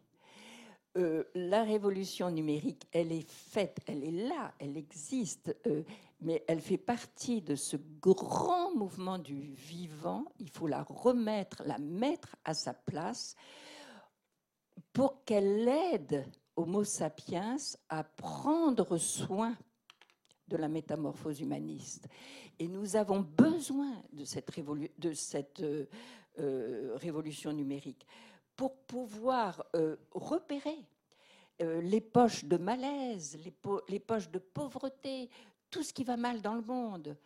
euh, 0.95 1.23
la 1.33 1.63
révolution 1.63 2.29
numérique, 2.29 2.85
elle 2.91 3.11
est 3.11 3.27
faite, 3.27 3.79
elle 3.87 4.03
est 4.03 4.27
là, 4.27 4.53
elle 4.59 4.77
existe. 4.77 5.55
Euh, 5.65 5.81
mais 6.23 6.43
elle 6.47 6.61
fait 6.61 6.77
partie 6.77 7.41
de 7.41 7.55
ce 7.55 7.77
grand 7.99 8.75
mouvement 8.75 9.19
du 9.19 9.53
vivant. 9.53 10.25
Il 10.39 10.49
faut 10.49 10.67
la 10.67 10.83
remettre, 10.83 11.63
la 11.65 11.77
mettre 11.77 12.35
à 12.45 12.53
sa 12.53 12.73
place 12.73 13.35
pour 14.93 15.23
qu'elle 15.25 15.67
aide 15.67 16.25
Homo 16.55 16.83
sapiens 16.83 17.57
à 17.89 18.03
prendre 18.03 18.97
soin 18.97 19.55
de 20.47 20.57
la 20.57 20.67
métamorphose 20.67 21.41
humaniste. 21.41 22.07
Et 22.59 22.67
nous 22.67 22.95
avons 22.95 23.21
besoin 23.21 24.01
de 24.11 24.23
cette, 24.23 25.59
euh, 25.61 25.85
euh, 26.39 26.95
révolution 26.95 27.51
numérique 27.51 28.05
pour 28.55 28.77
pouvoir 28.85 29.65
euh, 29.75 29.95
repérer 30.11 30.77
les 31.59 32.01
poches 32.01 32.43
de 32.43 32.57
malaise, 32.57 33.37
les, 33.87 33.99
poches 33.99 34.29
de 34.29 34.39
pauvreté, 34.39 35.29
tout 35.73 35.81
ce 35.81 35.91
qui 35.91 36.03
va 36.03 36.17
mal 36.17 36.39
dans 36.39 36.53
le 36.53 36.61
monde. 36.61 37.17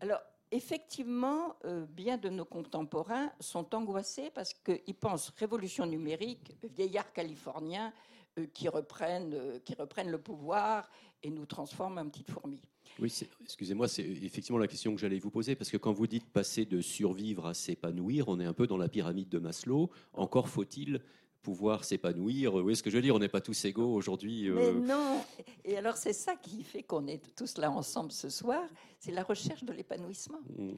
Alors, 0.00 0.22
effectivement, 0.50 1.56
euh, 1.66 1.84
bien 1.84 2.16
de 2.16 2.30
nos 2.30 2.46
contemporains 2.46 3.30
sont 3.38 3.74
angoissés 3.74 4.30
parce 4.34 4.54
qu'ils 4.54 4.94
pensent 4.94 5.30
révolution 5.36 5.84
numérique, 5.84 6.56
vieillards 6.74 7.12
californiens 7.12 7.92
euh, 8.38 8.46
qui, 8.54 8.66
reprennent, 8.70 9.34
euh, 9.34 9.58
qui 9.58 9.74
reprennent 9.74 10.10
le 10.10 10.18
pouvoir 10.18 10.90
et 11.22 11.30
nous 11.30 11.44
transforment 11.44 11.98
en 11.98 12.08
petites 12.08 12.30
fourmis. 12.30 12.62
Oui, 12.98 13.12
excusez-moi, 13.42 13.88
c'est 13.88 14.02
effectivement 14.02 14.58
la 14.58 14.68
question 14.68 14.94
que 14.94 15.00
j'allais 15.00 15.18
vous 15.18 15.30
poser, 15.30 15.54
parce 15.54 15.70
que 15.70 15.76
quand 15.76 15.92
vous 15.92 16.06
dites 16.06 16.28
passer 16.30 16.64
de 16.64 16.80
survivre 16.80 17.46
à 17.46 17.54
s'épanouir, 17.54 18.28
on 18.28 18.40
est 18.40 18.44
un 18.46 18.52
peu 18.54 18.66
dans 18.66 18.78
la 18.78 18.88
pyramide 18.88 19.28
de 19.28 19.38
Maslow. 19.38 19.90
Encore 20.14 20.48
faut-il 20.48 21.02
pouvoir 21.42 21.84
s'épanouir. 21.84 22.54
Oui, 22.54 22.76
ce 22.76 22.82
que 22.82 22.90
je 22.90 22.96
veux 22.96 23.02
dire, 23.02 23.14
on 23.14 23.18
n'est 23.18 23.28
pas 23.28 23.40
tous 23.40 23.64
égaux 23.64 23.94
aujourd'hui. 23.94 24.48
Euh. 24.48 24.54
Mais 24.54 24.86
non. 24.86 25.24
Et 25.64 25.76
alors 25.76 25.96
c'est 25.96 26.12
ça 26.12 26.36
qui 26.36 26.62
fait 26.62 26.82
qu'on 26.82 27.06
est 27.06 27.34
tous 27.36 27.58
là 27.58 27.70
ensemble 27.70 28.12
ce 28.12 28.28
soir, 28.28 28.62
c'est 28.98 29.12
la 29.12 29.22
recherche 29.22 29.64
de 29.64 29.72
l'épanouissement. 29.72 30.40
Mm. 30.56 30.74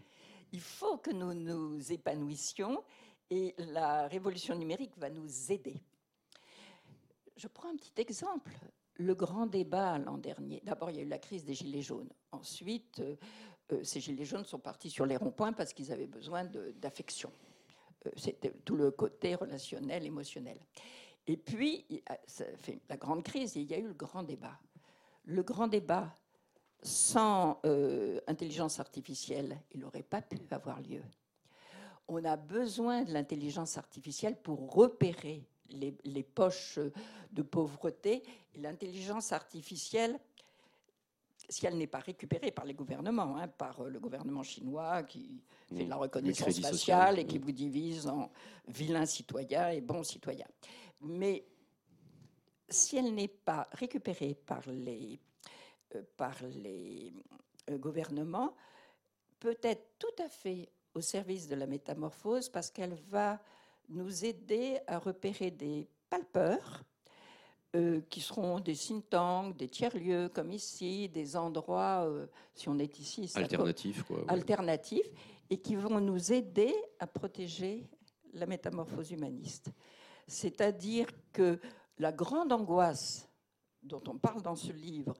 Il 0.53 0.61
faut 0.61 0.96
que 0.96 1.11
nous 1.11 1.35
nous 1.35 1.92
épanouissions 1.92 2.83
et 3.31 3.55
la 3.59 4.09
révolution 4.09 4.55
numérique 4.57 4.96
va 4.96 5.11
nous 5.11 5.53
aider. 5.53 5.77
Je 7.37 7.48
prends 7.48 7.68
un 7.70 7.77
petit 7.77 8.00
exemple. 8.00 8.53
Le 8.96 9.14
grand 9.14 9.46
débat 9.46 9.98
l'an 9.98 10.18
dernier. 10.18 10.62
D'abord, 10.64 10.90
il 10.90 10.96
y 10.96 11.00
a 11.00 11.03
eu 11.03 11.09
la 11.09 11.18
crise 11.18 11.44
des 11.44 11.55
Gilets 11.55 11.83
jaunes. 11.83 12.11
Ensuite, 12.31 13.00
euh, 13.00 13.16
euh, 13.72 13.83
ces 13.83 14.00
Gilets 14.00 14.24
jaunes 14.24 14.44
sont 14.44 14.61
partis 14.61 14.90
sur 14.90 15.05
les 15.05 15.16
ronds-points 15.16 15.53
parce 15.53 15.72
qu'ils 15.72 15.90
avaient 15.90 16.07
besoin 16.07 16.44
d'affection. 16.77 17.33
C'était 18.17 18.53
tout 18.64 18.77
le 18.77 18.90
côté 18.90 19.35
relationnel, 19.35 20.05
émotionnel. 20.05 20.59
Et 21.27 21.37
puis, 21.37 21.87
ça 22.27 22.45
fait 22.57 22.81
la 22.88 22.97
grande 22.97 23.23
crise, 23.23 23.57
il 23.57 23.71
y 23.71 23.75
a 23.75 23.79
eu 23.79 23.88
le 23.88 23.95
grand 23.95 24.23
débat. 24.23 24.59
Le 25.25 25.43
grand 25.43 25.69
débat, 25.69 26.14
sans 26.83 27.61
euh, 27.64 28.21
intelligence 28.27 28.79
artificielle, 28.79 29.59
il 29.73 29.81
n'aurait 29.81 30.03
pas 30.03 30.21
pu 30.21 30.38
avoir 30.51 30.81
lieu. 30.81 31.03
On 32.09 32.23
a 32.25 32.37
besoin 32.37 33.03
de 33.03 33.12
l'intelligence 33.12 33.79
artificielle 33.79 34.37
pour 34.37 34.75
repérer 34.75 35.47
les, 35.71 35.97
les 36.05 36.23
poches 36.23 36.79
de 37.33 37.43
pauvreté. 37.43 38.23
Et 38.55 38.61
l'intelligence 38.61 39.33
artificielle, 39.33 40.21
si 41.49 41.67
elle 41.67 41.77
n'est 41.77 41.87
pas 41.87 41.99
récupérée 41.99 42.51
par 42.51 42.65
les 42.65 42.75
gouvernements, 42.75 43.37
hein, 43.37 43.49
par 43.49 43.81
euh, 43.81 43.91
le 43.91 44.01
gouvernement 44.01 44.43
chinois 44.43 45.03
qui 45.03 45.43
fait 45.69 45.85
de 45.85 45.91
la 45.91 45.97
reconnaissance 45.97 46.61
faciale 46.61 47.19
et 47.19 47.27
qui 47.27 47.39
vous 47.39 47.53
divise 47.53 48.07
en 48.07 48.31
vilains 48.69 49.07
citoyens 49.07 49.71
et 49.71 49.81
bons 49.81 50.03
citoyens. 50.03 50.49
Mais 51.01 51.45
si 52.69 52.97
elle 52.97 53.15
n'est 53.15 53.29
pas 53.29 53.69
récupérée 53.73 54.35
par 54.35 54.63
les, 54.69 55.21
euh, 55.95 56.03
par 56.17 56.35
les 56.43 57.13
euh, 57.71 57.79
gouvernements, 57.79 58.55
peut 59.39 59.59
être 59.63 59.99
tout 59.99 60.23
à 60.23 60.29
fait 60.29 60.69
au 60.95 61.01
service 61.01 61.49
de 61.49 61.57
la 61.57 61.67
métamorphose 61.67 62.49
parce 62.49 62.71
qu'elle 62.71 62.95
va 63.09 63.41
nous 63.89 64.25
aider 64.25 64.79
à 64.87 64.99
repérer 64.99 65.51
des 65.51 65.89
palpeurs 66.09 66.85
euh, 67.75 68.03
qui 68.09 68.21
seront 68.21 68.61
des 68.61 68.77
think 68.77 69.11
tanks, 69.11 69.57
des 69.57 69.69
tiers-lieux 69.69 70.29
comme 70.29 70.53
ici, 70.53 71.09
des 71.09 71.37
endroits, 71.37 72.05
euh, 72.07 72.27
si 72.55 72.69
on 72.69 72.79
est 72.79 73.01
ici, 73.01 73.29
alternatifs, 73.35 74.05
quoi, 74.05 74.25
alternatifs, 74.29 75.11
et 75.51 75.59
qui 75.59 75.75
vont 75.75 75.99
nous 75.99 76.33
aider 76.33 76.73
à 77.01 77.09
protéger 77.09 77.85
la 78.33 78.47
métamorphose 78.47 79.11
humaniste. 79.11 79.73
C'est-à-dire 80.29 81.09
que 81.33 81.59
la 81.99 82.13
grande 82.13 82.53
angoisse 82.53 83.29
dont 83.83 84.03
on 84.07 84.19
parle 84.19 84.41
dans 84.41 84.55
ce 84.55 84.71
livre, 84.71 85.15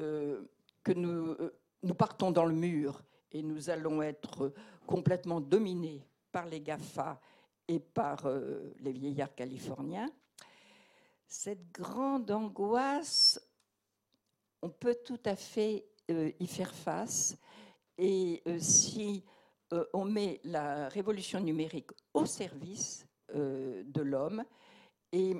euh, 0.00 0.42
que 0.82 0.92
nous, 0.92 1.36
nous 1.84 1.94
partons 1.94 2.32
dans 2.32 2.46
le 2.46 2.54
mur 2.54 3.00
et 3.30 3.44
nous 3.44 3.70
allons 3.70 4.02
être 4.02 4.52
complètement 4.86 5.40
dominés 5.40 6.04
par 6.32 6.46
les 6.46 6.60
GAFA 6.60 7.20
et 7.68 7.78
par 7.78 8.28
les 8.80 8.92
vieillards 8.92 9.36
californiens, 9.36 10.10
cette 11.32 11.72
grande 11.72 12.30
angoisse, 12.30 13.40
on 14.60 14.68
peut 14.68 14.98
tout 15.02 15.20
à 15.24 15.34
fait 15.34 15.86
euh, 16.10 16.30
y 16.38 16.46
faire 16.46 16.74
face. 16.74 17.36
Et 17.96 18.42
euh, 18.46 18.58
si 18.60 19.24
euh, 19.72 19.86
on 19.94 20.04
met 20.04 20.40
la 20.44 20.88
révolution 20.90 21.40
numérique 21.40 21.90
au 22.12 22.26
service 22.26 23.06
de 23.34 24.02
l'homme 24.02 24.44
et, 25.10 25.34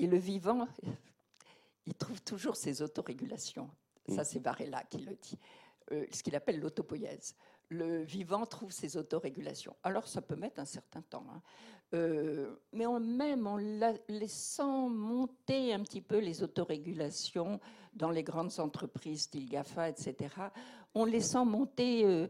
et 0.00 0.06
le 0.08 0.18
vivant, 0.18 0.66
il 1.86 1.94
trouve 1.94 2.20
toujours 2.22 2.56
ses 2.56 2.82
autorégulations. 2.82 3.70
Ça, 4.08 4.22
mm. 4.22 4.24
c'est 4.24 4.38
Varela 4.40 4.82
qui 4.82 4.98
le 4.98 5.14
dit. 5.14 5.38
Ce 6.10 6.24
qu'il 6.24 6.34
appelle 6.34 6.58
l'autopoïèse. 6.58 7.36
Le 7.68 8.02
vivant 8.02 8.46
trouve 8.46 8.72
ses 8.72 8.96
autorégulations. 8.96 9.76
Alors, 9.84 10.08
ça 10.08 10.22
peut 10.22 10.34
mettre 10.34 10.60
un 10.60 10.64
certain 10.64 11.02
temps. 11.02 11.24
Hein. 11.30 11.40
Euh, 11.94 12.56
mais 12.72 12.86
même 13.00 13.46
en 13.46 13.56
laissant 14.08 14.88
monter 14.88 15.72
un 15.72 15.80
petit 15.80 16.00
peu 16.00 16.18
les 16.18 16.42
autorégulations 16.42 17.60
dans 17.92 18.10
les 18.10 18.24
grandes 18.24 18.58
entreprises, 18.58 19.22
style 19.22 19.48
GAFA, 19.48 19.90
etc., 19.90 20.34
en 20.94 21.04
laissant 21.04 21.44
monter 21.44 22.28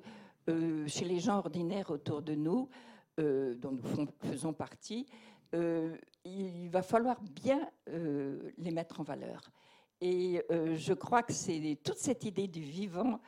euh, 0.48 0.86
chez 0.86 1.06
les 1.06 1.18
gens 1.18 1.38
ordinaires 1.38 1.90
autour 1.90 2.22
de 2.22 2.34
nous, 2.34 2.68
dont 3.16 3.70
nous 3.70 4.08
faisons 4.22 4.52
partie, 4.52 5.06
il 5.52 6.68
va 6.68 6.82
falloir 6.82 7.20
bien 7.22 7.70
les 7.86 8.72
mettre 8.72 9.00
en 9.00 9.04
valeur. 9.04 9.40
Et 10.00 10.42
je 10.50 10.92
crois 10.94 11.22
que 11.22 11.32
c'est 11.32 11.78
toute 11.84 11.98
cette 11.98 12.24
idée 12.24 12.48
du 12.48 12.60
vivant 12.60 13.20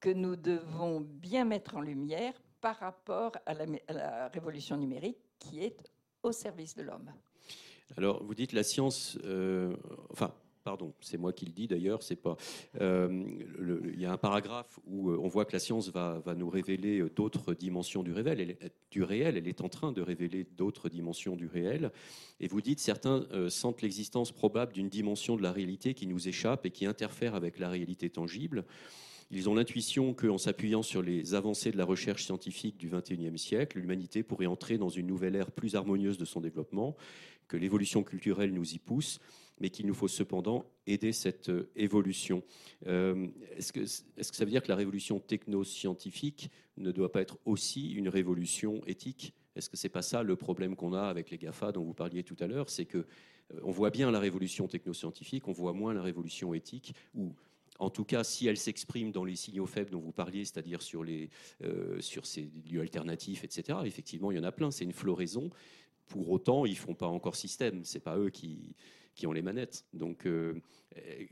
que 0.00 0.10
nous 0.10 0.36
devons 0.36 1.00
bien 1.00 1.44
mettre 1.44 1.76
en 1.76 1.80
lumière 1.80 2.32
par 2.60 2.76
rapport 2.76 3.32
à 3.44 3.52
la, 3.52 4.28
révolution 4.28 4.76
numérique 4.76 5.18
qui 5.44 5.62
est 5.62 5.76
au 6.22 6.32
service 6.32 6.74
de 6.74 6.82
l'homme. 6.82 7.10
Alors, 7.96 8.22
vous 8.24 8.34
dites 8.34 8.52
la 8.52 8.62
science, 8.62 9.18
euh, 9.24 9.76
enfin, 10.10 10.34
pardon, 10.64 10.94
c'est 11.00 11.18
moi 11.18 11.32
qui 11.32 11.44
le 11.44 11.52
dis 11.52 11.68
d'ailleurs, 11.68 12.02
c'est 12.02 12.16
pas. 12.16 12.36
Euh, 12.80 13.24
il 13.92 14.00
y 14.00 14.06
a 14.06 14.12
un 14.12 14.16
paragraphe 14.16 14.80
où 14.86 15.10
euh, 15.10 15.18
on 15.22 15.28
voit 15.28 15.44
que 15.44 15.52
la 15.52 15.58
science 15.58 15.90
va, 15.90 16.18
va 16.20 16.34
nous 16.34 16.48
révéler 16.48 17.02
d'autres 17.14 17.54
dimensions 17.54 18.02
du 18.02 18.12
du 18.90 19.02
réel. 19.02 19.36
Elle 19.36 19.48
est 19.48 19.60
en 19.60 19.68
train 19.68 19.92
de 19.92 20.00
révéler 20.00 20.44
d'autres 20.44 20.88
dimensions 20.88 21.36
du 21.36 21.46
réel. 21.46 21.92
Et 22.40 22.48
vous 22.48 22.62
dites 22.62 22.80
certains 22.80 23.26
sentent 23.50 23.82
l'existence 23.82 24.32
probable 24.32 24.72
d'une 24.72 24.88
dimension 24.88 25.36
de 25.36 25.42
la 25.42 25.52
réalité 25.52 25.94
qui 25.94 26.06
nous 26.06 26.26
échappe 26.26 26.64
et 26.66 26.70
qui 26.70 26.86
interfère 26.86 27.34
avec 27.34 27.58
la 27.58 27.68
réalité 27.68 28.08
tangible. 28.08 28.64
Ils 29.34 29.48
ont 29.48 29.54
l'intuition 29.54 30.14
qu'en 30.14 30.38
s'appuyant 30.38 30.82
sur 30.82 31.02
les 31.02 31.34
avancées 31.34 31.72
de 31.72 31.76
la 31.76 31.84
recherche 31.84 32.24
scientifique 32.24 32.76
du 32.76 32.88
XXIe 32.88 33.36
siècle, 33.36 33.80
l'humanité 33.80 34.22
pourrait 34.22 34.46
entrer 34.46 34.78
dans 34.78 34.88
une 34.88 35.08
nouvelle 35.08 35.34
ère 35.34 35.50
plus 35.50 35.74
harmonieuse 35.74 36.18
de 36.18 36.24
son 36.24 36.40
développement, 36.40 36.96
que 37.48 37.56
l'évolution 37.56 38.04
culturelle 38.04 38.54
nous 38.54 38.74
y 38.74 38.78
pousse, 38.78 39.18
mais 39.58 39.70
qu'il 39.70 39.86
nous 39.86 39.94
faut 39.94 40.06
cependant 40.06 40.64
aider 40.86 41.10
cette 41.10 41.48
euh, 41.48 41.68
évolution. 41.74 42.44
Euh, 42.86 43.26
est-ce, 43.56 43.72
que, 43.72 43.84
ça 43.86 44.44
veut 44.44 44.50
dire 44.52 44.62
que 44.62 44.68
la 44.68 44.76
révolution 44.76 45.18
techno-scientifique 45.18 46.48
ne 46.76 46.92
doit 46.92 47.10
pas 47.10 47.20
être 47.20 47.38
aussi 47.44 47.90
une 47.90 48.08
révolution 48.08 48.82
éthique? 48.86 49.34
Est-ce 49.56 49.68
que 49.68 49.76
c'est 49.76 49.88
pas 49.88 50.02
ça 50.02 50.22
le 50.22 50.36
problème 50.36 50.76
qu'on 50.76 50.92
a 50.92 51.02
avec 51.02 51.30
les 51.30 51.38
GAFA 51.38 51.72
dont 51.72 51.82
vous 51.82 51.94
parliez 51.94 52.22
tout 52.22 52.36
à 52.38 52.46
l'heure? 52.46 52.70
C'est 52.70 52.86
que 52.86 52.98
euh, 52.98 53.60
on 53.64 53.72
voit 53.72 53.90
bien 53.90 54.12
la 54.12 54.20
révolution 54.20 54.68
techno-scientifique, 54.68 55.48
on 55.48 55.52
voit 55.52 55.72
moins 55.72 55.92
la 55.92 56.02
révolution 56.02 56.54
éthique, 56.54 56.94
ou 57.14 57.34
en 57.78 57.90
tout 57.90 58.04
cas, 58.04 58.24
si 58.24 58.46
elle 58.46 58.56
s'exprime 58.56 59.10
dans 59.10 59.24
les 59.24 59.36
signaux 59.36 59.66
faibles 59.66 59.90
dont 59.90 60.00
vous 60.00 60.12
parliez, 60.12 60.44
c'est-à-dire 60.44 60.82
sur, 60.82 61.02
les, 61.02 61.30
euh, 61.62 62.00
sur 62.00 62.26
ces 62.26 62.50
lieux 62.70 62.80
alternatifs, 62.80 63.44
etc., 63.44 63.78
effectivement, 63.84 64.30
il 64.30 64.36
y 64.36 64.40
en 64.40 64.44
a 64.44 64.52
plein, 64.52 64.70
c'est 64.70 64.84
une 64.84 64.92
floraison. 64.92 65.50
Pour 66.06 66.30
autant, 66.30 66.66
ils 66.66 66.72
ne 66.72 66.76
font 66.76 66.94
pas 66.94 67.08
encore 67.08 67.34
système, 67.36 67.84
ce 67.84 67.94
n'est 67.94 68.02
pas 68.02 68.16
eux 68.16 68.30
qui, 68.30 68.76
qui 69.14 69.26
ont 69.26 69.32
les 69.32 69.42
manettes. 69.42 69.84
Donc, 69.92 70.26
euh, 70.26 70.54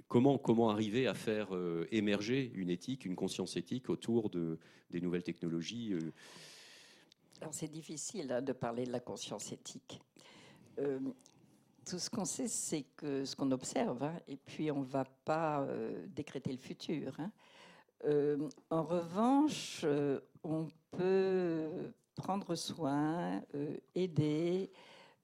comment, 0.08 0.38
comment 0.38 0.70
arriver 0.70 1.06
à 1.06 1.14
faire 1.14 1.54
euh, 1.54 1.86
émerger 1.92 2.50
une 2.54 2.70
éthique, 2.70 3.04
une 3.04 3.16
conscience 3.16 3.56
éthique 3.56 3.88
autour 3.88 4.30
de, 4.30 4.58
des 4.90 5.00
nouvelles 5.00 5.24
technologies 5.24 5.94
c'est 7.50 7.72
difficile 7.72 8.30
hein, 8.30 8.40
de 8.40 8.52
parler 8.52 8.84
de 8.84 8.92
la 8.92 9.00
conscience 9.00 9.50
éthique 9.50 10.00
tout 11.84 11.98
ce 11.98 12.10
qu'on 12.10 12.24
sait, 12.24 12.48
c'est 12.48 12.84
que 12.96 13.24
ce 13.24 13.36
qu'on 13.36 13.50
observe, 13.50 14.02
hein, 14.02 14.14
et 14.28 14.36
puis 14.36 14.70
on 14.70 14.80
ne 14.80 14.84
va 14.84 15.04
pas 15.24 15.62
euh, 15.62 16.06
décréter 16.08 16.52
le 16.52 16.58
futur. 16.58 17.12
Hein. 17.18 17.30
Euh, 18.04 18.48
en 18.70 18.82
revanche, 18.82 19.82
euh, 19.84 20.20
on 20.42 20.68
peut 20.90 21.92
prendre 22.16 22.54
soin, 22.54 23.42
aider. 23.94 24.70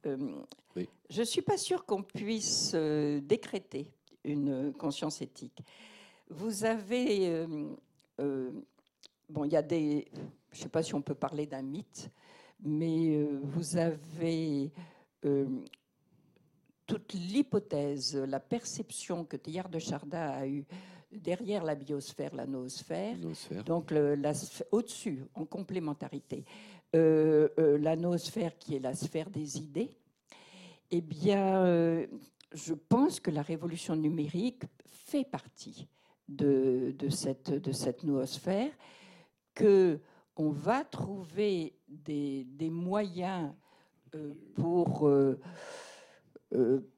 Je 0.05 1.21
ne 1.21 1.25
suis 1.25 1.43
pas 1.43 1.59
sûre 1.59 1.85
qu'on 1.85 2.03
puisse 2.03 2.75
décréter 2.75 3.93
une 4.25 4.73
conscience 4.73 5.21
éthique. 5.21 5.63
Vous 6.31 6.65
avez. 6.65 7.47
bon, 9.29 9.45
il 9.45 9.53
y 9.53 9.57
a 9.57 9.63
des. 9.63 10.09
Je 10.53 10.59
ne 10.59 10.63
sais 10.63 10.69
pas 10.71 10.83
si 10.83 10.95
on 10.95 11.03
peut 11.03 11.15
parler 11.15 11.47
d'un 11.47 11.63
mythe, 11.63 12.11
mais 12.61 13.23
vous 13.43 13.77
avez 13.77 14.73
toute 16.89 17.13
l'hypothèse, 17.13 18.17
la 18.17 18.41
perception 18.41 19.25
que 19.25 19.37
Théard 19.37 19.69
de 19.69 19.79
Chardin 19.79 20.31
a 20.31 20.47
eue 20.47 20.65
derrière 21.13 21.63
la 21.63 21.75
biosphère, 21.75 22.35
la 22.35 22.47
noosphère, 22.47 23.15
donc 23.65 23.93
au-dessus, 24.73 25.25
en 25.35 25.45
complémentarité, 25.45 26.45
euh, 26.97 27.49
euh, 27.59 27.79
la 27.79 27.95
noosphère 27.95 28.57
qui 28.59 28.75
est 28.75 28.79
la 28.81 28.95
sphère 28.95 29.29
des 29.29 29.59
idées, 29.59 29.91
eh 30.91 31.03
bien, 31.03 31.63
euh, 31.67 32.07
je 32.55 32.73
pense 32.73 33.21
que 33.21 33.31
la 33.31 33.43
révolution 33.43 33.95
numérique 33.95 34.63
fait 34.87 35.25
partie 35.25 35.87
de, 36.27 36.95
cette, 37.11 37.51
de 37.51 37.73
cette 37.73 38.03
noosphère, 38.03 38.73
que 39.55 40.01
on 40.37 40.51
va 40.51 40.85
trouver 40.85 41.75
des, 41.87 42.45
des 42.45 42.71
moyens 42.71 43.53
pour 44.55 45.11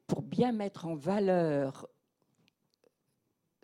pour 0.07 0.23
bien 0.23 0.53
mettre 0.53 0.87
en 0.87 0.95
valeur 0.95 1.89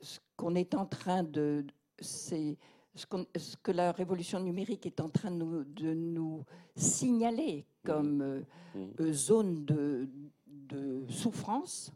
ce 0.00 0.18
qu'on 0.36 0.54
est 0.54 0.74
en 0.74 0.86
train 0.86 1.22
de. 1.22 1.64
C'est 2.00 2.58
ce, 2.94 3.06
ce, 3.36 3.56
que 3.56 3.72
la 3.72 3.92
révolution 3.92 4.40
numérique 4.40 4.86
est 4.86 5.00
en 5.00 5.08
train 5.08 5.30
de 5.30 5.36
nous, 5.36 5.64
de 5.64 5.94
nous 5.94 6.44
signaler 6.74 7.66
comme 7.84 8.20
euh, 8.22 8.40
mmh. 8.74 8.84
euh, 9.00 9.12
zone 9.12 9.64
de, 9.64 10.08
de 10.46 11.06
souffrance. 11.08 11.92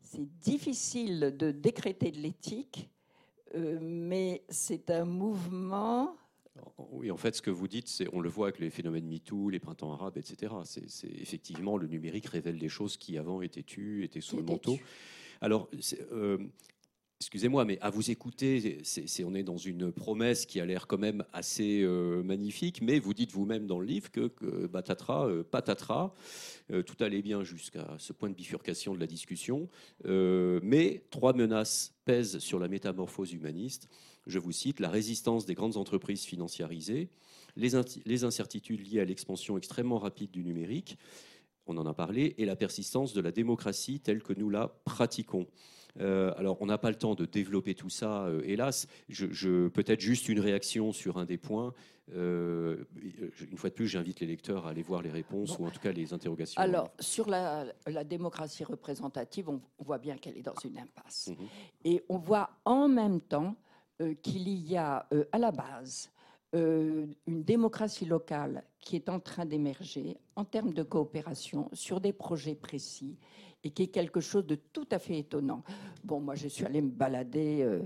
C'est 0.00 0.38
difficile 0.40 1.34
de 1.36 1.50
décréter 1.50 2.10
de 2.10 2.18
l'éthique, 2.18 2.90
mais 3.54 4.44
c'est 4.48 4.90
un 4.90 5.04
mouvement 5.04 6.16
oui, 6.92 7.10
en 7.10 7.16
fait, 7.16 7.34
ce 7.34 7.42
que 7.42 7.50
vous 7.50 7.68
dites, 7.68 7.88
c'est, 7.88 8.06
on 8.12 8.20
le 8.20 8.28
voit 8.28 8.48
avec 8.48 8.58
les 8.58 8.70
phénomènes 8.70 9.06
MeToo, 9.06 9.50
les 9.50 9.60
printemps 9.60 9.92
arabes, 9.92 10.16
etc. 10.16 10.52
C'est, 10.64 11.08
effectivement 11.20 11.76
le 11.76 11.86
numérique 11.86 12.26
révèle 12.26 12.58
des 12.58 12.68
choses 12.68 12.96
qui 12.96 13.18
avant 13.18 13.42
étaient 13.42 13.62
tues, 13.62 14.04
étaient 14.04 14.20
sous 14.20 14.36
le 14.36 14.42
manteau. 14.42 14.78
Alors, 15.40 15.70
euh, 16.12 16.38
excusez-moi, 17.20 17.64
mais 17.64 17.78
à 17.80 17.90
vous 17.90 18.10
écouter, 18.10 18.80
c'est, 18.82 19.24
on 19.24 19.34
est 19.34 19.42
dans 19.42 19.56
une 19.56 19.92
promesse 19.92 20.46
qui 20.46 20.60
a 20.60 20.66
l'air 20.66 20.86
quand 20.86 20.98
même 20.98 21.24
assez 21.32 21.82
euh, 21.82 22.22
magnifique, 22.22 22.82
mais 22.82 22.98
vous 22.98 23.14
dites 23.14 23.32
vous-même 23.32 23.66
dans 23.66 23.78
le 23.78 23.86
livre 23.86 24.10
que, 24.10 24.28
que 24.28 24.66
batatra, 24.66 25.26
euh, 25.26 25.42
patatras, 25.42 26.12
tout 26.86 26.96
allait 27.02 27.22
bien 27.22 27.42
jusqu'à 27.42 27.96
ce 27.98 28.12
point 28.12 28.30
de 28.30 28.34
bifurcation 28.34 28.94
de 28.94 29.00
la 29.00 29.08
discussion, 29.08 29.68
mais 30.04 31.02
trois 31.10 31.32
menaces 31.32 31.94
pèsent 32.04 32.38
sur 32.38 32.60
la 32.60 32.68
métamorphose 32.68 33.32
humaniste 33.32 33.88
je 34.26 34.38
vous 34.38 34.52
cite, 34.52 34.80
la 34.80 34.90
résistance 34.90 35.46
des 35.46 35.54
grandes 35.54 35.76
entreprises 35.76 36.24
financiarisées, 36.24 37.08
les, 37.56 38.24
incertitudes 38.24 38.86
liées 38.86 39.00
à 39.00 39.04
l'expansion 39.04 39.56
extrêmement 39.56 39.98
rapide 39.98 40.30
du 40.30 40.44
numérique, 40.44 40.98
on 41.66 41.76
en 41.76 41.86
a 41.86 41.94
parlé, 41.94 42.34
et 42.38 42.44
la 42.44 42.56
persistance 42.56 43.12
de 43.12 43.20
la 43.20 43.32
démocratie 43.32 44.00
telle 44.00 44.22
que 44.22 44.32
nous 44.32 44.50
la 44.50 44.68
pratiquons. 44.84 45.46
Euh, 46.00 46.32
alors, 46.36 46.56
on 46.60 46.66
n'a 46.66 46.78
pas 46.78 46.90
le 46.90 46.96
temps 46.96 47.14
de 47.14 47.24
développer 47.24 47.74
tout 47.74 47.90
ça, 47.90 48.24
euh, 48.26 48.42
hélas. 48.44 48.86
Je, 49.08 49.68
Peut-être 49.68 50.00
juste 50.00 50.28
une 50.28 50.40
réaction 50.40 50.92
sur 50.92 51.18
un 51.18 51.24
des 51.24 51.38
points. 51.38 51.74
Euh, 52.14 52.84
une 53.50 53.56
fois 53.56 53.70
de 53.70 53.74
plus, 53.74 53.88
j'invite 53.88 54.20
les 54.20 54.26
lecteurs 54.26 54.66
à 54.66 54.70
aller 54.70 54.82
voir 54.82 55.02
les 55.02 55.10
réponses 55.10 55.58
ou 55.58 55.66
en 55.66 55.70
tout 55.70 55.80
cas 55.80 55.92
les 55.92 56.12
interrogations. 56.12 56.60
Alors, 56.60 56.90
sur 56.98 57.28
la, 57.28 57.66
démocratie 58.04 58.64
représentative, 58.64 59.48
on, 59.48 59.60
voit 59.78 59.98
bien 59.98 60.16
qu'elle 60.16 60.36
est 60.36 60.42
dans 60.42 60.54
une 60.64 60.78
impasse. 60.78 61.28
Mhm. 61.28 61.46
Et 61.84 62.04
on 62.08 62.18
voit 62.18 62.50
en 62.64 62.88
même 62.88 63.20
temps 63.20 63.56
qu'il 64.22 64.48
y 64.48 64.76
a 64.76 65.06
euh, 65.12 65.24
à 65.32 65.38
la 65.38 65.50
base 65.52 66.10
euh, 66.54 67.06
une 67.26 67.42
démocratie 67.42 68.06
locale 68.06 68.64
qui 68.80 68.96
est 68.96 69.08
en 69.08 69.20
train 69.20 69.44
d'émerger 69.44 70.16
en 70.36 70.44
termes 70.44 70.72
de 70.72 70.82
coopération 70.82 71.68
sur 71.72 72.00
des 72.00 72.12
projets 72.12 72.54
précis 72.54 73.18
et 73.62 73.70
qui 73.70 73.84
est 73.84 73.88
quelque 73.88 74.20
chose 74.20 74.46
de 74.46 74.54
tout 74.54 74.88
à 74.90 74.98
fait 74.98 75.18
étonnant. 75.18 75.62
Bon, 76.02 76.18
moi, 76.18 76.34
je 76.34 76.48
suis 76.48 76.64
allée 76.64 76.80
me 76.80 76.90
balader 76.90 77.78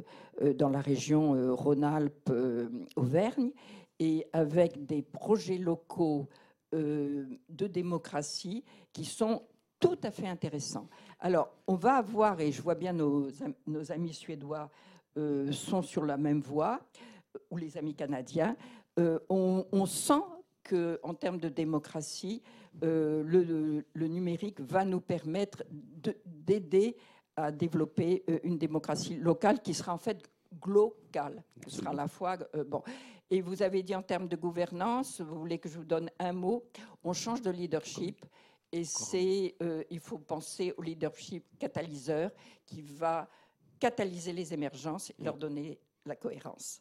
dans 0.55 0.68
la 0.68 0.81
région 0.81 1.53
Rhône-Alpes-Auvergne 1.53 3.50
et 3.98 4.24
avec 4.33 4.87
des 4.87 5.03
projets 5.03 5.59
locaux 5.59 6.29
de 6.72 7.66
démocratie 7.66 8.62
qui 8.92 9.05
sont 9.05 9.42
tout 9.81 9.98
à 10.05 10.12
fait 10.12 10.29
intéressants. 10.29 10.88
Alors, 11.18 11.50
on 11.66 11.74
va 11.74 11.96
avoir, 11.96 12.40
et 12.40 12.53
je 12.53 12.62
vois 12.62 12.77
bien 12.77 12.92
nos 12.92 13.33
amis 13.90 14.14
suédois 14.14 14.70
sont 15.53 15.83
sur 15.83 16.05
la 16.05 16.16
même 16.16 16.40
voie, 16.40 16.81
ou 17.50 17.57
les 17.57 17.77
amis 17.77 17.94
canadiens, 17.94 18.57
on, 18.96 19.66
on, 19.72 19.87
sent 19.87 20.22
qu'en 20.62 21.14
termes 21.14 21.38
de 21.38 21.48
démocratie, 21.48 22.42
le, 22.81 23.85
le, 23.92 24.07
numérique 24.09 24.61
va 24.61 24.85
nous 24.85 25.00
permettre 25.00 25.64
d'aider 26.24 26.96
à 27.37 27.50
développer 27.50 28.24
une 28.44 28.59
démocratie 28.59 29.16
locale 29.16 29.61
qui 29.61 29.74
sera 29.74 29.94
en 29.94 29.98
fait 29.98 30.22
globale. 30.61 31.42
Ce 31.66 31.79
sera 31.79 31.90
à 31.90 31.94
la 31.94 32.09
fois 32.09 32.37
bon. 32.66 32.83
Et 33.31 33.40
vous 33.40 33.62
avez 33.62 33.83
dit 33.83 33.94
en 33.94 34.03
termes 34.03 34.29
de 34.29 34.37
gouvernance, 34.37 35.20
vous 35.20 35.38
voulez 35.38 35.59
que 35.59 35.68
je 35.68 35.79
vous 35.79 35.85
donne 35.85 36.11
un 36.18 36.33
mot, 36.33 36.64
on 37.03 37.12
change 37.12 37.42
de 37.42 37.50
leadership. 37.50 38.24
Et 38.70 38.85
c'est, 38.85 39.55
euh, 39.62 39.83
il 39.90 40.00
faut 40.00 40.18
penser 40.18 40.74
au 40.77 40.83
leadership 40.83 41.44
catalyseur 41.59 42.31
qui 42.66 42.83
va 42.83 43.29
catalyser 43.85 44.33
les 44.33 44.55
émergences 44.55 45.11
et 45.11 45.23
leur 45.23 45.37
donner 45.37 45.79
la 46.07 46.16
cohérence. 46.16 46.81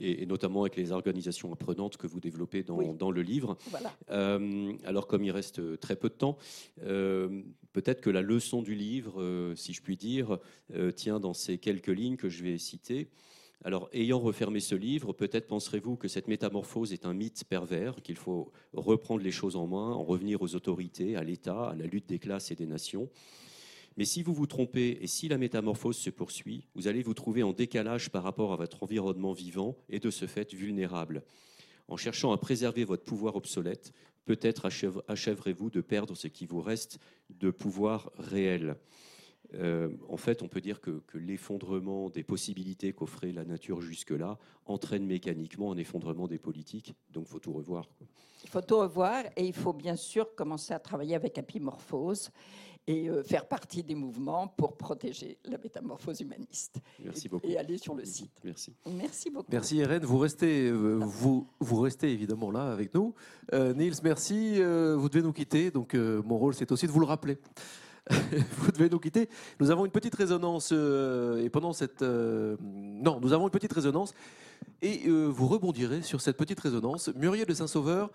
Et, 0.00 0.24
notamment 0.24 0.62
avec 0.62 0.76
les 0.76 0.92
organisations 0.92 1.52
apprenantes 1.52 1.98
que 1.98 2.06
vous 2.06 2.20
développez 2.20 2.62
dans, 2.62 2.94
dans 2.94 3.10
le 3.10 3.20
livre. 3.20 3.58
Voilà. 3.66 3.92
Euh, 4.10 4.72
alors, 4.84 5.06
comme 5.06 5.24
il 5.24 5.30
reste 5.30 5.78
très 5.78 5.96
peu 5.96 6.08
de 6.08 6.14
temps, 6.14 6.38
euh, 6.82 7.42
peut-être 7.74 8.00
que 8.00 8.08
la 8.08 8.22
leçon 8.22 8.62
du 8.62 8.74
livre, 8.74 9.52
si 9.56 9.74
je 9.74 9.82
puis 9.82 9.96
dire, 9.96 10.38
tient 10.96 11.20
dans 11.20 11.34
ces 11.34 11.58
quelques 11.58 11.88
lignes 11.88 12.16
que 12.16 12.30
je 12.30 12.42
vais 12.42 12.56
citer. 12.56 13.08
Alors, 13.64 13.90
ayant 13.92 14.20
refermé 14.20 14.60
ce 14.60 14.76
livre, 14.76 15.12
peut-être 15.12 15.48
penserez-vous 15.48 15.96
que 15.96 16.08
cette 16.08 16.28
métamorphose 16.28 16.92
est 16.92 17.04
un 17.04 17.12
mythe 17.12 17.44
pervers, 17.44 17.96
qu'il 18.02 18.16
faut 18.16 18.52
reprendre 18.72 19.22
les 19.22 19.32
choses 19.32 19.56
en 19.56 19.66
main, 19.66 19.92
en 19.92 20.04
revenir 20.04 20.40
aux 20.42 20.54
autorités, 20.54 21.16
à 21.16 21.24
l'État, 21.24 21.70
à 21.70 21.74
la 21.74 21.86
lutte 21.86 22.08
des 22.08 22.20
classes 22.20 22.52
et 22.52 22.54
des 22.54 22.66
nations. 22.66 23.10
Mais 23.98 24.04
si 24.04 24.22
vous 24.22 24.32
vous 24.32 24.46
trompez 24.46 24.96
et 25.00 25.08
si 25.08 25.26
la 25.26 25.38
métamorphose 25.38 25.96
se 25.96 26.08
poursuit, 26.08 26.68
vous 26.76 26.86
allez 26.86 27.02
vous 27.02 27.14
trouver 27.14 27.42
en 27.42 27.52
décalage 27.52 28.10
par 28.10 28.22
rapport 28.22 28.52
à 28.52 28.56
votre 28.56 28.84
environnement 28.84 29.32
vivant 29.32 29.76
et 29.88 29.98
de 29.98 30.08
ce 30.08 30.26
fait 30.26 30.54
vulnérable. 30.54 31.24
En 31.88 31.96
cherchant 31.96 32.30
à 32.30 32.38
préserver 32.38 32.84
votre 32.84 33.02
pouvoir 33.02 33.34
obsolète, 33.34 33.92
peut-être 34.24 34.68
achèverez-vous 35.08 35.70
de 35.70 35.80
perdre 35.80 36.14
ce 36.14 36.28
qui 36.28 36.46
vous 36.46 36.60
reste 36.60 37.00
de 37.28 37.50
pouvoir 37.50 38.12
réel. 38.18 38.76
Euh, 39.54 39.88
en 40.08 40.16
fait, 40.16 40.42
on 40.42 40.48
peut 40.48 40.60
dire 40.60 40.80
que, 40.80 41.02
l'effondrement 41.14 42.08
des 42.08 42.22
possibilités 42.22 42.92
qu'offrait 42.92 43.32
la 43.32 43.44
nature 43.44 43.80
jusque-là 43.80 44.38
entraîne 44.66 45.06
mécaniquement 45.06 45.72
un 45.72 45.76
effondrement 45.76 46.28
des 46.28 46.38
politiques. 46.38 46.94
Donc, 47.10 47.24
il 47.26 47.30
faut 47.32 47.40
tout 47.40 47.52
revoir. 47.52 47.88
Il 48.44 48.50
faut 48.50 48.60
tout 48.60 48.78
revoir 48.78 49.24
et 49.36 49.44
il 49.44 49.54
faut 49.54 49.72
bien 49.72 49.96
sûr 49.96 50.36
commencer 50.36 50.72
à 50.72 50.78
travailler 50.78 51.16
avec 51.16 51.36
Apimorphose 51.38 52.30
et 52.88 53.08
euh, 53.10 53.22
faire 53.22 53.46
partie 53.46 53.82
des 53.82 53.94
mouvements 53.94 54.48
pour 54.48 54.76
protéger 54.76 55.38
la 55.44 55.58
métamorphose 55.58 56.20
humaniste. 56.20 56.80
Merci 57.04 57.28
beaucoup. 57.28 57.46
Et 57.46 57.58
aller 57.58 57.76
sur 57.76 57.94
le 57.94 58.04
site. 58.04 58.32
Merci. 58.42 58.74
Merci 58.90 59.30
beaucoup. 59.30 59.48
Merci 59.52 59.76
Irène. 59.76 60.04
Vous 60.04 60.18
restez, 60.18 60.70
euh, 60.70 60.98
vous, 61.02 61.46
vous 61.60 61.80
restez 61.80 62.10
évidemment 62.10 62.50
là 62.50 62.72
avec 62.72 62.94
nous. 62.94 63.14
Niels, 63.52 63.94
merci. 64.02 64.54
vous 64.56 65.08
devez 65.08 65.22
nous 65.22 65.32
quitter. 65.32 65.70
Donc, 65.70 65.94
mon 65.94 66.38
rôle, 66.38 66.54
c'est 66.54 66.72
aussi 66.72 66.86
de 66.86 66.92
vous 66.92 67.00
le 67.00 67.06
rappeler. 67.06 67.38
vous 68.58 68.72
devez 68.72 68.88
nous 68.88 68.98
quitter. 68.98 69.28
Nous 69.60 69.70
avons 69.70 69.84
une 69.84 69.90
petite 69.90 70.14
résonance 70.14 70.70
euh, 70.72 71.44
et 71.44 71.50
pendant 71.50 71.72
cette 71.72 72.02
euh, 72.02 72.56
non, 72.60 73.20
nous 73.20 73.32
avons 73.32 73.44
une 73.44 73.50
petite 73.50 73.72
résonance 73.72 74.14
et 74.80 75.02
euh, 75.06 75.26
vous 75.26 75.46
rebondirez 75.46 76.02
sur 76.02 76.20
cette 76.20 76.36
petite 76.36 76.60
résonance. 76.60 77.10
Muriel 77.14 77.46
de 77.46 77.54
Saint-Sauveur 77.54 78.10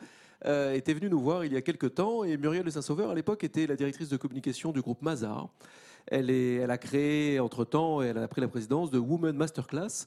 était 0.46 0.94
venue 0.94 1.10
nous 1.10 1.22
voir 1.22 1.46
il 1.46 1.54
y 1.54 1.56
a 1.56 1.62
quelques 1.62 1.96
temps 1.96 2.26
et 2.26 2.36
Muriel 2.36 2.66
de 2.66 2.70
Saint-Sauveur 2.70 3.10
à 3.10 3.16
l'époque 3.16 3.46
était 3.46 3.66
la 3.66 3.78
directrice 3.78 4.10
de 4.10 4.18
communication 4.18 4.74
du 4.74 4.82
groupe 4.82 5.02
Mazar. 5.02 5.48
Elle, 6.06 6.30
est, 6.30 6.56
elle 6.56 6.72
a 6.72 6.78
créé 6.78 7.40
entre-temps, 7.40 8.02
elle 8.02 8.18
a 8.18 8.28
pris 8.28 8.42
la 8.42 8.50
présidence 8.50 8.92
de 8.92 9.00
Women 9.00 9.38
Masterclass 9.38 10.06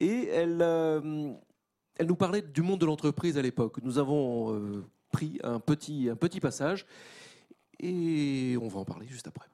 et 0.00 0.26
elle, 0.26 0.60
elle 0.60 2.06
nous 2.06 2.16
parlait 2.16 2.42
du 2.42 2.62
monde 2.62 2.80
de 2.80 2.86
l'entreprise 2.86 3.38
à 3.38 3.42
l'époque. 3.42 3.76
Nous 3.84 3.98
avons 3.98 4.82
pris 5.12 5.38
un 5.44 5.60
petit, 5.60 6.08
un 6.10 6.16
petit 6.16 6.40
passage 6.40 6.84
et 7.80 8.56
on 8.60 8.68
va 8.68 8.80
en 8.80 8.84
parler 8.84 9.06
juste 9.06 9.26
après. 9.26 9.46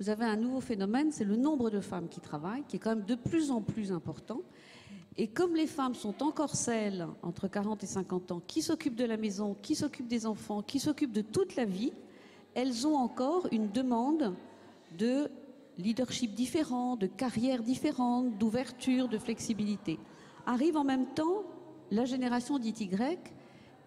Vous 0.00 0.08
avez 0.08 0.24
un 0.24 0.36
nouveau 0.36 0.60
phénomène, 0.60 1.12
c'est 1.12 1.24
le 1.24 1.36
nombre 1.36 1.68
de 1.68 1.80
femmes 1.80 2.08
qui 2.08 2.20
travaillent, 2.20 2.64
qui 2.66 2.76
est 2.76 2.78
quand 2.78 2.96
même 2.96 3.04
de 3.04 3.14
plus 3.14 3.50
en 3.50 3.60
plus 3.60 3.92
important. 3.92 4.40
Et 5.18 5.28
comme 5.28 5.54
les 5.54 5.66
femmes 5.66 5.94
sont 5.94 6.22
encore 6.22 6.56
celles, 6.56 7.06
entre 7.22 7.48
40 7.48 7.84
et 7.84 7.86
50 7.86 8.32
ans, 8.32 8.42
qui 8.46 8.62
s'occupent 8.62 8.96
de 8.96 9.04
la 9.04 9.18
maison, 9.18 9.54
qui 9.60 9.74
s'occupent 9.74 10.08
des 10.08 10.24
enfants, 10.24 10.62
qui 10.62 10.80
s'occupent 10.80 11.12
de 11.12 11.20
toute 11.20 11.56
la 11.56 11.66
vie, 11.66 11.92
elles 12.54 12.86
ont 12.86 12.96
encore 12.96 13.46
une 13.52 13.70
demande 13.70 14.34
de 14.96 15.30
leadership 15.76 16.32
différent, 16.32 16.96
de 16.96 17.06
carrière 17.06 17.62
différente, 17.62 18.38
d'ouverture, 18.38 19.08
de 19.08 19.18
flexibilité. 19.18 19.98
Arrive 20.46 20.78
en 20.78 20.84
même 20.84 21.12
temps 21.14 21.44
la 21.90 22.06
génération 22.06 22.58
dite 22.58 22.80
Y, 22.80 23.34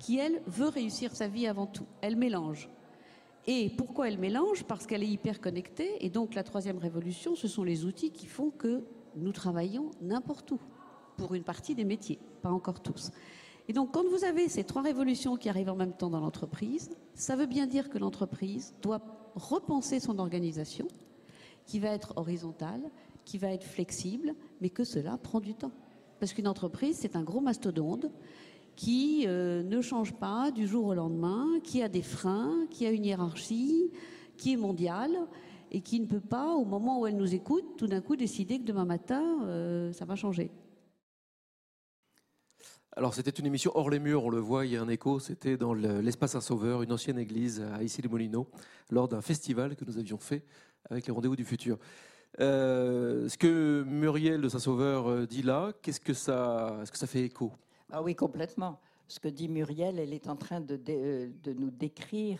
qui, 0.03 0.17
elle, 0.17 0.41
veut 0.47 0.67
réussir 0.67 1.15
sa 1.15 1.29
vie 1.29 1.47
avant 1.47 1.65
tout. 1.65 1.85
Elle 2.01 2.17
mélange. 2.17 2.69
Et 3.47 3.69
pourquoi 3.69 4.09
elle 4.09 4.19
mélange? 4.19 4.65
Parce 4.65 4.85
qu'elle 4.85 5.01
est 5.01 5.07
hyper 5.07 5.39
connectée. 5.39 6.05
Et 6.05 6.09
donc 6.09 6.35
la 6.35 6.43
troisième 6.43 6.77
révolution, 6.77 7.35
ce 7.35 7.47
sont 7.47 7.63
les 7.63 7.85
outils 7.85 8.11
qui 8.11 8.25
font 8.25 8.49
que 8.49 8.83
nous 9.15 9.31
travaillons 9.31 9.91
n'importe 10.01 10.51
où, 10.51 10.59
pour 11.15 11.35
une 11.35 11.43
partie 11.43 11.73
des 11.73 11.85
métiers, 11.85 12.19
pas 12.41 12.49
encore 12.49 12.81
tous. 12.81 13.11
Et 13.69 13.73
donc 13.73 13.93
quand 13.93 14.03
vous 14.09 14.25
avez 14.25 14.49
ces 14.49 14.65
trois 14.65 14.81
révolutions 14.81 15.37
qui 15.37 15.47
arrivent 15.47 15.69
en 15.69 15.77
même 15.77 15.93
temps 15.93 16.09
dans 16.09 16.19
l'entreprise, 16.19 16.89
ça 17.13 17.37
veut 17.37 17.45
bien 17.45 17.65
dire 17.65 17.89
que 17.89 17.97
l'entreprise 17.97 18.75
doit 18.81 19.01
repenser 19.35 20.01
son 20.01 20.19
organisation, 20.19 20.89
qui 21.65 21.79
va 21.79 21.89
être 21.91 22.11
horizontale, 22.17 22.81
qui 23.23 23.37
va 23.37 23.51
être 23.51 23.63
flexible, 23.63 24.35
mais 24.59 24.69
que 24.69 24.83
cela 24.83 25.17
prend 25.17 25.39
du 25.39 25.53
temps. 25.53 25.71
Parce 26.19 26.33
qu'une 26.33 26.47
entreprise, 26.49 26.97
c'est 26.99 27.15
un 27.15 27.23
gros 27.23 27.39
mastodonte 27.39 28.07
qui 28.75 29.25
euh, 29.27 29.63
ne 29.63 29.81
change 29.81 30.13
pas 30.13 30.51
du 30.51 30.67
jour 30.67 30.85
au 30.87 30.93
lendemain, 30.93 31.47
qui 31.63 31.81
a 31.81 31.89
des 31.89 32.01
freins, 32.01 32.65
qui 32.69 32.85
a 32.85 32.91
une 32.91 33.05
hiérarchie, 33.05 33.91
qui 34.37 34.53
est 34.53 34.57
mondiale 34.57 35.15
et 35.71 35.81
qui 35.81 35.99
ne 35.99 36.05
peut 36.05 36.19
pas, 36.19 36.53
au 36.53 36.65
moment 36.65 36.99
où 36.99 37.07
elle 37.07 37.17
nous 37.17 37.33
écoute, 37.33 37.77
tout 37.77 37.87
d'un 37.87 38.01
coup 38.01 38.15
décider 38.15 38.59
que 38.59 38.65
demain 38.65 38.85
matin, 38.85 39.43
euh, 39.45 39.91
ça 39.91 40.05
va 40.05 40.15
changer. 40.15 40.51
Alors 42.95 43.15
c'était 43.15 43.31
une 43.31 43.47
émission 43.47 43.71
hors 43.73 43.89
les 43.89 43.97
murs, 43.99 44.23
on 44.25 44.29
le 44.29 44.39
voit, 44.39 44.67
il 44.67 44.73
y 44.73 44.77
a 44.77 44.81
un 44.81 44.87
écho, 44.87 45.19
c'était 45.19 45.57
dans 45.57 45.73
l'espace 45.73 46.33
Saint-Sauveur, 46.33 46.83
une 46.83 46.91
ancienne 46.91 47.17
église 47.17 47.59
à 47.73 47.81
Issy-les-Moulineaux, 47.81 48.47
lors 48.91 49.07
d'un 49.07 49.21
festival 49.21 49.75
que 49.75 49.83
nous 49.83 49.97
avions 49.97 50.19
fait 50.19 50.43
avec 50.91 51.07
les 51.07 51.13
rendez-vous 51.13 51.35
du 51.35 51.45
futur. 51.45 51.79
Euh, 52.39 53.27
ce 53.29 53.37
que 53.37 53.83
Muriel 53.87 54.41
de 54.41 54.49
Saint-Sauveur 54.49 55.25
dit 55.25 55.41
là, 55.41 55.73
qu'est-ce 55.81 55.99
que 55.99 56.13
ça, 56.13 56.77
est-ce 56.83 56.91
que 56.91 56.97
ça 56.99 57.07
fait 57.07 57.23
écho? 57.23 57.51
Ah 57.95 58.01
oui, 58.01 58.15
complètement. 58.15 58.79
Ce 59.07 59.19
que 59.19 59.27
dit 59.27 59.47
Muriel, 59.47 59.99
elle 59.99 60.13
est 60.13 60.27
en 60.27 60.35
train 60.35 60.59
de, 60.59 60.77
de, 60.77 61.53
nous 61.53 61.69
décrire 61.69 62.39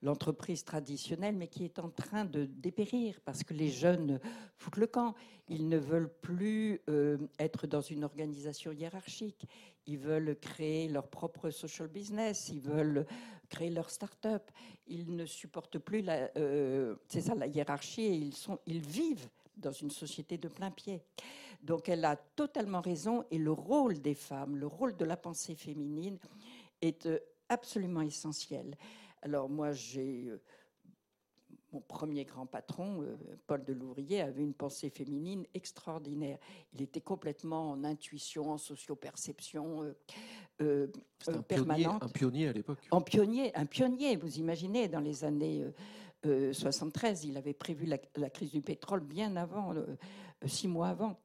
l'entreprise 0.00 0.62
traditionnelle, 0.62 1.34
mais 1.34 1.48
qui 1.48 1.64
est 1.64 1.80
en 1.80 1.90
train 1.90 2.24
de 2.24 2.44
dépérir 2.44 3.20
parce 3.24 3.42
que 3.42 3.52
les 3.52 3.68
jeunes 3.68 4.20
foutent 4.58 4.76
le 4.76 4.86
camp. 4.86 5.16
Ils 5.48 5.68
ne 5.68 5.76
veulent 5.76 6.12
plus 6.22 6.80
euh, 6.88 7.18
être 7.40 7.66
dans 7.66 7.80
une 7.80 8.04
organisation 8.04 8.70
hiérarchique. 8.70 9.44
Ils 9.88 9.98
veulent 9.98 10.38
créer 10.38 10.86
leur 10.88 11.08
propre 11.08 11.50
social 11.50 11.88
business. 11.88 12.48
Ils 12.50 12.60
veulent 12.60 13.06
créer 13.48 13.70
leur 13.70 13.90
start-up. 13.90 14.52
Ils 14.86 15.16
ne 15.16 15.26
supportent 15.26 15.80
plus 15.80 16.00
la, 16.00 16.30
euh, 16.36 16.94
c'est 17.08 17.22
ça, 17.22 17.34
la 17.34 17.48
hiérarchie 17.48 18.06
ils, 18.06 18.34
sont, 18.34 18.60
ils 18.66 18.80
vivent 18.80 19.28
dans 19.56 19.72
une 19.72 19.90
société 19.90 20.38
de 20.38 20.46
plein 20.46 20.70
pied. 20.70 21.02
Donc 21.62 21.88
elle 21.88 22.04
a 22.04 22.16
totalement 22.16 22.80
raison 22.80 23.24
et 23.30 23.38
le 23.38 23.52
rôle 23.52 24.00
des 24.00 24.14
femmes, 24.14 24.56
le 24.56 24.66
rôle 24.66 24.96
de 24.96 25.04
la 25.04 25.16
pensée 25.16 25.54
féminine 25.54 26.18
est 26.80 27.06
euh, 27.06 27.18
absolument 27.48 28.00
essentiel. 28.00 28.76
Alors 29.22 29.50
moi, 29.50 29.72
j'ai 29.72 30.28
euh, 30.28 30.40
mon 31.72 31.80
premier 31.80 32.24
grand 32.24 32.46
patron, 32.46 33.02
euh, 33.02 33.16
Paul 33.46 33.62
Delourier, 33.62 34.22
avait 34.22 34.42
une 34.42 34.54
pensée 34.54 34.88
féminine 34.88 35.44
extraordinaire. 35.52 36.38
Il 36.72 36.80
était 36.80 37.02
complètement 37.02 37.72
en 37.72 37.84
intuition, 37.84 38.50
en 38.50 38.58
socioperception 38.58 39.94
permanente. 41.46 42.02
un 42.02 42.08
pionnier 42.08 42.48
à 42.48 42.52
l'époque. 42.52 42.78
Un 42.90 43.02
pionnier, 43.02 43.54
un 43.54 43.66
pionnier. 43.66 44.16
Vous 44.16 44.38
imaginez, 44.38 44.88
dans 44.88 45.00
les 45.00 45.24
années 45.24 45.64
73, 46.24 47.24
il 47.24 47.36
avait 47.36 47.54
prévu 47.54 47.86
la, 47.86 47.98
la, 48.16 48.30
crise 48.30 48.52
du 48.52 48.62
pétrole 48.62 49.00
bien 49.00 49.36
avant 49.36 49.72
six 50.46 50.68
mois 50.68 50.88
avant. 50.88 51.16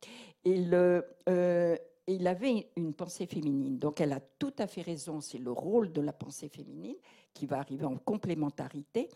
Et 0.43 0.63
euh, 0.71 1.77
il 2.07 2.27
avait 2.27 2.67
une 2.75 2.93
pensée 2.93 3.25
féminine. 3.25 3.79
Donc 3.79 3.99
elle 3.99 4.13
a 4.13 4.19
tout 4.19 4.53
à 4.59 4.67
fait 4.67 4.81
raison, 4.81 5.21
c'est 5.21 5.39
le 5.39 5.51
rôle 5.51 5.91
de 5.91 6.01
la 6.01 6.13
pensée 6.13 6.49
féminine 6.49 6.95
qui 7.33 7.45
va 7.45 7.57
arriver 7.59 7.85
en 7.85 7.97
complémentarité. 7.97 9.09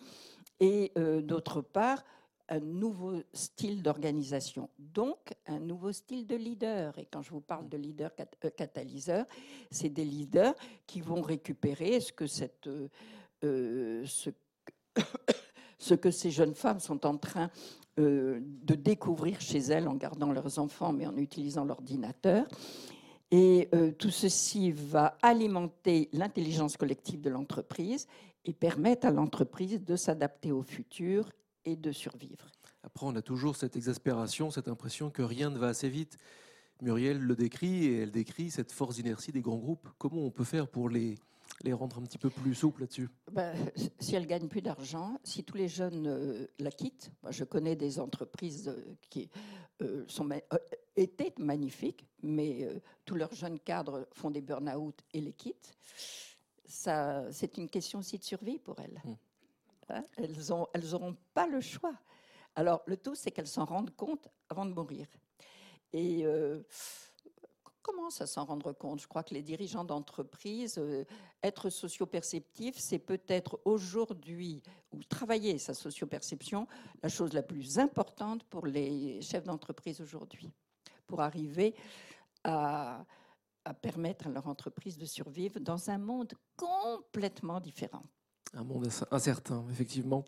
Et 0.59 0.91
euh, 0.97 1.21
d'autre 1.21 1.61
part, 1.61 2.03
un 2.49 2.59
nouveau 2.59 3.21
style 3.31 3.83
d'organisation, 3.83 4.69
donc 4.79 5.33
un 5.45 5.59
nouveau 5.59 5.91
style 5.91 6.25
de 6.25 6.35
leader. 6.35 6.97
Et 6.97 7.05
quand 7.05 7.21
je 7.21 7.29
vous 7.29 7.41
parle 7.41 7.69
de 7.69 7.77
leader 7.77 8.11
euh, 8.19 8.49
catalyseur, 8.49 9.25
c'est 9.69 9.89
des 9.89 10.05
leaders 10.05 10.55
qui 10.87 10.99
vont 11.01 11.21
récupérer 11.21 11.99
ce 11.99 12.11
que, 12.11 12.25
ce 15.77 15.93
que 15.93 16.11
ces 16.11 16.31
jeunes 16.31 16.55
femmes 16.55 16.79
sont 16.79 17.05
en 17.05 17.17
train 17.17 17.51
euh, 17.99 18.39
de 18.63 18.75
découvrir 18.75 19.41
chez 19.41 19.59
elles 19.59 19.87
en 19.87 19.95
gardant 19.95 20.31
leurs 20.31 20.57
enfants, 20.57 20.93
mais 20.93 21.05
en 21.05 21.17
utilisant 21.17 21.65
l'ordinateur. 21.65 22.47
Et 23.31 23.67
euh, 23.75 23.91
tout 23.91 24.09
ceci 24.09 24.71
va 24.71 25.17
alimenter 25.21 26.09
l'intelligence 26.13 26.77
collective 26.77 27.21
de 27.21 27.29
l'entreprise 27.29 28.07
et 28.45 28.53
permettre 28.53 29.05
à 29.05 29.11
l'entreprise 29.11 29.83
de 29.83 29.95
s'adapter 29.95 30.51
au 30.51 30.63
futur 30.63 31.29
et 31.65 31.75
de 31.75 31.91
survivre. 31.91 32.47
Après, 32.83 33.05
on 33.05 33.15
a 33.15 33.21
toujours 33.21 33.55
cette 33.55 33.75
exaspération, 33.75 34.49
cette 34.49 34.67
impression 34.67 35.09
que 35.09 35.21
rien 35.21 35.49
ne 35.49 35.57
va 35.57 35.67
assez 35.67 35.89
vite. 35.89 36.17
Muriel 36.81 37.19
le 37.19 37.35
décrit 37.35 37.85
et 37.85 37.97
elle 37.99 38.11
décrit 38.11 38.49
cette 38.49 38.71
force 38.71 38.95
d'inertie 38.95 39.33
des 39.33 39.41
grands 39.41 39.57
groupes. 39.57 39.89
Comment 39.97 40.21
on 40.21 40.31
peut 40.31 40.45
faire 40.45 40.67
pour 40.67 40.89
les, 40.89 41.15
les 41.63 41.73
rendre 41.73 41.97
un 41.97 42.03
petit 42.03 42.17
peu 42.17 42.29
plus 42.29 42.55
souples 42.55 42.81
là-dessus 42.81 43.09
Ben, 43.31 43.53
si 43.99 44.15
elle 44.15 44.25
gagne 44.25 44.47
plus 44.47 44.61
d'argent, 44.61 45.19
si 45.23 45.43
tous 45.43 45.57
les 45.57 45.67
jeunes 45.67 46.07
euh, 46.07 46.47
la 46.59 46.71
quittent, 46.71 47.11
moi, 47.21 47.31
je 47.31 47.43
connais 47.43 47.75
des 47.75 47.99
entreprises 47.99 48.69
euh, 48.69 48.95
qui 49.09 49.29
euh, 49.81 50.05
sont, 50.07 50.23
ma- 50.23 50.41
étaient 50.95 51.33
magnifiques, 51.37 52.05
mais 52.21 52.67
tous 53.05 53.15
leurs 53.15 53.33
jeunes 53.33 53.59
cadres 53.59 54.07
font 54.11 54.31
des 54.31 54.41
burn-out 54.41 55.01
et 55.13 55.21
les 55.21 55.33
quittent. 55.33 55.73
Ça, 56.65 57.31
c'est 57.31 57.57
une 57.57 57.69
question 57.69 57.99
aussi 57.99 58.17
de 58.17 58.23
survie 58.23 58.59
pour 58.59 58.79
elles. 58.79 59.01
Mm. 59.03 59.13
Hein, 59.89 60.03
elles 60.17 60.37
n'auront 60.49 60.67
elles 60.73 61.15
pas 61.33 61.47
le 61.47 61.61
choix. 61.61 61.95
Alors, 62.55 62.81
le 62.85 62.97
tout, 62.97 63.15
c'est 63.15 63.31
qu'elles 63.31 63.47
s'en 63.47 63.65
rendent 63.65 63.95
compte 63.95 64.27
avant 64.49 64.65
de 64.65 64.73
mourir. 64.73 65.07
Et 65.93 66.25
comment 67.89 68.11
ça 68.11 68.27
s'en 68.27 68.45
rendre 68.45 68.71
compte? 68.71 69.01
Je 69.01 69.07
crois 69.07 69.23
que 69.23 69.33
les 69.33 69.41
dirigeants 69.41 69.83
d'entreprise, 69.83 70.77
euh, 70.77 71.05
être 71.41 71.69
socio-perceptif, 71.69 72.75
c'est 72.77 72.99
peut-être 72.99 73.59
aujourd'hui, 73.65 74.61
ou 74.91 75.03
travailler 75.03 75.57
sa 75.57 75.73
socio-perception, 75.73 76.67
la 77.01 77.09
chose 77.09 77.33
la 77.33 77.41
plus 77.41 77.79
importante 77.79 78.43
pour 78.43 78.67
les 78.67 79.21
chefs 79.21 79.43
d'entreprise 79.43 80.01
aujourd'hui, 80.01 80.51
pour 81.07 81.21
arriver 81.21 81.73
à, 82.43 83.03
à 83.65 83.73
permettre 83.73 84.27
à 84.27 84.29
leur 84.29 84.47
entreprise 84.47 84.97
de 84.97 85.05
survivre 85.05 85.59
dans 85.59 85.89
un 85.89 85.97
monde 85.97 86.33
complètement 86.55 87.59
différent. 87.59 88.03
Un 88.53 88.63
monde 88.63 88.85
inc- 88.87 89.07
incertain, 89.09 89.65
effectivement. 89.71 90.25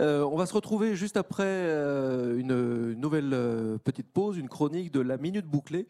Euh, 0.00 0.22
on 0.24 0.36
va 0.36 0.46
se 0.46 0.54
retrouver 0.54 0.94
juste 0.94 1.16
après 1.16 1.44
euh, 1.44 2.38
une 2.38 2.94
nouvelle 2.94 3.78
petite 3.84 4.10
pause, 4.10 4.36
une 4.38 4.48
chronique 4.48 4.92
de 4.92 5.00
la 5.00 5.16
Minute 5.18 5.46
Bouclée. 5.46 5.88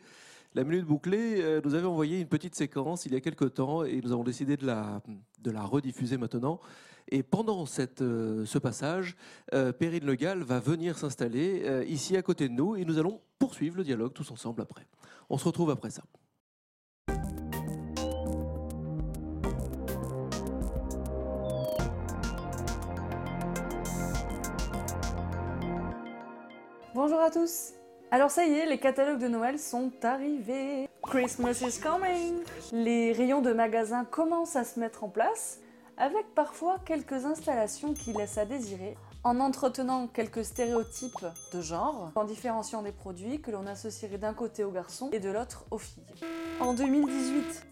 La 0.57 0.65
Minute 0.65 0.87
Bouclée 0.87 1.43
euh, 1.43 1.61
nous 1.63 1.75
avait 1.75 1.87
envoyé 1.87 2.19
une 2.19 2.29
petite 2.29 2.55
séquence 2.55 3.05
il 3.05 3.13
y 3.13 3.17
a 3.17 3.21
quelque 3.21 3.45
temps 3.45 3.85
et 3.85 4.01
nous 4.01 4.11
avons 4.11 4.25
décidé 4.25 4.57
de 4.57 4.65
la, 4.65 5.03
rediffuser 5.67 6.17
maintenant. 6.17 6.61
Et 7.09 7.23
pendant 7.23 7.67
euh, 8.01 8.47
ce 8.47 8.57
passage, 8.57 9.17
euh, 9.53 9.73
Perrine 9.73 10.07
Le 10.07 10.15
Gall 10.15 10.43
va 10.43 10.59
venir 10.59 10.97
s'installer 10.97 11.85
ici 11.87 12.17
à 12.17 12.23
côté 12.23 12.49
de 12.49 12.55
nous 12.55 12.75
et 12.75 12.87
nous 12.87 12.99
allons 12.99 13.21
poursuivre 13.39 13.77
le 13.77 13.85
dialogue 13.85 14.15
tous 14.15 14.31
ensemble 14.31 14.63
après. 14.63 14.87
On 15.29 15.37
se 15.37 15.45
retrouve 15.45 15.69
après 15.69 15.91
ça. 15.91 16.05
Bonjour 26.95 27.21
à 27.21 27.31
tous 27.31 27.75
Alors 28.13 28.31
ça 28.31 28.47
y 28.47 28.53
est, 28.53 28.67
les 28.67 28.79
catalogues 28.79 29.19
de 29.19 29.27
Noël 29.27 29.59
sont 29.59 29.91
arrivés 30.05 30.89
Christmas 31.03 31.61
is 31.61 31.81
coming 31.81 32.45
Les 32.71 33.13
rayons 33.13 33.43
de 33.43 33.53
magasins 33.53 34.05
commencent 34.05 34.55
à 34.55 34.63
se 34.63 34.79
mettre 34.79 35.03
en 35.03 35.09
place, 35.09 35.59
avec 35.97 36.33
parfois 36.35 36.79
quelques 36.85 37.25
installations 37.25 37.95
qui 37.95 38.13
laissent 38.13 38.39
à 38.39 38.45
désirer, 38.45 38.97
en 39.25 39.41
entretenant 39.41 40.07
quelques 40.07 40.45
stéréotypes 40.45 41.27
de 41.53 41.61
genre, 41.61 42.13
en 42.15 42.23
différenciant 42.23 42.83
des 42.83 42.93
produits 42.93 43.41
que 43.41 43.51
l'on 43.51 43.67
associerait 43.67 44.19
d'un 44.19 44.35
côté 44.35 44.63
aux 44.63 44.71
garçons 44.71 45.11
et 45.13 45.19
de 45.19 45.31
l'autre 45.31 45.65
aux 45.73 45.79
filles. 45.79 46.05
En 46.61 46.75
2018, 46.75 47.67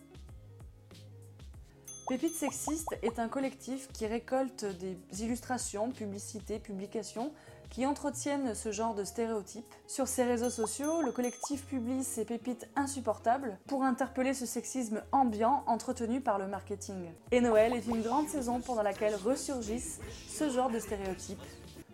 Pépite 2.09 2.35
Sexiste 2.35 2.97
est 3.03 3.21
un 3.21 3.29
collectif 3.29 3.89
qui 3.93 4.07
récolte 4.07 4.65
des 4.65 4.99
illustrations, 5.23 5.91
publicités, 5.91 6.59
publications 6.59 7.33
qui 7.75 7.87
entretiennent 7.87 8.55
ce 8.55 8.71
genre 8.71 8.95
de 8.95 9.03
stéréotypes. 9.03 9.75
Sur 9.89 10.07
ses 10.07 10.23
réseaux 10.23 10.49
sociaux, 10.49 11.03
le 11.03 11.11
collectif 11.11 11.67
publie 11.67 12.05
ses 12.05 12.25
pépites 12.25 12.69
insupportables 12.77 13.59
pour 13.67 13.83
interpeller 13.83 14.33
ce 14.33 14.47
sexisme 14.47 15.03
ambiant 15.11 15.65
entretenu 15.67 16.21
par 16.21 16.39
le 16.39 16.47
marketing. 16.47 17.11
Et 17.33 17.41
Noël 17.41 17.73
est 17.73 17.89
une 17.89 18.01
grande 18.01 18.29
saison 18.29 18.61
pendant 18.61 18.83
laquelle 18.83 19.17
ressurgissent 19.17 19.99
ce 20.29 20.51
genre 20.51 20.71
de 20.71 20.79
stéréotypes. 20.79 21.43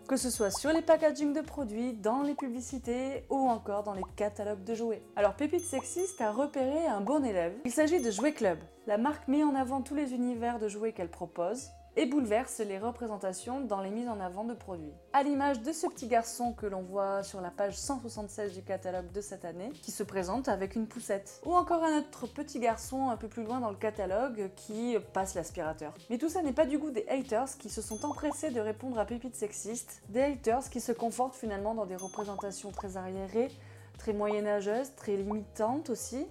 Que 0.07 0.17
ce 0.17 0.29
soit 0.29 0.51
sur 0.51 0.71
les 0.71 0.83
packagings 0.83 1.33
de 1.33 1.41
produits, 1.41 1.93
dans 1.93 2.21
les 2.21 2.35
publicités 2.35 3.25
ou 3.31 3.49
encore 3.49 3.81
dans 3.81 3.93
les 3.93 4.03
catalogues 4.15 4.63
de 4.63 4.75
jouets. 4.75 5.01
Alors 5.15 5.33
Pépite 5.33 5.65
Sexiste 5.65 6.21
a 6.21 6.31
repéré 6.31 6.85
un 6.85 7.01
bon 7.01 7.25
élève. 7.25 7.55
Il 7.65 7.71
s'agit 7.71 8.01
de 8.01 8.11
Jouet 8.11 8.33
Club. 8.33 8.59
La 8.85 8.99
marque 8.99 9.27
met 9.27 9.43
en 9.43 9.55
avant 9.55 9.81
tous 9.81 9.95
les 9.95 10.13
univers 10.13 10.59
de 10.59 10.67
jouets 10.67 10.91
qu'elle 10.93 11.09
propose 11.09 11.71
et 11.97 12.05
bouleverse 12.05 12.59
les 12.59 12.79
représentations 12.79 13.61
dans 13.61 13.81
les 13.81 13.89
mises 13.89 14.07
en 14.07 14.19
avant 14.19 14.43
de 14.43 14.53
produits. 14.53 14.93
À 15.13 15.23
l'image 15.23 15.61
de 15.61 15.71
ce 15.71 15.87
petit 15.87 16.07
garçon 16.07 16.53
que 16.53 16.65
l'on 16.65 16.81
voit 16.81 17.23
sur 17.23 17.41
la 17.41 17.51
page 17.51 17.77
176 17.77 18.53
du 18.53 18.61
catalogue 18.61 19.11
de 19.11 19.21
cette 19.21 19.45
année, 19.45 19.71
qui 19.81 19.91
se 19.91 20.03
présente 20.03 20.47
avec 20.47 20.75
une 20.75 20.87
poussette. 20.87 21.41
Ou 21.45 21.53
encore 21.53 21.83
un 21.83 21.99
autre 21.99 22.27
petit 22.27 22.59
garçon 22.59 23.09
un 23.09 23.17
peu 23.17 23.27
plus 23.27 23.43
loin 23.43 23.59
dans 23.59 23.69
le 23.69 23.75
catalogue 23.75 24.51
qui 24.55 24.95
passe 25.13 25.35
l'aspirateur. 25.35 25.93
Mais 26.09 26.17
tout 26.17 26.29
ça 26.29 26.41
n'est 26.41 26.53
pas 26.53 26.65
du 26.65 26.77
goût 26.77 26.91
des 26.91 27.05
haters 27.09 27.57
qui 27.57 27.69
se 27.69 27.81
sont 27.81 28.05
empressés 28.05 28.51
de 28.51 28.59
répondre 28.59 28.97
à 28.97 29.05
Pépite 29.05 29.35
Sexiste, 29.35 30.01
des 30.09 30.21
haters 30.21 30.69
qui 30.69 30.79
se 30.79 30.91
confortent 30.91 31.35
finalement 31.35 31.75
dans 31.75 31.85
des 31.85 31.95
représentations 31.95 32.71
très 32.71 32.97
arriérées, 32.97 33.51
très 33.97 34.13
moyenâgeuses, 34.13 34.95
très 34.95 35.15
limitantes 35.15 35.89
aussi, 35.89 36.25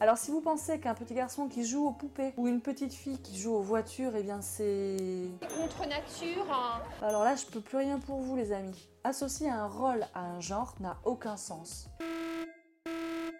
Alors 0.00 0.16
si 0.16 0.30
vous 0.30 0.40
pensez 0.40 0.78
qu'un 0.78 0.94
petit 0.94 1.14
garçon 1.14 1.48
qui 1.48 1.64
joue 1.66 1.88
aux 1.88 1.92
poupées 1.92 2.32
ou 2.36 2.46
une 2.46 2.60
petite 2.60 2.94
fille 2.94 3.18
qui 3.18 3.36
joue 3.36 3.52
aux 3.54 3.62
voitures, 3.62 4.12
eh 4.14 4.22
bien 4.22 4.40
c'est... 4.40 4.96
contre 5.40 5.88
nature. 5.88 6.46
hein. 6.52 6.80
Alors 7.02 7.24
là, 7.24 7.34
je 7.34 7.44
peux 7.46 7.60
plus 7.60 7.78
rien 7.78 7.98
pour 7.98 8.20
vous 8.20 8.36
les 8.36 8.52
amis. 8.52 8.88
Associer 9.02 9.50
un 9.50 9.66
rôle 9.66 10.06
à 10.14 10.20
un 10.20 10.40
genre 10.40 10.74
n'a 10.78 10.98
aucun 11.04 11.36
sens. 11.36 11.88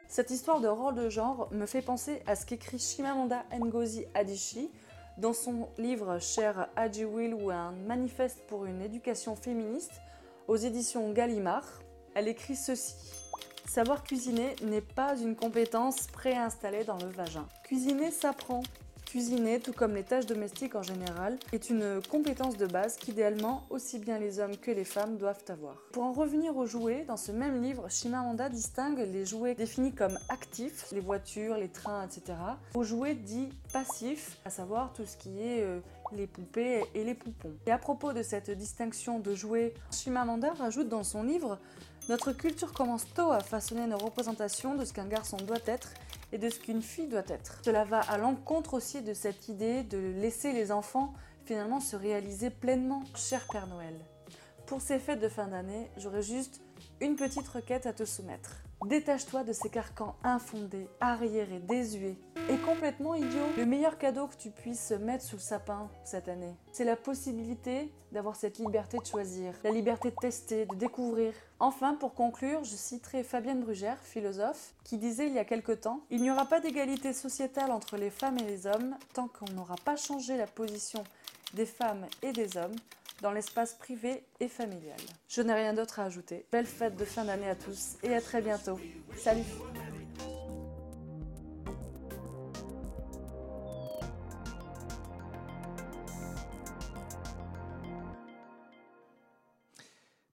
Cette 0.08 0.30
histoire 0.30 0.60
de 0.60 0.66
rôle 0.66 0.96
de 0.96 1.08
genre 1.08 1.48
me 1.52 1.66
fait 1.66 1.82
penser 1.82 2.22
à 2.26 2.34
ce 2.34 2.44
qu'écrit 2.44 2.80
Shimamanda 2.80 3.44
Ngozi 3.56 4.06
Adichie 4.14 4.70
dans 5.16 5.32
son 5.34 5.68
livre 5.78 6.18
Cher 6.18 6.68
Haji 6.74 7.04
Will 7.04 7.34
ou 7.34 7.50
un 7.50 7.70
manifeste 7.70 8.40
pour 8.48 8.64
une 8.64 8.82
éducation 8.82 9.36
féministe 9.36 10.00
aux 10.48 10.56
éditions 10.56 11.12
Gallimard. 11.12 11.66
Elle 12.14 12.26
écrit 12.26 12.56
ceci. 12.56 12.94
Savoir 13.68 14.02
cuisiner 14.02 14.56
n'est 14.62 14.80
pas 14.80 15.14
une 15.18 15.36
compétence 15.36 16.06
préinstallée 16.06 16.84
dans 16.84 16.96
le 16.96 17.08
vagin. 17.08 17.46
Cuisiner 17.64 18.10
s'apprend. 18.10 18.62
Cuisiner, 19.04 19.60
tout 19.60 19.72
comme 19.72 19.94
les 19.94 20.04
tâches 20.04 20.26
domestiques 20.26 20.74
en 20.74 20.82
général, 20.82 21.38
est 21.52 21.70
une 21.70 22.00
compétence 22.10 22.56
de 22.56 22.66
base 22.66 22.96
qu'idéalement 22.96 23.64
aussi 23.70 23.98
bien 23.98 24.18
les 24.18 24.38
hommes 24.38 24.56
que 24.56 24.70
les 24.70 24.84
femmes 24.84 25.16
doivent 25.16 25.44
avoir. 25.48 25.76
Pour 25.92 26.02
en 26.02 26.12
revenir 26.12 26.56
aux 26.56 26.66
jouets, 26.66 27.04
dans 27.06 27.16
ce 27.16 27.32
même 27.32 27.62
livre, 27.62 27.90
Shimamanda 27.90 28.48
distingue 28.48 28.98
les 28.98 29.24
jouets 29.24 29.54
définis 29.54 29.94
comme 29.94 30.18
actifs, 30.28 30.86
les 30.92 31.00
voitures, 31.00 31.56
les 31.56 31.68
trains, 31.68 32.06
etc., 32.06 32.38
aux 32.74 32.84
jouets 32.84 33.14
dits 33.14 33.48
passifs, 33.72 34.38
à 34.44 34.50
savoir 34.50 34.92
tout 34.92 35.06
ce 35.06 35.16
qui 35.16 35.40
est 35.40 35.62
euh, 35.62 35.80
les 36.12 36.26
poupées 36.26 36.82
et 36.94 37.04
les 37.04 37.14
poupons. 37.14 37.54
Et 37.66 37.70
à 37.70 37.78
propos 37.78 38.12
de 38.12 38.22
cette 38.22 38.50
distinction 38.50 39.20
de 39.20 39.34
jouets, 39.34 39.72
Shimamanda 39.90 40.52
rajoute 40.52 40.88
dans 40.88 41.04
son 41.04 41.22
livre 41.22 41.58
notre 42.08 42.32
culture 42.32 42.72
commence 42.72 43.06
tôt 43.14 43.32
à 43.32 43.40
façonner 43.40 43.86
nos 43.86 43.98
représentations 43.98 44.74
de 44.74 44.84
ce 44.84 44.92
qu'un 44.92 45.06
garçon 45.06 45.36
doit 45.36 45.56
être 45.66 45.92
et 46.32 46.38
de 46.38 46.48
ce 46.48 46.58
qu'une 46.58 46.82
fille 46.82 47.06
doit 47.06 47.22
être. 47.28 47.60
Cela 47.64 47.84
va 47.84 48.00
à 48.00 48.18
l'encontre 48.18 48.74
aussi 48.74 49.02
de 49.02 49.14
cette 49.14 49.48
idée 49.48 49.82
de 49.82 49.98
laisser 49.98 50.52
les 50.52 50.72
enfants 50.72 51.12
finalement 51.44 51.80
se 51.80 51.96
réaliser 51.96 52.50
pleinement, 52.50 53.02
cher 53.14 53.46
Père 53.50 53.66
Noël. 53.66 53.94
Pour 54.66 54.82
ces 54.82 54.98
fêtes 54.98 55.20
de 55.20 55.30
fin 55.30 55.48
d'année, 55.48 55.90
j'aurais 55.96 56.22
juste 56.22 56.60
une 57.00 57.16
petite 57.16 57.48
requête 57.48 57.86
à 57.86 57.94
te 57.94 58.04
soumettre. 58.04 58.67
Détache-toi 58.86 59.42
de 59.42 59.52
ces 59.52 59.70
carcans 59.70 60.14
infondés, 60.22 60.88
arriérés, 61.00 61.58
désuets 61.58 62.16
et 62.48 62.56
complètement 62.58 63.14
idiots. 63.14 63.28
Le 63.56 63.66
meilleur 63.66 63.98
cadeau 63.98 64.28
que 64.28 64.36
tu 64.36 64.50
puisses 64.50 64.92
mettre 64.92 65.24
sous 65.24 65.36
le 65.36 65.42
sapin 65.42 65.90
cette 66.04 66.28
année, 66.28 66.54
c'est 66.72 66.84
la 66.84 66.94
possibilité 66.94 67.92
d'avoir 68.12 68.36
cette 68.36 68.58
liberté 68.58 68.98
de 68.98 69.04
choisir, 69.04 69.52
la 69.64 69.70
liberté 69.70 70.10
de 70.10 70.16
tester, 70.16 70.66
de 70.66 70.76
découvrir. 70.76 71.34
Enfin, 71.58 71.94
pour 71.94 72.14
conclure, 72.14 72.62
je 72.62 72.76
citerai 72.76 73.24
Fabienne 73.24 73.60
Brugère, 73.60 73.98
philosophe, 74.02 74.74
qui 74.84 74.96
disait 74.96 75.26
il 75.26 75.34
y 75.34 75.40
a 75.40 75.44
quelque 75.44 75.72
temps 75.72 76.00
Il 76.10 76.22
n'y 76.22 76.30
aura 76.30 76.46
pas 76.46 76.60
d'égalité 76.60 77.12
sociétale 77.12 77.72
entre 77.72 77.96
les 77.96 78.10
femmes 78.10 78.38
et 78.38 78.44
les 78.44 78.68
hommes 78.68 78.96
tant 79.12 79.28
qu'on 79.28 79.52
n'aura 79.54 79.76
pas 79.84 79.96
changé 79.96 80.36
la 80.36 80.46
position 80.46 81.02
des 81.54 81.66
femmes 81.66 82.06
et 82.22 82.32
des 82.32 82.56
hommes 82.56 82.76
dans 83.22 83.32
l'espace 83.32 83.74
privé 83.74 84.24
et 84.40 84.48
familial. 84.48 84.98
Je 85.28 85.42
n'ai 85.42 85.54
rien 85.54 85.74
d'autre 85.74 86.00
à 86.00 86.04
ajouter. 86.04 86.46
Belle 86.52 86.66
fête 86.66 86.96
de 86.96 87.04
fin 87.04 87.24
d'année 87.24 87.48
à 87.48 87.56
tous 87.56 87.96
et 88.02 88.14
à 88.14 88.20
très 88.20 88.40
bientôt. 88.42 88.78
Salut 89.16 89.44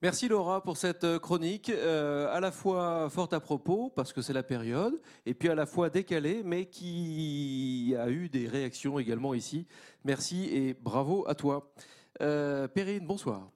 Merci 0.02 0.28
Laura 0.28 0.62
pour 0.62 0.78
cette 0.78 1.04
euh, 1.04 1.18
chronique, 1.18 1.72
euh, 1.72 2.32
à 2.32 2.40
la 2.40 2.52
fois 2.52 3.10
forte 3.10 3.34
à 3.34 3.40
propos, 3.40 3.90
parce 3.90 4.14
que 4.14 4.22
c'est 4.22 4.34
la 4.34 4.44
période, 4.44 5.02
et 5.26 5.34
puis 5.34 5.50
à 5.50 5.56
la 5.56 5.66
fois 5.66 5.90
décalée, 5.90 6.44
mais 6.46 6.68
qui 6.68 7.96
a 7.98 8.08
eu 8.12 8.30
des 8.30 8.48
réactions 8.48 9.00
également 9.00 9.34
ici. 9.34 9.66
Merci 10.04 10.48
et 10.54 10.76
bravo 10.76 11.26
à 11.28 11.34
toi. 11.34 11.74
Euh, 12.22 12.68
Perrine, 12.68 13.06
bonsoir. 13.06 13.50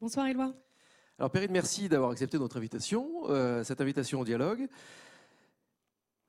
Bonsoir 0.00 0.26
Éloi. 0.26 0.52
Alors 1.18 1.30
Perrine, 1.30 1.52
merci 1.52 1.88
d'avoir 1.88 2.10
accepté 2.10 2.38
notre 2.38 2.56
invitation, 2.56 3.08
euh, 3.28 3.62
cette 3.62 3.80
invitation 3.80 4.20
au 4.20 4.24
dialogue. 4.24 4.66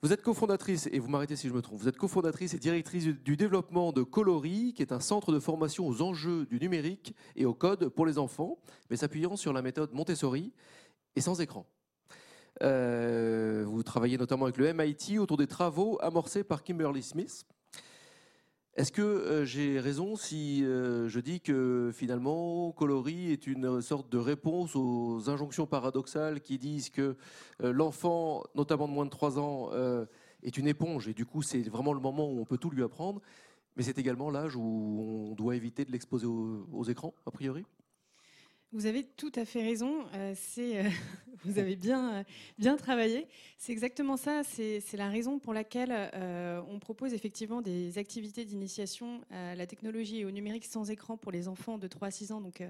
Vous 0.03 0.11
êtes 0.11 0.21
cofondatrice, 0.21 0.87
et 0.91 0.99
vous 0.99 1.07
m'arrêtez 1.07 1.37
si 1.37 1.47
je 1.47 1.53
me 1.53 1.61
trompe, 1.61 1.79
vous 1.79 1.87
êtes 1.87 1.97
cofondatrice 1.97 2.53
et 2.53 2.59
directrice 2.59 3.05
du- 3.05 3.37
développement 3.37 3.93
de 3.93 4.03
Coloris, 4.03 4.73
qui 4.73 4.81
est 4.81 4.91
un 4.91 4.99
centre 4.99 5.31
de 5.31 5.39
formation 5.39 5.87
aux 5.87 6.01
enjeux 6.01 6.45
du 6.45 6.59
numérique 6.59 7.15
et 7.37 7.45
au 7.45 7.53
code 7.53 7.87
pour 7.87 8.05
les 8.05 8.17
enfants, 8.17 8.59
mais 8.89 8.97
s'appuyant 8.97 9.37
sur 9.37 9.53
la 9.53 9.61
méthode 9.61 9.93
Montessori 9.93 10.51
et 11.15 11.21
sans 11.21 11.39
écran. 11.39 11.65
Euh, 12.61 13.63
vous 13.65 13.81
travaillez 13.81 14.17
notamment 14.17 14.43
avec 14.45 14.57
le 14.57 14.71
MIT 14.73 15.17
autour 15.19 15.37
des 15.37 15.47
travaux 15.47 15.97
amorcés 16.01 16.43
par 16.43 16.63
Kimberly 16.63 17.01
Smith. 17.01 17.45
Est-ce 18.75 18.91
que 18.91 19.03
euh, 19.03 19.45
j'ai 19.45 19.79
raison 19.79 20.15
si 20.15 20.65
euh, 20.65 21.07
je 21.07 21.19
dis 21.19 21.41
que 21.41 21.91
finalement 21.93 22.71
Coloris 22.71 23.31
est 23.31 23.45
une 23.45 23.81
sorte 23.81 24.11
de 24.11 24.17
réponse 24.17 24.75
aux 24.75 25.29
injonctions 25.29 25.67
paradoxales 25.67 26.41
qui 26.41 26.57
disent 26.57 26.89
que 26.89 27.15
euh, 27.61 27.71
l'enfant, 27.71 28.43
notamment 28.55 28.87
de 28.87 28.93
moins 28.93 29.05
de 29.05 29.11
3 29.11 29.37
ans, 29.37 29.69
est 30.41 30.57
une 30.57 30.67
éponge 30.67 31.07
et 31.07 31.13
du 31.13 31.25
coup 31.25 31.43
c'est 31.43 31.61
vraiment 31.61 31.93
le 31.93 31.99
moment 31.99 32.27
où 32.27 32.39
on 32.39 32.45
peut 32.45 32.57
tout 32.57 32.71
lui 32.71 32.81
apprendre, 32.81 33.21
mais 33.77 33.83
c'est 33.83 33.99
également 33.99 34.31
l'âge 34.31 34.55
où 34.55 34.61
on 34.61 35.35
doit 35.35 35.55
éviter 35.55 35.85
de 35.85 35.91
l'exposer 35.91 36.25
aux 36.25 36.83
écrans, 36.83 37.13
a 37.27 37.31
priori? 37.31 37.65
Vous 38.73 38.87
avez 38.87 39.03
tout 39.03 39.31
à 39.35 39.45
fait 39.45 39.61
raison. 39.61 40.03
euh, 40.15 40.33
euh, 40.57 40.89
vous 41.45 41.59
avez 41.59 41.75
bien, 41.75 42.11
euh, 42.15 42.23
bien 42.57 42.75
travaillé. 42.75 43.27
C'est 43.59 43.71
exactement 43.71 44.17
ça. 44.17 44.41
C'est, 44.43 44.81
la 44.93 45.09
raison 45.09 45.37
pour 45.37 45.53
laquelle 45.53 45.93
on 46.67 46.79
propose 46.79 47.13
effectivement 47.13 47.61
des 47.61 47.99
activités 47.99 48.45
d'initiation 48.45 49.21
à 49.29 49.53
la 49.53 49.67
technologie 49.67 50.21
et 50.21 50.25
au 50.25 50.31
numérique 50.31 50.65
sans 50.65 50.89
écran 50.89 51.17
pour 51.17 51.31
les 51.31 51.47
enfants 51.47 51.77
de 51.77 51.87
3 51.87 52.07
à 52.07 52.11
6 52.11 52.31
ans, 52.31 52.41
donc 52.41 52.63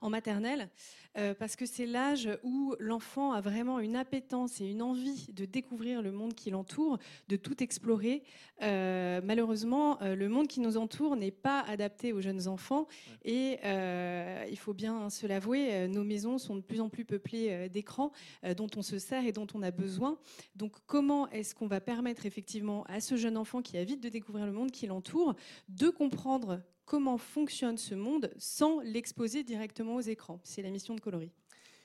en 0.00 0.10
maternelle, 0.10 0.68
euh, 1.16 1.34
parce 1.34 1.56
que 1.56 1.66
c'est 1.66 1.86
l'âge 1.86 2.28
où 2.42 2.74
l'enfant 2.78 3.32
a 3.32 3.40
vraiment 3.40 3.80
une 3.80 3.96
appétence 3.96 4.60
et 4.60 4.66
une 4.66 4.82
envie 4.82 5.26
de 5.32 5.44
découvrir 5.44 6.02
le 6.02 6.12
monde 6.12 6.34
qui 6.34 6.50
l'entoure, 6.50 6.98
de 7.28 7.36
tout 7.36 7.62
explorer. 7.62 8.22
Euh, 8.62 9.20
malheureusement, 9.24 10.00
euh, 10.02 10.14
le 10.14 10.28
monde 10.28 10.48
qui 10.48 10.60
nous 10.60 10.76
entoure 10.76 11.16
n'est 11.16 11.30
pas 11.30 11.60
adapté 11.60 12.12
aux 12.12 12.20
jeunes 12.20 12.48
enfants 12.48 12.86
et 13.24 13.58
euh, 13.64 14.44
il 14.50 14.58
faut 14.58 14.74
bien 14.74 15.10
se 15.10 15.26
l'avouer, 15.26 15.88
nos 15.88 16.04
maisons 16.04 16.38
sont 16.38 16.56
de 16.56 16.60
plus 16.60 16.80
en 16.80 16.88
plus 16.88 17.04
peuplées 17.04 17.68
d'écrans 17.68 18.12
dont 18.56 18.68
on 18.76 18.82
se 18.82 18.98
sert 18.98 19.24
et 19.26 19.32
dont 19.32 19.46
on 19.54 19.62
a 19.62 19.70
besoin. 19.70 20.18
Donc 20.56 20.76
comment 20.86 21.28
est-ce 21.30 21.54
qu'on 21.54 21.66
va 21.66 21.80
permettre 21.80 22.26
effectivement 22.26 22.84
à 22.84 23.00
ce 23.00 23.16
jeune 23.16 23.36
enfant 23.36 23.62
qui 23.62 23.76
a 23.78 23.84
vite 23.84 24.02
de 24.02 24.08
découvrir 24.08 24.46
le 24.46 24.52
monde 24.52 24.70
qui 24.70 24.86
l'entoure 24.86 25.34
de 25.68 25.88
comprendre 25.88 26.60
comment 26.88 27.18
fonctionne 27.18 27.76
ce 27.76 27.94
monde 27.94 28.32
sans 28.38 28.80
l'exposer 28.80 29.44
directement 29.44 29.96
aux 29.96 30.00
écrans 30.00 30.40
C'est 30.42 30.62
la 30.62 30.70
mission 30.70 30.94
de 30.94 31.00
Coloris. 31.00 31.30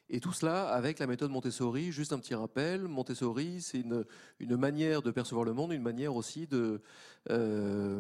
Et 0.09 0.21
tout 0.21 0.31
cela 0.31 0.69
avec 0.69 0.99
la 0.99 1.07
méthode 1.07 1.29
Montessori. 1.29 1.91
Juste 1.91 2.13
un 2.13 2.19
petit 2.19 2.35
rappel, 2.35 2.87
Montessori, 2.87 3.61
c'est 3.61 3.79
une, 3.81 4.05
une 4.39 4.55
manière 4.55 5.01
de 5.01 5.11
percevoir 5.11 5.43
le 5.43 5.53
monde, 5.53 5.73
une 5.73 5.81
manière 5.81 6.15
aussi 6.15 6.47
de... 6.47 6.81
euh, 7.29 7.99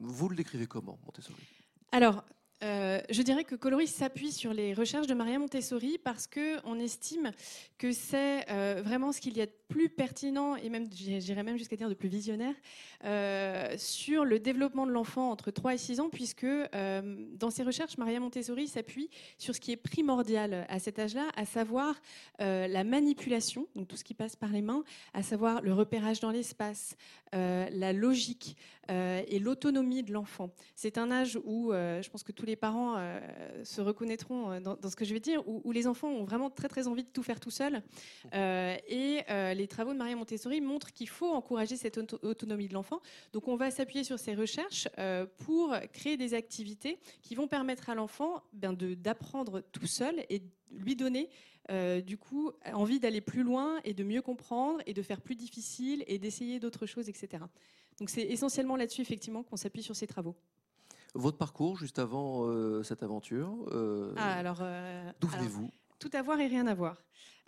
vous 0.00 0.28
le 0.28 0.34
décrivez 0.34 0.66
comment, 0.66 0.98
Montessori? 1.06 1.42
Alors, 1.92 2.24
euh, 2.62 3.00
je 3.08 3.22
dirais 3.22 3.44
que 3.44 3.54
Coloris 3.54 3.86
s'appuie 3.86 4.32
sur 4.32 4.52
les 4.52 4.74
recherches 4.74 5.06
de 5.06 5.14
Maria 5.14 5.38
Montessori 5.38 5.98
parce 5.98 6.26
que 6.26 6.58
on 6.66 6.78
estime 6.78 7.32
que 7.78 7.90
c'est 7.92 8.50
euh, 8.50 8.82
vraiment 8.84 9.12
ce 9.12 9.20
qu'il 9.20 9.36
y 9.36 9.40
a 9.40 9.46
de 9.46 9.52
plus 9.68 9.88
pertinent 9.88 10.56
et 10.56 10.68
même, 10.68 10.86
j'irais 10.92 11.42
même 11.42 11.56
jusqu'à 11.56 11.76
dire 11.76 11.88
de 11.88 11.94
plus 11.94 12.08
visionnaire 12.08 12.54
euh, 13.04 13.74
sur 13.78 14.26
le 14.26 14.38
développement 14.38 14.86
de 14.86 14.90
l'enfant 14.92 15.30
entre 15.30 15.50
3 15.50 15.74
et 15.74 15.78
6 15.78 16.00
ans, 16.00 16.10
puisque 16.10 16.44
dans 16.44 17.50
ses 17.50 17.62
recherches, 17.62 17.96
Maria 17.96 18.20
Montessori 18.20 18.68
s'appuie 18.68 19.08
sur 19.38 19.54
ce 19.54 19.60
qui 19.60 19.72
est 19.72 19.76
primordial 19.76 20.66
à 20.68 20.78
cet 20.80 20.98
âge-là, 20.98 21.28
à 21.36 21.44
savoir 21.44 21.94
la 22.40 22.84
manipulation, 22.84 23.68
donc 23.76 23.86
tout 23.86 23.96
ce 23.96 24.04
qui 24.04 24.14
passe 24.14 24.34
par 24.34 24.50
les 24.50 24.62
mains, 24.62 24.82
à 25.14 25.22
savoir 25.22 25.62
le 25.62 25.72
repérage 25.72 26.18
dans 26.20 26.32
l'espace, 26.32 26.96
la 27.32 27.92
logique 27.92 28.56
euh, 28.90 29.22
et 29.28 29.38
l'autonomie 29.38 30.02
de 30.02 30.12
l'enfant. 30.12 30.50
C'est 30.74 30.98
un 30.98 31.10
âge 31.10 31.38
où, 31.44 31.72
euh, 31.72 32.02
je 32.02 32.10
pense 32.10 32.22
que 32.22 32.32
tous 32.32 32.46
les 32.46 32.56
parents 32.56 32.96
euh, 32.96 33.20
se 33.64 33.80
reconnaîtront 33.80 34.60
dans, 34.60 34.76
ce 34.88 34.96
que 34.96 35.04
je 35.04 35.14
vais 35.14 35.20
dire, 35.20 35.42
où, 35.46 35.70
les 35.72 35.86
enfants 35.86 36.08
ont 36.08 36.24
vraiment 36.24 36.50
très 36.50 36.68
très 36.68 36.88
envie 36.88 37.04
de 37.04 37.08
tout 37.08 37.22
faire 37.22 37.40
tout 37.40 37.50
seul. 37.50 37.82
Euh, 38.34 38.76
et 38.88 39.20
les 39.54 39.68
travaux 39.68 39.92
de 39.92 39.98
Maria 39.98 40.16
Montessori 40.16 40.60
montrent 40.60 40.92
qu'il 40.92 41.08
faut 41.08 41.30
encourager 41.30 41.76
cette 41.76 41.98
auto- 41.98 42.18
autonomie 42.22 42.68
de 42.68 42.74
l'enfant. 42.74 43.00
Donc 43.32 43.48
on 43.48 43.56
va 43.56 43.70
s'appuyer 43.70 44.04
sur 44.04 44.18
ces 44.18 44.34
recherches 44.34 44.88
pour 45.38 45.74
créer 45.92 46.16
des 46.16 46.34
activités 46.34 46.98
qui 47.22 47.34
vont 47.34 47.46
permettre 47.46 47.90
à 47.90 47.94
l'enfant 47.94 48.42
ben, 48.52 48.72
d'apprendre 48.72 49.60
tout 49.72 49.86
seul 49.86 50.24
et 50.28 50.42
lui 50.72 50.96
donner 50.96 51.28
du 52.04 52.16
coup 52.16 52.50
envie 52.72 52.98
d'aller 52.98 53.20
plus 53.20 53.42
loin 53.42 53.78
et 53.84 53.94
de 53.94 54.02
mieux 54.02 54.22
comprendre 54.22 54.80
et 54.86 54.94
de 54.94 55.02
faire 55.02 55.20
plus 55.20 55.36
difficile 55.36 56.02
et 56.06 56.18
d'essayer 56.18 56.58
d'autres 56.58 56.86
choses, 56.86 57.08
etc. 57.08 57.44
Donc 58.00 58.08
c'est 58.08 58.22
essentiellement 58.22 58.76
là-dessus 58.76 59.02
effectivement 59.02 59.42
qu'on 59.42 59.56
s'appuie 59.56 59.82
sur 59.82 59.94
ces 59.94 60.06
travaux. 60.06 60.34
Votre 61.14 61.36
parcours 61.36 61.76
juste 61.76 61.98
avant 61.98 62.46
euh, 62.46 62.82
cette 62.82 63.02
aventure, 63.02 63.66
euh, 63.72 64.14
Ah, 64.16 64.38
alors, 64.38 64.58
euh, 64.62 65.12
d'où 65.20 65.28
venez-vous? 65.28 65.70
tout 65.98 66.10
avoir 66.14 66.40
et 66.40 66.46
rien 66.46 66.66
avoir. 66.66 66.96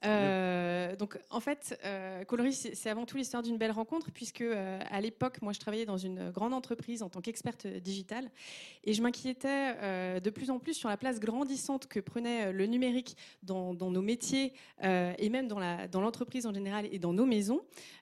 Euh, 0.04 0.96
donc 0.96 1.18
en 1.30 1.40
fait, 1.40 1.78
euh, 1.84 2.24
Coloris, 2.24 2.68
c'est 2.72 2.90
avant 2.90 3.06
tout 3.06 3.16
l'histoire 3.16 3.42
d'une 3.42 3.58
belle 3.58 3.70
rencontre 3.70 4.10
puisque 4.10 4.40
euh, 4.40 4.80
à 4.90 5.00
l'époque, 5.00 5.40
moi, 5.42 5.52
je 5.52 5.60
travaillais 5.60 5.84
dans 5.84 5.96
une 5.96 6.30
grande 6.30 6.54
entreprise 6.54 7.02
en 7.02 7.08
tant 7.08 7.20
qu'experte 7.20 7.66
digitale 7.66 8.30
et 8.84 8.94
je 8.94 9.02
m'inquiétais 9.02 9.74
euh, 9.80 10.20
de 10.20 10.30
plus 10.30 10.50
en 10.50 10.58
plus 10.58 10.74
sur 10.74 10.88
la 10.88 10.96
place 10.96 11.20
grandissante 11.20 11.86
que 11.86 12.00
prenait 12.00 12.52
le 12.52 12.66
numérique 12.66 13.16
dans, 13.42 13.74
nos 13.74 14.02
métiers 14.02 14.52
et 14.82 15.28
même 15.28 15.48
dans 15.48 16.00
l'entreprise 16.00 16.46
en 16.46 16.52
général 16.52 16.86
et 16.90 16.98
dans 16.98 17.12
nos 17.12 17.26
maisons. 17.26 17.60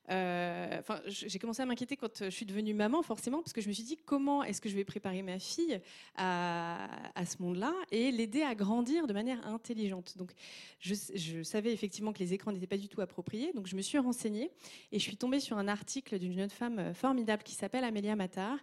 Enfin, 0.08 1.00
j'ai 1.06 1.38
commencé 1.38 1.62
à 1.62 1.66
m'inquiéter 1.66 1.96
quand 1.96 2.24
je 2.24 2.30
suis 2.30 2.46
devenue 2.46 2.74
maman, 2.74 3.02
forcément, 3.02 3.40
parce 3.40 3.52
que 3.52 3.60
je 3.60 3.68
me 3.68 3.72
suis 3.72 3.84
dit 3.84 3.96
comment 3.96 4.42
est-ce 4.42 4.60
que 4.60 4.68
je 4.68 4.74
vais 4.74 4.84
préparer 4.84 5.22
ma 5.22 5.38
fille 5.38 5.80
à, 6.16 6.88
ce 7.24 7.40
monde-là 7.42 7.72
et 7.90 8.10
l'aider 8.10 8.42
à 8.42 8.54
grandir 8.54 9.06
de 9.06 9.12
manière 9.12 9.46
intelligente? 9.46 10.16
Donc, 10.16 10.32
je 10.80 11.42
savais 11.42 11.72
effectivement 11.72 11.89
que 11.90 12.18
les 12.18 12.32
écrans 12.32 12.52
n'étaient 12.52 12.66
pas 12.66 12.76
du 12.76 12.88
tout 12.88 13.00
appropriés, 13.00 13.52
donc 13.54 13.66
je 13.66 13.76
me 13.76 13.82
suis 13.82 13.98
renseignée 13.98 14.50
et 14.92 14.98
je 14.98 15.02
suis 15.02 15.16
tombée 15.16 15.40
sur 15.40 15.58
un 15.58 15.68
article 15.68 16.18
d'une 16.18 16.32
jeune 16.32 16.50
femme 16.50 16.78
euh, 16.78 16.94
formidable 16.94 17.42
qui 17.42 17.54
s'appelle 17.54 17.84
Amélia 17.84 18.16
Matar, 18.16 18.56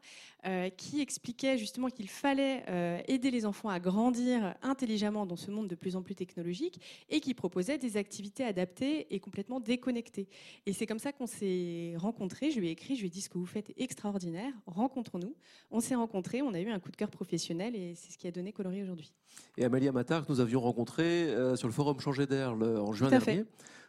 euh, 0.45 0.69
qui 0.69 1.01
expliquait 1.01 1.57
justement 1.57 1.89
qu'il 1.89 2.07
fallait 2.07 2.63
euh, 2.69 3.01
aider 3.07 3.31
les 3.31 3.45
enfants 3.45 3.69
à 3.69 3.79
grandir 3.79 4.55
intelligemment 4.61 5.25
dans 5.25 5.35
ce 5.35 5.51
monde 5.51 5.67
de 5.67 5.75
plus 5.75 5.95
en 5.95 6.01
plus 6.01 6.15
technologique 6.15 6.79
et 7.09 7.19
qui 7.19 7.33
proposait 7.33 7.77
des 7.77 7.97
activités 7.97 8.43
adaptées 8.43 9.13
et 9.13 9.19
complètement 9.19 9.59
déconnectées. 9.59 10.27
Et 10.65 10.73
c'est 10.73 10.85
comme 10.85 10.99
ça 10.99 11.11
qu'on 11.11 11.27
s'est 11.27 11.93
rencontrés. 11.97 12.51
Je 12.51 12.59
lui 12.59 12.69
ai 12.69 12.71
écrit, 12.71 12.95
je 12.95 13.01
lui 13.01 13.07
ai 13.07 13.11
dit 13.11 13.21
ce 13.21 13.29
que 13.29 13.37
vous 13.37 13.45
faites 13.45 13.69
est 13.71 13.81
extraordinaire, 13.81 14.53
rencontrons-nous. 14.65 15.35
On 15.71 15.79
s'est 15.79 15.95
rencontrés, 15.95 16.41
on 16.41 16.53
a 16.53 16.59
eu 16.59 16.69
un 16.69 16.79
coup 16.79 16.91
de 16.91 16.95
cœur 16.95 17.09
professionnel 17.09 17.75
et 17.75 17.95
c'est 17.95 18.11
ce 18.11 18.17
qui 18.17 18.27
a 18.27 18.31
donné 18.31 18.53
Coloris 18.53 18.83
aujourd'hui. 18.83 19.13
Et 19.57 19.65
Amélia 19.65 19.91
Matar, 19.91 20.25
que 20.25 20.31
nous 20.31 20.39
avions 20.39 20.61
rencontré 20.61 21.03
euh, 21.03 21.55
sur 21.55 21.67
le 21.67 21.73
forum 21.73 21.99
Changer 21.99 22.27
d'air 22.27 22.53
en 22.53 22.93
juin 22.93 23.09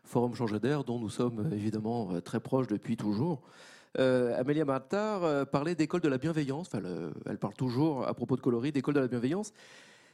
Forum 0.04 0.34
Changer 0.34 0.58
d'air, 0.58 0.84
dont 0.84 0.98
nous 0.98 1.10
sommes 1.10 1.40
euh, 1.40 1.54
évidemment 1.54 2.12
euh, 2.12 2.20
très 2.20 2.40
proches 2.40 2.66
depuis 2.66 2.96
toujours. 2.96 3.42
Euh, 3.98 4.38
Amélia 4.38 4.64
Matar 4.64 5.24
euh, 5.24 5.44
parlait 5.44 5.74
d'école 5.74 6.00
de 6.00 6.08
la 6.08 6.18
bienveillance. 6.18 6.68
Enfin, 6.68 6.80
le- 6.80 7.12
elle 7.26 7.38
parle 7.38 7.54
toujours 7.54 8.06
à 8.06 8.14
propos 8.14 8.36
de 8.36 8.40
coloris 8.40 8.72
d'école 8.72 8.94
de 8.94 9.00
la 9.00 9.08
bienveillance, 9.08 9.52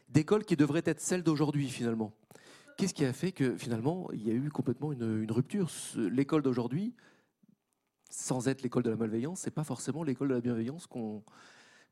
d'école 0.09 0.45
qui 0.45 0.57
devrait 0.57 0.83
être 0.85 1.01
celle 1.01 1.23
d'aujourd'hui 1.23 1.69
finalement. 1.69 2.13
Qu'est-ce 2.77 2.95
qui 2.95 3.05
a 3.05 3.13
fait 3.13 3.31
que 3.33 3.57
finalement 3.57 4.09
il 4.13 4.27
y 4.27 4.31
a 4.31 4.35
eu 4.35 4.51
complètement 4.51 4.93
une, 4.93 5.23
une 5.23 5.31
rupture? 5.31 5.69
L'école 5.97 6.43
d'aujourd'hui, 6.43 6.93
sans 8.11 8.49
être 8.49 8.63
l'école 8.63 8.83
de 8.83 8.91
la 8.91 8.97
malveillance, 8.97 9.41
c'est 9.41 9.51
pas 9.53 9.65
forcément 9.65 10.03
l'école 10.03 10.29
de 10.29 10.35
la 10.35 10.41
bienveillance 10.41 10.87
qu'on 10.87 11.23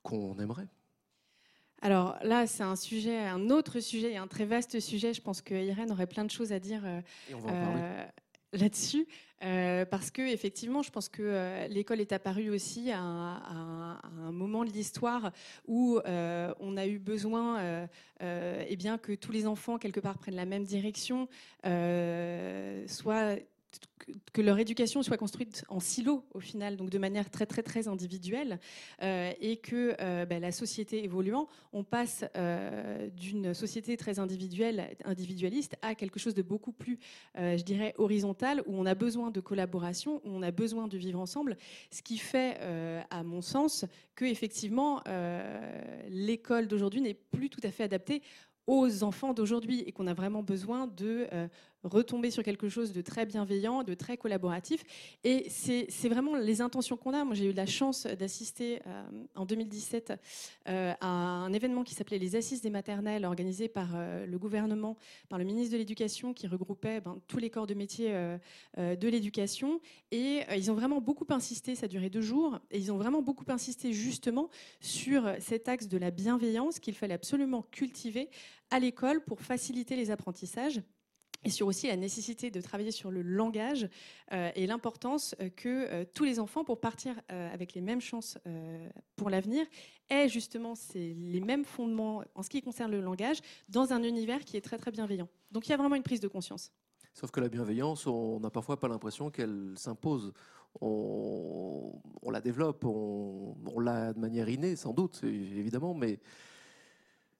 qu'on 0.02 0.36
aimerait. 0.40 0.66
Alors 1.84 2.16
là, 2.22 2.46
c'est 2.46 2.62
un 2.62 2.76
sujet, 2.76 3.18
un 3.18 3.50
autre 3.50 3.80
sujet, 3.80 4.12
et 4.12 4.16
un 4.16 4.28
très 4.28 4.44
vaste 4.44 4.78
sujet. 4.80 5.12
Je 5.12 5.20
pense 5.20 5.42
que 5.42 5.52
Irène 5.54 5.90
aurait 5.90 6.06
plein 6.06 6.24
de 6.24 6.30
choses 6.30 6.52
à 6.52 6.60
dire 6.60 6.82
euh, 6.86 7.00
euh, 7.50 8.04
là-dessus, 8.52 9.06
euh, 9.42 9.84
parce 9.86 10.10
que 10.12 10.22
effectivement, 10.22 10.82
je 10.82 10.90
pense 10.90 11.08
que 11.08 11.22
euh, 11.22 11.66
l'école 11.68 12.00
est 12.00 12.12
apparue 12.12 12.50
aussi 12.50 12.92
à 12.92 13.00
un, 13.00 13.34
à 13.36 13.52
un- 13.52 13.92
à 13.94 14.08
un 14.28 14.30
moment 14.32 14.64
de 14.64 14.70
l'histoire 14.70 15.32
où 15.66 15.98
on 16.06 16.76
a 16.76 16.86
eu 16.86 16.98
besoin, 17.00 17.88
eh 18.20 18.76
bien, 18.76 18.96
que 18.98 19.12
tous 19.12 19.32
les 19.32 19.46
enfants 19.46 19.78
quelque 19.78 20.00
part 20.00 20.18
prennent 20.18 20.36
la 20.36 20.44
même 20.46 20.64
direction, 20.64 21.26
soient 22.86 23.36
que 24.32 24.40
leur 24.40 24.58
éducation 24.58 25.02
soit 25.02 25.16
construite 25.16 25.64
en 25.68 25.80
silo 25.80 26.24
au 26.34 26.40
final, 26.40 26.76
donc 26.76 26.90
de 26.90 26.98
manière 26.98 27.30
très 27.30 27.46
très 27.46 27.62
très 27.62 27.88
individuelle, 27.88 28.58
euh, 29.02 29.32
et 29.40 29.56
que 29.56 29.94
euh, 30.00 30.26
ben, 30.26 30.40
la 30.40 30.52
société 30.52 31.04
évoluant, 31.04 31.48
on 31.72 31.84
passe 31.84 32.24
euh, 32.36 33.08
d'une 33.10 33.54
société 33.54 33.96
très 33.96 34.18
individuelle, 34.18 34.96
individualiste, 35.04 35.76
à 35.82 35.94
quelque 35.94 36.18
chose 36.18 36.34
de 36.34 36.42
beaucoup 36.42 36.72
plus, 36.72 36.98
je 37.36 37.62
dirais, 37.62 37.94
horizontal, 37.98 38.62
où 38.66 38.76
on 38.76 38.86
a 38.86 38.94
besoin 38.94 39.30
de 39.30 39.40
collaboration, 39.40 40.20
où 40.24 40.30
on 40.30 40.42
a 40.42 40.50
besoin 40.50 40.88
de 40.88 40.96
vivre 40.96 41.18
ensemble, 41.18 41.56
ce 41.90 42.02
qui 42.02 42.18
fait, 42.18 42.58
à 43.10 43.22
mon 43.22 43.40
sens, 43.40 43.84
que 44.14 44.24
effectivement 44.24 45.02
l'école 46.08 46.68
d'aujourd'hui 46.68 47.00
n'est 47.00 47.14
plus 47.14 47.50
tout 47.50 47.60
à 47.62 47.70
fait 47.70 47.84
adaptée 47.84 48.22
aux 48.66 49.02
enfants 49.02 49.34
d'aujourd'hui 49.34 49.82
et 49.86 49.92
qu'on 49.92 50.06
a 50.06 50.14
vraiment 50.14 50.42
besoin 50.42 50.86
de 50.86 51.28
retomber 51.84 52.30
sur 52.30 52.42
quelque 52.42 52.68
chose 52.68 52.92
de 52.92 53.00
très 53.00 53.26
bienveillant, 53.26 53.82
de 53.82 53.94
très 53.94 54.16
collaboratif. 54.16 54.84
Et 55.24 55.46
c'est 55.48 56.08
vraiment 56.08 56.36
les 56.36 56.60
intentions 56.60 56.96
qu'on 56.96 57.14
a. 57.14 57.24
Moi, 57.24 57.34
j'ai 57.34 57.46
eu 57.46 57.52
la 57.52 57.66
chance 57.66 58.06
d'assister 58.06 58.80
euh, 58.86 59.02
en 59.34 59.46
2017 59.46 60.12
euh, 60.68 60.92
à 61.00 61.06
un 61.06 61.52
événement 61.52 61.84
qui 61.84 61.94
s'appelait 61.94 62.18
les 62.18 62.36
Assises 62.36 62.62
des 62.62 62.70
maternelles, 62.70 63.24
organisé 63.24 63.68
par 63.68 63.90
euh, 63.94 64.26
le 64.26 64.38
gouvernement, 64.38 64.96
par 65.28 65.38
le 65.38 65.44
ministre 65.44 65.72
de 65.72 65.78
l'Éducation, 65.78 66.34
qui 66.34 66.46
regroupait 66.46 67.00
ben, 67.00 67.20
tous 67.26 67.38
les 67.38 67.50
corps 67.50 67.66
de 67.66 67.74
métier 67.74 68.12
de 68.76 69.08
l'éducation. 69.08 69.80
Et 70.10 70.40
ils 70.56 70.70
ont 70.70 70.74
vraiment 70.74 71.00
beaucoup 71.00 71.26
insisté, 71.30 71.74
ça 71.74 71.86
a 71.86 71.88
duré 71.88 72.10
deux 72.10 72.20
jours, 72.20 72.58
et 72.70 72.78
ils 72.78 72.92
ont 72.92 72.96
vraiment 72.96 73.22
beaucoup 73.22 73.44
insisté 73.48 73.92
justement 73.92 74.48
sur 74.80 75.34
cet 75.38 75.68
axe 75.68 75.88
de 75.88 75.98
la 75.98 76.10
bienveillance 76.10 76.78
qu'il 76.78 76.94
fallait 76.94 77.14
absolument 77.14 77.62
cultiver 77.70 78.28
à 78.70 78.78
l'école 78.78 79.22
pour 79.24 79.40
faciliter 79.40 79.96
les 79.96 80.10
apprentissages 80.10 80.82
et 81.44 81.50
sur 81.50 81.66
aussi 81.66 81.88
la 81.88 81.96
nécessité 81.96 82.50
de 82.50 82.60
travailler 82.60 82.90
sur 82.90 83.10
le 83.10 83.22
langage 83.22 83.88
euh, 84.32 84.50
et 84.54 84.66
l'importance 84.66 85.34
euh, 85.40 85.48
que 85.48 85.68
euh, 85.68 86.04
tous 86.14 86.24
les 86.24 86.38
enfants, 86.38 86.64
pour 86.64 86.80
partir 86.80 87.20
avec 87.28 87.74
les 87.74 87.80
mêmes 87.80 88.00
chances 88.00 88.38
pour 89.16 89.30
l'avenir, 89.30 89.64
aient 90.08 90.28
justement 90.28 90.74
les 90.94 91.40
mêmes 91.40 91.64
fondements 91.64 92.22
en 92.34 92.42
ce 92.42 92.48
qui 92.48 92.62
concerne 92.62 92.90
le 92.90 93.00
langage 93.00 93.38
dans 93.68 93.92
un 93.92 94.02
univers 94.02 94.44
qui 94.44 94.56
est 94.56 94.60
très 94.60 94.78
très 94.78 94.90
bienveillant. 94.90 95.28
Donc 95.50 95.66
il 95.66 95.70
y 95.70 95.72
a 95.72 95.76
vraiment 95.76 95.94
une 95.94 96.02
prise 96.02 96.20
de 96.20 96.28
conscience. 96.28 96.72
Sauf 97.14 97.30
que 97.30 97.40
la 97.40 97.48
bienveillance, 97.48 98.06
on 98.06 98.40
n'a 98.40 98.50
parfois 98.50 98.78
pas 98.78 98.88
l'impression 98.88 99.30
qu'elle 99.30 99.72
s'impose. 99.76 100.32
On, 100.80 101.92
la 102.30 102.40
développe, 102.40 102.84
on, 102.84 103.56
on 103.66 103.80
l'a 103.80 104.12
de 104.12 104.18
manière 104.18 104.48
innée, 104.48 104.76
sans 104.76 104.92
doute, 104.92 105.22
évidemment, 105.22 105.94
mais 105.94 106.18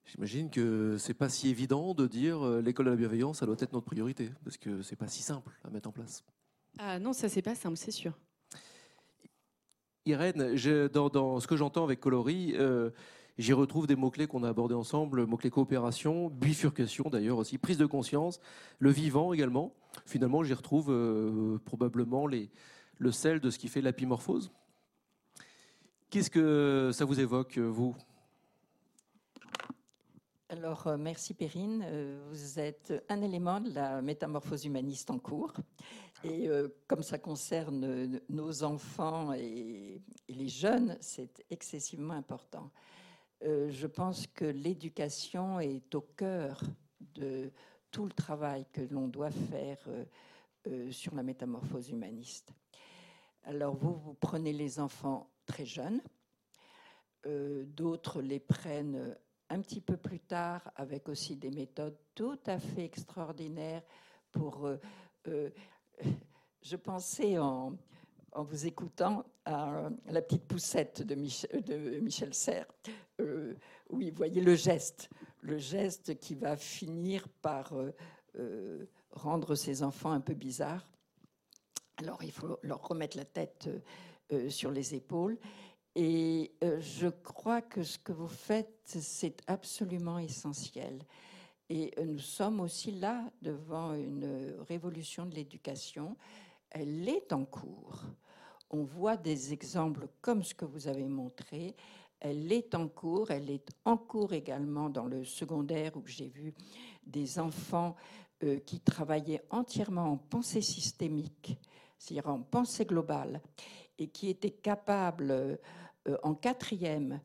J'imagine 0.04 0.50
que 0.50 0.96
c'est 0.98 1.14
pas 1.14 1.28
si 1.28 1.48
évident 1.48 1.94
de 1.94 2.06
dire 2.06 2.44
euh, 2.44 2.60
l'école 2.60 2.86
de 2.86 2.90
la 2.90 2.96
bienveillance, 2.96 3.38
ça 3.38 3.46
doit 3.46 3.56
être 3.58 3.72
notre 3.72 3.86
priorité, 3.86 4.30
parce 4.44 4.56
que 4.56 4.82
c'est 4.82 4.96
pas 4.96 5.08
si 5.08 5.22
simple 5.22 5.52
à 5.64 5.70
mettre 5.70 5.88
en 5.88 5.92
place. 5.92 6.24
Ah 6.78 6.98
non, 6.98 7.12
ça 7.12 7.28
c'est 7.28 7.42
pas 7.42 7.54
simple, 7.54 7.76
c'est 7.76 7.92
sûr. 7.92 8.12
Irène, 10.04 10.56
dans, 10.92 11.40
ce 11.40 11.46
que 11.46 11.56
j'entends 11.56 11.84
avec 11.84 12.00
Coloris, 12.00 12.54
euh, 12.56 12.90
j'y 13.38 13.52
retrouve 13.52 13.86
des 13.86 13.94
mots-clés 13.94 14.26
qu'on 14.26 14.42
a 14.42 14.48
abordés 14.48 14.74
ensemble, 14.74 15.26
mots-clés 15.26 15.50
coopération, 15.50 16.28
bifurcation 16.28 17.08
d'ailleurs 17.08 17.38
aussi, 17.38 17.56
prise 17.56 17.78
de 17.78 17.86
conscience, 17.86 18.40
le 18.80 18.90
vivant 18.90 19.32
également. 19.32 19.72
Finalement, 20.04 20.42
j'y 20.42 20.54
retrouve 20.54 20.90
euh, 20.90 21.58
probablement 21.64 22.26
les, 22.26 22.50
le 22.98 23.12
sel 23.12 23.38
de 23.38 23.50
ce 23.50 23.58
qui 23.58 23.68
fait 23.68 23.80
l'apimorphose. 23.80 24.50
Qu'est-ce 26.10 26.30
que 26.30 26.90
ça 26.92 27.04
vous 27.04 27.20
évoque, 27.20 27.58
vous? 27.58 27.94
Alors, 30.52 30.86
euh, 30.86 30.98
merci 30.98 31.32
Perrine. 31.32 31.82
Euh, 31.82 32.20
vous 32.28 32.60
êtes 32.60 32.92
un 33.08 33.22
élément 33.22 33.58
de 33.58 33.70
la 33.70 34.02
métamorphose 34.02 34.66
humaniste 34.66 35.10
en 35.10 35.18
cours. 35.18 35.54
Et 36.24 36.46
euh, 36.46 36.68
comme 36.86 37.02
ça 37.02 37.18
concerne 37.18 38.20
nos 38.28 38.62
enfants 38.62 39.32
et, 39.32 40.02
les 40.28 40.48
jeunes, 40.48 40.98
c'est 41.00 41.42
excessivement 41.48 42.12
important. 42.12 42.70
je 43.40 43.86
pense 43.86 44.26
que 44.26 44.44
l'éducation 44.44 45.58
est 45.58 45.94
au 45.94 46.02
cœur 46.02 46.60
de 47.00 47.50
tout 47.90 48.04
le 48.04 48.12
travail 48.12 48.66
que 48.70 48.82
l'on 48.90 49.08
doit 49.08 49.30
faire 49.30 49.78
sur 50.90 51.14
la 51.14 51.22
métamorphose 51.22 51.88
humaniste. 51.88 52.52
Alors, 53.44 53.74
vous, 53.74 53.94
vous 53.94 54.14
prenez 54.14 54.52
les 54.52 54.78
enfants 54.78 55.30
très 55.46 55.64
jeunes. 55.64 56.02
D'autres 57.24 58.20
les 58.20 58.40
prennent 58.40 59.16
un 59.52 59.60
petit 59.60 59.82
peu 59.82 59.98
plus 59.98 60.20
tard 60.20 60.72
avec 60.76 61.08
aussi 61.10 61.36
des 61.36 61.50
méthodes 61.50 61.98
tout 62.14 62.38
à 62.46 62.58
fait 62.58 62.84
extraordinaires 62.84 63.82
pour... 64.30 64.66
Euh, 64.66 64.80
euh, 65.28 65.50
je 66.62 66.76
pensais 66.76 67.38
en, 67.38 67.76
vous 68.34 68.66
écoutant 68.66 69.24
à 69.44 69.90
la 70.06 70.22
petite 70.22 70.44
poussette 70.44 71.02
de 71.02 71.14
Michel, 71.14 72.32
Serres. 72.32 72.72
Euh, 73.20 73.54
oui, 73.90 74.10
voyez 74.10 74.40
le 74.40 74.54
geste, 74.54 75.10
le 75.42 75.58
geste 75.58 76.18
qui 76.18 76.34
va 76.34 76.56
finir 76.56 77.28
par 77.28 77.74
rendre 79.10 79.54
ses 79.54 79.82
enfants 79.82 80.12
un 80.12 80.20
peu 80.20 80.34
bizarres. 80.34 80.88
Alors 81.98 82.22
il 82.22 82.32
faut 82.32 82.58
leur 82.62 82.88
remettre 82.88 83.18
la 83.18 83.24
tête 83.24 83.68
sur 84.48 84.70
les 84.70 84.94
épaules 84.94 85.36
et 85.94 86.52
euh, 86.64 86.80
je 86.80 87.08
crois 87.08 87.60
que 87.60 87.82
ce 87.82 87.98
que 87.98 88.12
vous 88.12 88.28
faites, 88.28 88.80
c'est 88.84 89.42
absolument 89.46 90.18
essentiel. 90.18 91.04
Et 91.68 91.92
euh, 91.98 92.04
nous 92.04 92.18
sommes 92.18 92.60
aussi 92.60 92.92
là 92.92 93.30
devant 93.42 93.94
une 93.94 94.56
révolution 94.68 95.26
de 95.26 95.34
l'éducation. 95.34 96.16
Elle 96.70 97.08
est 97.08 97.32
en 97.32 97.44
cours. 97.44 98.02
On 98.70 98.84
voit 98.84 99.18
des 99.18 99.52
exemples 99.52 100.08
comme 100.22 100.42
ce 100.42 100.54
que 100.54 100.64
vous 100.64 100.88
avez 100.88 101.06
montré. 101.06 101.76
Elle 102.20 102.50
est 102.52 102.74
en 102.74 102.88
cours. 102.88 103.30
Elle 103.30 103.50
est 103.50 103.68
en 103.84 103.98
cours 103.98 104.32
également 104.32 104.88
dans 104.88 105.06
le 105.06 105.24
secondaire 105.24 105.96
où 105.96 106.06
j'ai 106.06 106.28
vu 106.28 106.54
des 107.06 107.38
enfants 107.38 107.96
euh, 108.42 108.58
qui 108.60 108.80
travaillaient 108.80 109.44
entièrement 109.50 110.12
en 110.12 110.16
pensée 110.16 110.62
systémique, 110.62 111.56
c'est-à-dire 111.98 112.28
en 112.28 112.40
pensée 112.40 112.86
globale, 112.86 113.40
et 113.98 114.08
qui 114.08 114.30
étaient 114.30 114.50
capables 114.50 115.30
euh, 115.30 115.56
en 116.22 116.34
quatrième 116.34 117.20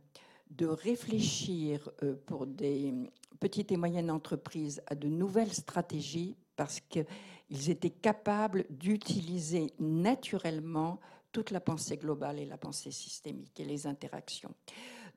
de 0.52 0.66
réfléchir 0.66 1.90
euh, 2.04 2.16
pour 2.26 2.48
des 2.48 2.94
petites 3.40 3.72
et 3.72 3.78
moyennes 3.78 4.12
entreprises 4.12 4.82
à 4.88 4.96
de 4.96 5.08
nouvelles 5.08 5.54
stratégies 5.54 6.36
parce 6.56 6.80
qu'ils 6.80 7.70
étaient 7.70 7.90
capables 7.90 8.66
d'utiliser 8.70 9.74
naturellement 9.80 11.00
toute 11.32 11.52
la 11.52 11.60
pensée 11.60 11.98
globale 11.98 12.40
et 12.40 12.46
la 12.46 12.58
pensée 12.58 12.92
systémique 12.92 13.60
et 13.60 13.66
les 13.66 13.86
interactions. 13.86 14.54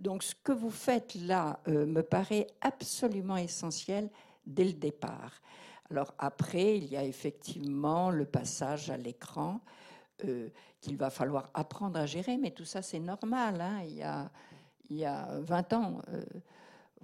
Donc 0.01 0.23
ce 0.23 0.35
que 0.35 0.53
vous 0.53 0.71
faites 0.71 1.15
là 1.15 1.61
euh, 1.69 1.87
me 1.87 2.03
paraît 2.03 2.47
absolument 2.61 3.37
essentiel 3.37 4.11
dès 4.47 4.65
le 4.65 4.73
départ. 4.73 5.41
Alors 5.91 6.15
après, 6.19 6.77
il 6.77 6.87
y 6.87 6.97
a 6.97 7.05
effectivement 7.05 8.11
le 8.11 8.25
passage 8.25 8.91
à 8.91 8.97
l'écran. 8.97 9.61
Euh, 10.25 10.49
qu'il 10.81 10.97
va 10.97 11.11
falloir 11.11 11.51
apprendre 11.53 11.99
à 11.99 12.07
gérer, 12.07 12.39
mais 12.39 12.53
tout 12.53 12.65
ça, 12.65 12.81
c'est 12.81 13.01
normal. 13.01 13.61
Hein. 13.61 13.83
Il, 13.85 13.97
y 13.97 14.03
a, 14.03 14.31
il 14.89 14.97
y 14.97 15.05
a 15.05 15.29
20 15.41 15.73
ans, 15.75 16.01
euh, 16.09 16.25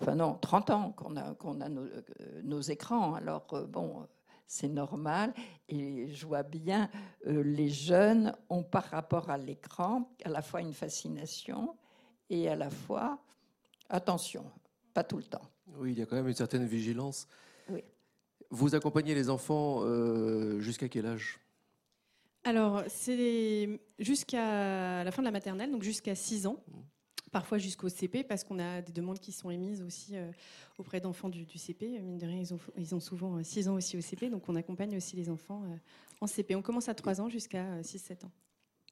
enfin 0.00 0.14
non, 0.14 0.38
30 0.40 0.70
ans 0.70 0.92
qu'on 0.92 1.14
a, 1.16 1.34
qu'on 1.34 1.60
a 1.60 1.68
nos, 1.68 1.84
euh, 1.84 2.62
écrans. 2.70 3.14
Alors, 3.14 3.46
bon, 3.68 4.06
c'est 4.46 4.68
normal. 4.68 5.34
Et 5.68 6.08
je 6.08 6.26
vois 6.26 6.42
bien, 6.42 6.88
les 7.26 7.68
jeunes 7.68 8.34
ont 8.48 8.62
par 8.62 8.84
rapport 8.84 9.28
à 9.28 9.36
l'écran 9.36 10.10
à 10.24 10.30
la 10.30 10.40
fois 10.40 10.62
une 10.62 10.72
fascination 10.72 11.76
et 12.30 12.48
à 12.48 12.56
la 12.56 12.70
fois, 12.70 13.18
attention, 13.90 14.50
pas 14.94 15.04
tout 15.04 15.18
le 15.18 15.24
temps. 15.24 15.50
Oui, 15.76 15.92
il 15.92 15.98
y 15.98 16.02
a 16.02 16.06
quand 16.06 16.16
même 16.16 16.28
une 16.28 16.34
certaine 16.34 16.64
vigilance. 16.64 17.28
Oui. 17.68 17.84
Vous 18.48 18.74
accompagnez 18.74 19.14
les 19.14 19.28
enfants 19.28 19.82
jusqu'à 20.60 20.88
quel 20.88 21.04
âge? 21.04 21.45
Alors, 22.46 22.84
c'est 22.86 23.80
jusqu'à 23.98 25.02
la 25.02 25.10
fin 25.10 25.20
de 25.20 25.26
la 25.26 25.32
maternelle, 25.32 25.72
donc 25.72 25.82
jusqu'à 25.82 26.14
6 26.14 26.46
ans, 26.46 26.62
parfois 27.32 27.58
jusqu'au 27.58 27.88
CP, 27.88 28.22
parce 28.22 28.44
qu'on 28.44 28.60
a 28.60 28.82
des 28.82 28.92
demandes 28.92 29.18
qui 29.18 29.32
sont 29.32 29.50
émises 29.50 29.82
aussi 29.82 30.16
euh, 30.16 30.30
auprès 30.78 31.00
d'enfants 31.00 31.28
du, 31.28 31.44
CP. 31.58 31.98
Mine 32.00 32.18
de 32.18 32.26
rien, 32.26 32.40
ils 32.76 32.94
ont, 32.94 33.00
souvent 33.00 33.42
6 33.42 33.66
euh, 33.66 33.72
ans 33.72 33.74
aussi 33.74 33.96
au 33.96 34.00
CP, 34.00 34.30
donc 34.30 34.48
on 34.48 34.54
accompagne 34.54 34.96
aussi 34.96 35.16
les 35.16 35.28
enfants 35.28 35.64
euh, 35.64 35.76
en 36.20 36.28
CP. 36.28 36.54
On 36.54 36.62
commence 36.62 36.88
à 36.88 36.94
3 36.94 37.20
ans 37.20 37.28
jusqu'à 37.28 37.80
6-7 37.80 38.26
ans. 38.26 38.30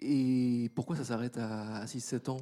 Et 0.00 0.68
pourquoi 0.74 0.96
ça 0.96 1.04
s'arrête 1.04 1.38
à 1.38 1.84
6-7 1.84 2.30
ans? 2.30 2.40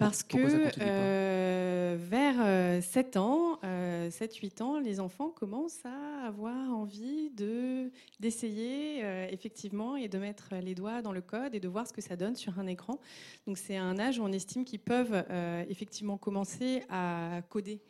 Parce 0.00 0.22
que 0.22 0.38
euh, 0.80 1.96
vers 2.00 2.82
7 2.82 3.16
euh, 3.16 3.20
ans, 3.20 3.58
7-8 3.62 4.62
euh, 4.62 4.64
ans, 4.64 4.78
les 4.80 4.98
enfants 4.98 5.28
commencent 5.28 5.84
à 5.84 6.26
avoir 6.26 6.56
envie 6.72 7.28
de, 7.30 7.92
d'essayer 8.18 9.04
effectivement 9.30 9.96
et 9.96 10.08
de 10.08 10.16
mettre 10.16 10.54
les 10.62 10.74
doigts 10.74 11.02
dans 11.02 11.12
le 11.12 11.20
code 11.20 11.54
et 11.54 11.60
de 11.60 11.68
voir 11.68 11.86
ce 11.86 11.92
que 11.92 12.00
ça 12.00 12.16
donne 12.16 12.34
sur 12.34 12.58
un 12.58 12.66
écran. 12.66 12.98
Donc 13.46 13.58
c'est 13.58 13.76
un 13.76 13.98
âge 13.98 14.18
où 14.18 14.22
on 14.22 14.32
estime 14.32 14.64
qu'ils 14.64 14.80
peuvent 14.80 15.22
effectivement 15.68 16.16
commencer 16.16 16.82
à 16.88 17.42
coder. 17.50 17.82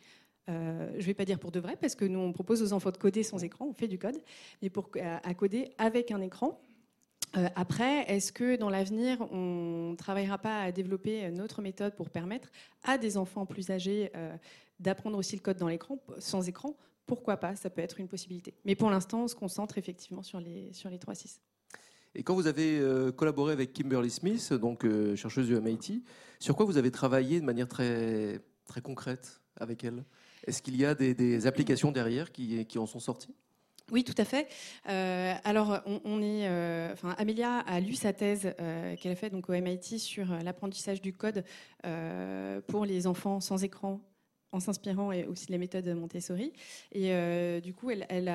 je 0.49 0.53
ne 0.53 1.01
vais 1.01 1.13
pas 1.13 1.23
dire 1.23 1.39
pour 1.39 1.51
de 1.51 1.61
vrai, 1.61 1.77
parce 1.79 1.95
que 1.95 2.03
nous, 2.03 2.19
on 2.19 2.33
propose 2.33 2.61
aux 2.61 2.73
enfants 2.73 2.91
de 2.91 2.97
coder 2.97 3.23
sans 3.23 3.41
écran, 3.41 3.67
on 3.69 3.73
fait 3.73 3.87
du 3.87 3.97
code, 3.97 4.21
mais 4.61 4.69
pour, 4.69 4.89
à, 5.01 5.33
coder 5.33 5.71
avec 5.77 6.11
un 6.11 6.19
écran. 6.19 6.59
Euh, 7.37 7.47
après, 7.55 8.03
est-ce 8.11 8.31
que 8.31 8.57
dans 8.57 8.69
l'avenir, 8.69 9.21
on 9.31 9.91
ne 9.91 9.95
travaillera 9.95 10.37
pas 10.37 10.61
à 10.61 10.71
développer 10.71 11.23
une 11.23 11.41
autre 11.41 11.61
méthode 11.61 11.95
pour 11.95 12.09
permettre 12.09 12.49
à 12.83 12.97
des 12.97 13.17
enfants 13.17 13.45
plus 13.45 13.69
âgés 13.69 14.11
euh, 14.15 14.35
d'apprendre 14.79 15.17
aussi 15.17 15.35
le 15.35 15.41
code 15.41 15.57
dans 15.57 15.69
l'écran, 15.69 15.97
sans 16.19 16.47
écran? 16.47 16.75
Pourquoi 17.05 17.37
pas? 17.37 17.55
Ça 17.55 17.69
peut 17.69 17.81
être 17.81 17.99
une 17.99 18.07
possibilité. 18.07 18.53
Mais 18.65 18.75
pour 18.75 18.89
l'instant, 18.89 19.23
on 19.23 19.27
se 19.27 19.35
concentre 19.35 19.77
effectivement 19.77 20.23
sur 20.23 20.39
les, 20.39 20.71
sur 20.73 20.89
les 20.89 20.97
3-6. 20.97 21.39
Et 22.13 22.23
quand 22.23 22.35
vous 22.35 22.47
avez 22.47 22.79
euh, 22.79 23.11
collaboré 23.11 23.53
avec 23.53 23.71
Kimberly 23.71 24.09
Smith, 24.09 24.51
donc 24.53 24.83
euh, 24.83 25.15
chercheuse 25.15 25.47
du 25.47 25.55
MIT, 25.59 26.03
sur 26.39 26.55
quoi 26.55 26.65
vous 26.65 26.77
avez 26.77 26.91
travaillé 26.91 27.39
de 27.39 27.45
manière 27.45 27.69
très, 27.69 28.41
très 28.65 28.81
concrète 28.81 29.41
avec 29.55 29.85
elle? 29.85 30.03
Est-ce 30.45 30.61
qu'il 30.61 30.75
y 30.75 30.83
a 30.83 30.95
des, 30.95 31.13
des 31.13 31.47
applications 31.47 31.91
derrière 31.91 32.31
qui, 32.31 32.65
qui 32.65 32.77
en 32.77 32.85
sont 32.85 32.99
sorties? 32.99 33.33
Oui, 33.91 34.05
tout 34.05 34.15
à 34.17 34.25
fait. 34.25 34.47
Euh, 34.89 35.33
alors, 35.43 35.81
on, 36.05 36.21
est, 36.21 36.47
euh, 36.47 36.95
Amélia 37.17 37.59
a 37.59 37.79
lu 37.81 37.93
sa 37.93 38.13
thèse 38.13 38.53
euh, 38.59 38.95
qu'elle 38.95 39.11
a 39.11 39.15
faite 39.15 39.33
donc 39.33 39.49
au 39.49 39.53
MIT 39.53 39.99
sur 39.99 40.27
l'apprentissage 40.43 41.01
du 41.01 41.13
code 41.13 41.43
pour 42.67 42.85
les 42.85 43.07
enfants 43.07 43.39
sans 43.39 43.63
écran 43.63 43.99
en 44.51 44.59
s'inspirant 44.59 45.11
aussi 45.27 45.47
de 45.47 45.51
la 45.51 45.57
méthode 45.57 45.87
Montessori. 45.87 46.51
Et 46.91 47.13
euh, 47.13 47.59
du 47.59 47.73
coup, 47.73 47.89
elle, 47.89 48.27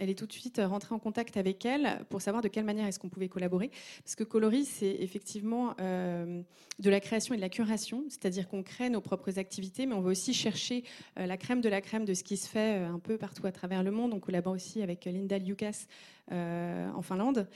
est 0.00 0.18
tout 0.18 0.26
de 0.26 0.32
suite 0.32 0.60
rentrée 0.64 0.94
en 0.94 0.98
contact 0.98 1.36
avec 1.36 1.64
elle 1.64 2.04
pour 2.08 2.22
savoir 2.22 2.42
de 2.42 2.48
quelle 2.48 2.64
manière 2.64 2.86
est-ce 2.86 2.98
qu'on 2.98 3.08
pouvait 3.08 3.28
collaborer. 3.28 3.70
Parce 4.02 4.16
que 4.16 4.24
Coloris, 4.24 4.66
c'est 4.66 4.96
effectivement 5.00 5.74
euh, 5.80 6.42
de 6.78 6.90
la 6.90 7.00
création 7.00 7.34
et 7.34 7.36
de 7.36 7.42
la 7.42 7.48
curation, 7.48 8.04
c'est-à-dire 8.08 8.48
qu'on 8.48 8.62
crée 8.62 8.90
nos 8.90 9.00
propres 9.00 9.38
activités, 9.38 9.86
mais 9.86 9.94
on 9.94 10.00
va 10.00 10.10
aussi 10.10 10.32
chercher 10.32 10.84
euh, 11.18 11.26
la 11.26 11.36
crème 11.36 11.60
de 11.60 11.68
la 11.68 11.80
crème 11.80 12.04
de 12.04 12.14
ce 12.14 12.24
qui 12.24 12.36
se 12.36 12.48
fait 12.48 12.76
un 12.76 12.98
peu 12.98 13.18
partout 13.18 13.46
à 13.46 13.52
travers 13.52 13.82
le 13.82 13.90
monde. 13.90 14.12
On 14.14 14.20
collabore 14.20 14.54
aussi 14.54 14.82
avec 14.82 15.04
Linda 15.04 15.38
Lukas 15.38 15.86
euh, 16.32 16.90
en 16.94 17.02
Finlande. 17.02 17.46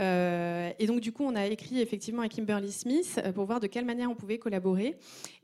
Euh, 0.00 0.72
et 0.80 0.86
donc, 0.86 1.00
du 1.00 1.12
coup, 1.12 1.22
on 1.24 1.36
a 1.36 1.46
écrit 1.46 1.80
effectivement 1.80 2.22
à 2.22 2.28
Kimberly 2.28 2.72
Smith 2.72 3.20
euh, 3.24 3.30
pour 3.30 3.44
voir 3.44 3.60
de 3.60 3.68
quelle 3.68 3.84
manière 3.84 4.10
on 4.10 4.16
pouvait 4.16 4.38
collaborer. 4.38 4.96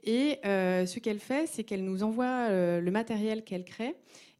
Et 0.03 0.41
ce 0.43 0.99
qu'elle 0.99 1.20
fait, 1.20 1.47
c'est 1.47 1.62
qu'elle 1.62 1.85
nous 1.85 2.03
envoie 2.03 2.49
le 2.49 2.91
matériel 2.91 3.45
qu'elle 3.45 3.64
crée. 3.64 3.95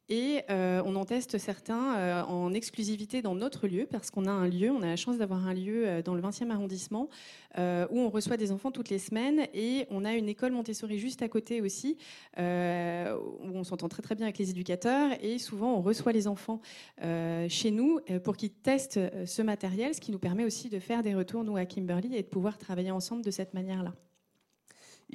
Et 0.09 0.41
euh, 0.49 0.81
on 0.85 0.97
en 0.97 1.05
teste 1.05 1.37
certains 1.37 1.95
euh, 1.95 2.23
en 2.23 2.53
exclusivité 2.53 3.21
dans 3.21 3.35
notre 3.35 3.67
lieu, 3.67 3.87
parce 3.89 4.11
qu'on 4.11 4.25
a 4.25 4.31
un 4.31 4.49
lieu, 4.49 4.69
on 4.69 4.81
a 4.81 4.87
la 4.87 4.95
chance 4.97 5.17
d'avoir 5.17 5.47
un 5.47 5.53
lieu 5.53 5.87
euh, 5.87 6.01
dans 6.01 6.13
le 6.13 6.21
20e 6.21 6.49
arrondissement, 6.49 7.07
où 7.57 7.99
on 7.99 8.09
reçoit 8.09 8.35
des 8.35 8.51
enfants 8.51 8.71
toutes 8.71 8.89
les 8.89 8.97
semaines, 8.97 9.47
et 9.53 9.85
on 9.91 10.03
a 10.05 10.13
une 10.13 10.27
école 10.27 10.53
Montessori 10.53 10.97
juste 10.97 11.21
à 11.21 11.29
côté 11.29 11.61
aussi, 11.61 11.97
où 12.35 12.41
on 12.41 13.63
s'entend 13.63 13.87
très 13.89 14.01
très 14.01 14.15
bien 14.15 14.25
avec 14.25 14.39
les 14.39 14.49
éducateurs, 14.49 15.11
et 15.21 15.37
souvent 15.37 15.75
on 15.75 15.81
reçoit 15.81 16.13
les 16.13 16.27
enfants 16.27 16.61
chez 16.99 17.69
nous 17.69 17.99
pour 18.23 18.37
qu'ils 18.37 18.53
testent 18.53 18.99
ce 19.27 19.41
matériel, 19.43 19.93
ce 19.93 20.01
qui 20.01 20.11
nous 20.11 20.17
permet 20.17 20.45
aussi 20.45 20.69
de 20.69 20.79
faire 20.79 21.03
des 21.03 21.13
retours, 21.13 21.43
nous, 21.43 21.57
à 21.57 21.65
Kimberly, 21.65 22.15
et 22.15 22.23
de 22.23 22.27
pouvoir 22.27 22.57
travailler 22.57 22.89
ensemble 22.89 23.23
de 23.23 23.29
cette 23.29 23.53
manière-là. 23.53 23.93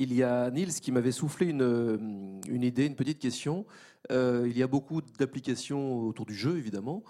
Il 0.01 0.15
y 0.15 0.23
a 0.23 0.49
Niels 0.53 0.75
qui 0.75 0.93
m'avait 0.93 1.11
soufflé 1.11 1.47
une, 1.47 2.41
une 2.47 2.63
idée, 2.63 2.87
une 2.87 2.95
petite 2.95 3.19
question. 3.19 3.67
Euh, 4.13 4.47
il 4.49 4.57
y 4.57 4.63
a 4.63 4.69
beaucoup 4.69 5.03
d'applications 5.03 6.07
autour 6.07 6.25
du 6.25 6.35
jeu, 6.35 6.57
évidemment. 6.57 7.03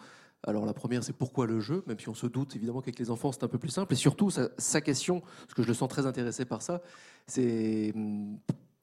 Alors 0.42 0.64
la 0.64 0.72
première, 0.72 1.04
c'est 1.04 1.12
pourquoi 1.12 1.46
le 1.46 1.60
jeu, 1.60 1.84
même 1.86 1.98
si 1.98 2.08
on 2.08 2.14
se 2.14 2.26
doute 2.26 2.56
évidemment 2.56 2.80
qu'avec 2.80 2.98
les 2.98 3.10
enfants, 3.10 3.30
c'est 3.30 3.44
un 3.44 3.48
peu 3.48 3.58
plus 3.58 3.68
simple. 3.68 3.92
Et 3.92 3.96
surtout, 3.96 4.30
sa, 4.30 4.48
sa 4.56 4.80
question, 4.80 5.20
parce 5.20 5.52
que 5.52 5.62
je 5.62 5.68
le 5.68 5.74
sens 5.74 5.90
très 5.90 6.06
intéressé 6.06 6.46
par 6.46 6.62
ça, 6.62 6.80
c'est, 7.26 7.92
hum, 7.94 8.38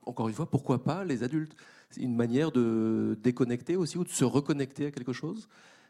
encore 0.06 0.28
une 0.28 0.36
fois, 0.36 0.52
pourquoi 0.52 0.84
pas 0.84 1.04
les 1.04 1.24
adultes? 1.24 1.56
C'est 1.90 2.02
une 2.02 2.16
manière 2.16 2.52
de 2.52 3.18
déconnecter 3.24 3.76
aussi 3.76 3.98
ou 3.98 4.04
de 4.04 4.10
se 4.10 4.24
reconnecter 4.24 4.86
à 4.86 4.92
quelque 4.92 5.14
chose? 5.14 5.50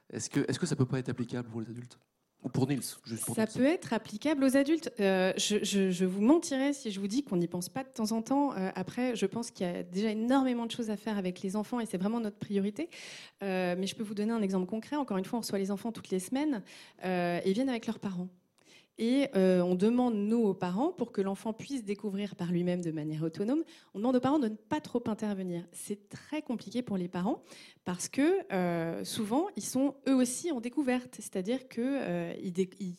Est-ce 0.10 0.30
que, 0.30 0.40
est-ce 0.48 0.58
que 0.58 0.66
ça 0.66 0.78
peut 0.78 0.86
pas 0.86 1.00
être 1.00 1.10
applicable 1.10 1.50
pour 1.50 1.60
les 1.60 1.70
adultes? 1.70 2.00
Ou 2.46 2.50
pour 2.50 2.68
Niels, 2.68 2.80
juste 3.06 3.26
pour 3.26 3.36
Ça 3.36 3.48
peut 3.48 3.66
être 3.66 3.92
applicable 3.92 4.44
aux 4.44 4.56
adultes. 4.56 4.94
Euh, 5.00 5.34
je, 5.36 5.58
je- 5.64 5.90
je 5.90 6.06
vous 6.06 6.22
mentirais 6.22 6.74
si 6.74 6.92
je 6.92 7.00
vous 7.00 7.08
dis 7.08 7.24
qu'on 7.24 7.38
n'y 7.38 7.48
pense 7.48 7.70
pas 7.70 7.84
de 7.84 7.90
temps 7.90 8.12
en 8.12 8.22
temps. 8.22 8.54
Euh, 8.56 8.70
après, 8.76 9.16
je 9.16 9.26
pense 9.26 9.50
qu'il 9.50 9.66
y 9.66 9.70
a 9.70 9.82
déjà 9.82 10.12
énormément 10.12 10.68
de 10.68 10.72
choses 10.72 10.92
à 10.92 10.96
faire 10.96 11.18
avec 11.18 11.42
les 11.42 11.56
enfants 11.56 11.80
et 11.80 11.88
c'est 11.88 11.98
vraiment 11.98 12.20
notre 12.20 12.38
priorité. 12.38 12.90
Euh, 13.42 13.76
mais 13.78 13.88
je 13.88 13.96
peux 13.96 14.04
vous 14.04 14.14
donner 14.14 14.32
un 14.32 14.44
exemple 14.44 14.68
concret. 14.68 14.96
Encore 14.96 15.18
une 15.18 15.26
fois, 15.26 15.40
on 15.40 15.42
reçoit 15.42 15.58
les 15.58 15.72
enfants 15.72 15.92
toutes 15.92 16.10
les 16.12 16.20
semaines 16.20 16.62
et 17.04 17.42
ils 17.48 17.54
viennent 17.54 17.70
avec 17.70 17.88
leurs 17.88 18.00
parents. 18.00 18.28
Et 18.98 19.28
euh, 19.36 19.62
on 19.62 19.76
demande, 19.76 20.16
nous, 20.16 20.38
aux 20.38 20.54
parents, 20.54 20.92
pour 20.94 21.12
que 21.12 21.22
l'enfant 21.22 21.52
puisse 21.52 21.84
découvrir 21.84 22.36
par 22.36 22.52
lui-même 22.52 22.82
de 22.82 22.92
manière 22.92 23.24
autonome, 23.24 23.64
on 23.94 24.00
demande 24.00 24.16
aux 24.16 24.22
parents 24.22 24.40
de 24.40 24.48
ne 24.48 24.56
pas 24.56 24.80
trop 24.80 25.04
intervenir. 25.08 25.66
C'est 25.74 26.08
très 26.10 26.42
compliqué 26.42 26.82
pour 26.82 26.98
les 26.98 27.10
parents 27.10 27.44
parce 27.84 28.08
que 28.08 28.40
euh, 28.54 29.04
souvent, 29.04 29.48
ils 29.58 29.66
sont 29.66 29.96
eux 30.08 30.16
aussi 30.16 30.52
en 30.52 30.62
découverte. 30.62 31.16
C'est-à-dire 31.16 31.68
qu'ils 31.68 31.84
euh, 31.84 32.34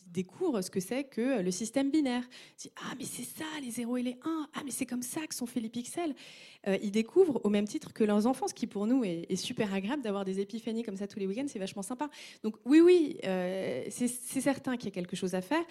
découvrent 0.07 0.61
ce 0.61 0.69
que 0.69 0.79
c'est 0.79 1.03
que 1.05 1.41
le 1.41 1.51
système 1.51 1.89
binaire. 1.89 2.23
Ils 2.23 2.61
disent, 2.61 2.71
ah, 2.77 2.93
mais 2.97 3.05
c'est 3.05 3.23
ça, 3.23 3.45
les 3.63 3.71
0 3.71 3.97
et 3.97 4.03
les 4.03 4.19
1. 4.23 4.49
Ah, 4.53 4.61
mais 4.63 4.71
c'est 4.71 4.85
comme 4.85 5.01
ça 5.01 5.25
que 5.25 5.33
sont 5.33 5.47
faits 5.47 5.63
les 5.63 5.69
pixels. 5.69 6.13
Euh, 6.67 6.77
ils 6.81 6.91
découvrent 6.91 7.41
au 7.43 7.49
même 7.49 7.67
titre 7.67 7.93
que 7.93 8.03
leurs 8.03 8.27
enfants, 8.27 8.47
ce 8.47 8.53
qui 8.53 8.67
pour 8.67 8.87
nous 8.87 9.03
est, 9.03 9.35
super 9.35 9.73
agréable 9.73 10.01
d'avoir 10.01 10.25
des 10.25 10.39
épiphanies 10.39 10.83
comme 10.83 10.97
ça 10.97 11.07
tous 11.07 11.19
les 11.19 11.27
week-ends. 11.27 11.45
C'est 11.47 11.59
vachement 11.59 11.81
sympa. 11.81 12.09
Donc 12.43 12.55
oui, 12.65 12.81
oui, 12.81 13.17
euh, 13.25 13.83
c'est 13.89 14.07
certain 14.07 14.77
qu'il 14.77 14.85
y 14.85 14.91
a 14.91 14.95
quelque 14.95 15.15
chose 15.15 15.35
à 15.35 15.41
faire 15.41 15.63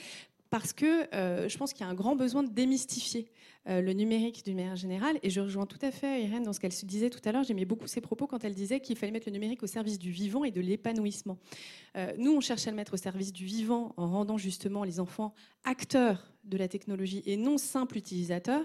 parce 0.50 0.72
que 0.72 1.12
euh, 1.14 1.48
je 1.48 1.58
pense 1.58 1.72
qu'il 1.72 1.84
y 1.84 1.88
a 1.88 1.90
un 1.90 1.94
grand 1.94 2.16
besoin 2.16 2.42
de 2.42 2.50
démystifier 2.50 3.32
euh, 3.68 3.80
le 3.80 3.92
numérique 3.92 4.44
d'une 4.44 4.56
manière 4.56 4.76
générale. 4.76 5.18
Et 5.22 5.30
je 5.30 5.40
rejoins 5.40 5.66
tout 5.66 5.78
à 5.82 5.90
fait 5.90 6.22
Irène 6.22 6.44
dans 6.44 6.52
ce 6.52 6.60
qu'elle 6.60 6.72
se 6.72 6.86
disait 6.86 7.10
tout 7.10 7.20
à 7.24 7.32
l'heure. 7.32 7.42
J'aimais 7.42 7.64
beaucoup 7.64 7.86
ses 7.86 8.00
propos 8.00 8.26
quand 8.26 8.44
elle 8.44 8.54
disait 8.54 8.80
qu'il 8.80 8.96
fallait 8.96 9.12
mettre 9.12 9.26
le 9.26 9.32
numérique 9.32 9.62
au 9.62 9.66
service 9.66 9.98
du 9.98 10.10
vivant 10.10 10.44
et 10.44 10.52
de 10.52 10.60
l'épanouissement. 10.60 11.38
Euh, 11.96 12.12
nous, 12.18 12.32
on 12.32 12.40
cherche 12.40 12.66
à 12.66 12.70
le 12.70 12.76
mettre 12.76 12.94
au 12.94 12.96
service 12.96 13.32
du 13.32 13.44
vivant 13.44 13.92
en 13.96 14.08
rendant 14.08 14.38
justement 14.38 14.84
les 14.84 15.00
enfants 15.00 15.34
acteurs 15.64 16.32
de 16.44 16.56
la 16.56 16.68
technologie 16.68 17.22
et 17.26 17.36
non 17.36 17.58
simples 17.58 17.98
utilisateurs. 17.98 18.62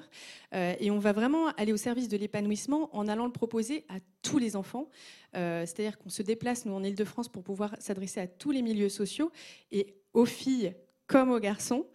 Et 0.54 0.92
on 0.92 1.00
va 1.00 1.14
vraiment 1.14 1.48
aller 1.58 1.74
au 1.74 1.78
service 1.78 2.08
de 2.08 2.16
l'épanouissement 2.16 2.96
en 2.96 3.08
allant 3.08 3.26
le 3.26 3.32
proposer 3.32 3.86
à 3.90 3.96
tous 4.22 4.38
les 4.38 4.56
enfants. 4.56 4.88
C'est-à-dire 5.34 5.98
qu'on 5.98 6.10
se 6.10 6.22
déplace, 6.22 6.66
nous, 6.66 6.74
en 6.74 6.84
Ile-de-France, 6.84 7.28
pour 7.30 7.42
pouvoir 7.42 7.76
s'adresser 7.80 8.20
à 8.20 8.28
tous 8.28 8.52
les 8.52 8.62
milieux 8.62 8.90
sociaux 8.90 9.32
et 9.72 9.96
aux 10.14 10.26
filles 10.26 10.76
comme 11.12 11.32
aux 11.32 11.40
garçons. 11.40 11.86